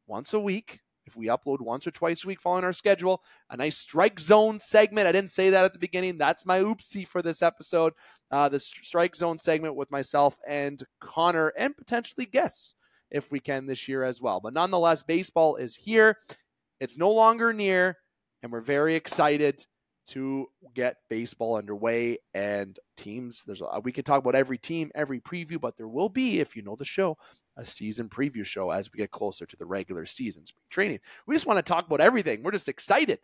[0.06, 3.56] once a week, if we upload once or twice a week following our schedule, a
[3.56, 5.06] nice strike zone segment.
[5.06, 6.18] I didn't say that at the beginning.
[6.18, 7.92] That's my oopsie for this episode.
[8.30, 12.74] Uh, the strike zone segment with myself and Connor and potentially guests
[13.10, 14.40] if we can this year as well.
[14.40, 16.18] But nonetheless, baseball is here.
[16.80, 17.98] It's no longer near,
[18.42, 19.64] and we're very excited
[20.08, 23.44] to get baseball underway and teams.
[23.44, 26.56] There's a, we can talk about every team, every preview, but there will be, if
[26.56, 27.16] you know the show,
[27.56, 31.00] a season preview show as we get closer to the regular season spring training.
[31.26, 32.42] We just want to talk about everything.
[32.42, 33.20] We're just excited.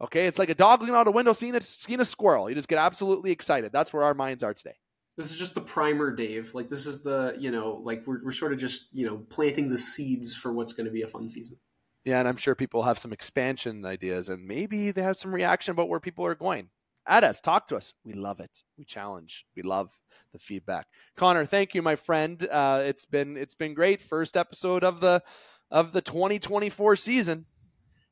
[0.00, 2.48] Okay, it's like a dog looking out a window seeing a, seeing a squirrel.
[2.48, 3.72] You just get absolutely excited.
[3.72, 4.76] That's where our minds are today.
[5.16, 6.54] This is just the primer, Dave.
[6.54, 9.70] Like this is the you know like we're we're sort of just you know planting
[9.70, 11.56] the seeds for what's going to be a fun season.
[12.06, 15.72] Yeah, and I'm sure people have some expansion ideas, and maybe they have some reaction
[15.72, 16.70] about where people are going.
[17.04, 17.94] At us, talk to us.
[18.04, 18.62] We love it.
[18.78, 19.44] We challenge.
[19.56, 19.98] We love
[20.32, 20.86] the feedback.
[21.16, 22.46] Connor, thank you, my friend.
[22.48, 24.00] Uh, it's been it's been great.
[24.00, 25.20] First episode of the
[25.68, 27.46] of the 2024 season.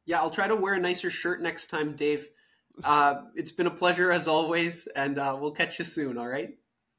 [0.07, 2.29] Yeah, I'll try to wear a nicer shirt next time, Dave.
[2.83, 6.19] Uh, it's been a pleasure as always, and uh, we'll catch you soon.
[6.19, 6.51] All right.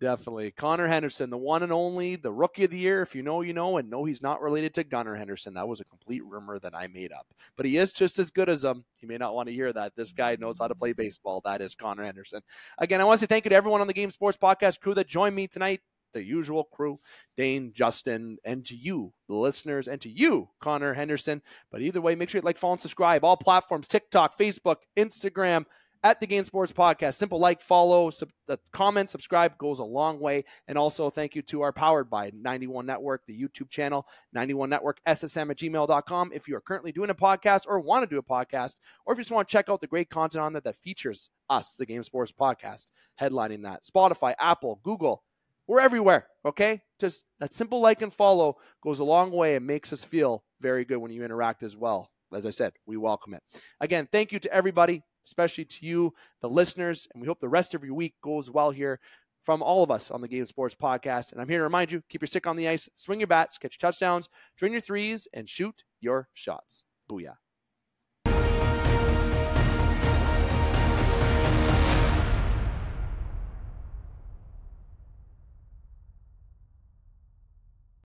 [0.02, 0.52] Definitely.
[0.52, 3.02] Connor Henderson, the one and only, the rookie of the year.
[3.02, 5.54] If you know, you know, and no, he's not related to Gunnar Henderson.
[5.54, 7.26] That was a complete rumor that I made up.
[7.56, 8.84] But he is just as good as him.
[9.00, 9.94] You may not want to hear that.
[9.96, 11.42] This guy knows how to play baseball.
[11.46, 12.42] That is Connor Henderson.
[12.78, 14.94] Again, I want to say thank you to everyone on the Game Sports Podcast crew
[14.96, 15.80] that joined me tonight.
[16.12, 17.00] The usual crew,
[17.36, 21.42] Dane, Justin, and to you, the listeners, and to you, Connor Henderson.
[21.72, 23.26] But either way, make sure you like, follow, and subscribe.
[23.26, 25.66] All platforms TikTok, Facebook, Instagram,
[26.06, 27.16] at the Game Sports Podcast.
[27.16, 30.44] Simple like, follow, sub, uh, comment, subscribe goes a long way.
[30.68, 35.00] And also thank you to our Powered by 91 Network, the YouTube channel, 91 Network,
[35.08, 36.32] SSM at gmail.com.
[36.32, 38.76] If you are currently doing a podcast or want to do a podcast,
[39.08, 41.32] or if you just want to check out the great content on that that features
[41.50, 43.82] us, the Game Sports Podcast, headlining that.
[43.84, 45.24] Spotify, Apple, Google,
[45.66, 46.28] we're everywhere.
[46.46, 46.82] Okay.
[47.00, 50.86] Just that simple like and follow goes a long way and makes us feel very
[50.86, 52.12] good when you interact as well.
[52.32, 53.42] As I said, we welcome it.
[53.82, 57.08] Again, thank you to everybody especially to you, the listeners.
[57.14, 59.00] And we hope the rest of your week goes well here
[59.44, 61.32] from all of us on the Game Sports Podcast.
[61.32, 63.58] And I'm here to remind you keep your stick on the ice, swing your bats,
[63.58, 66.84] catch your touchdowns, train your threes, and shoot your shots.
[67.10, 67.36] Booyah.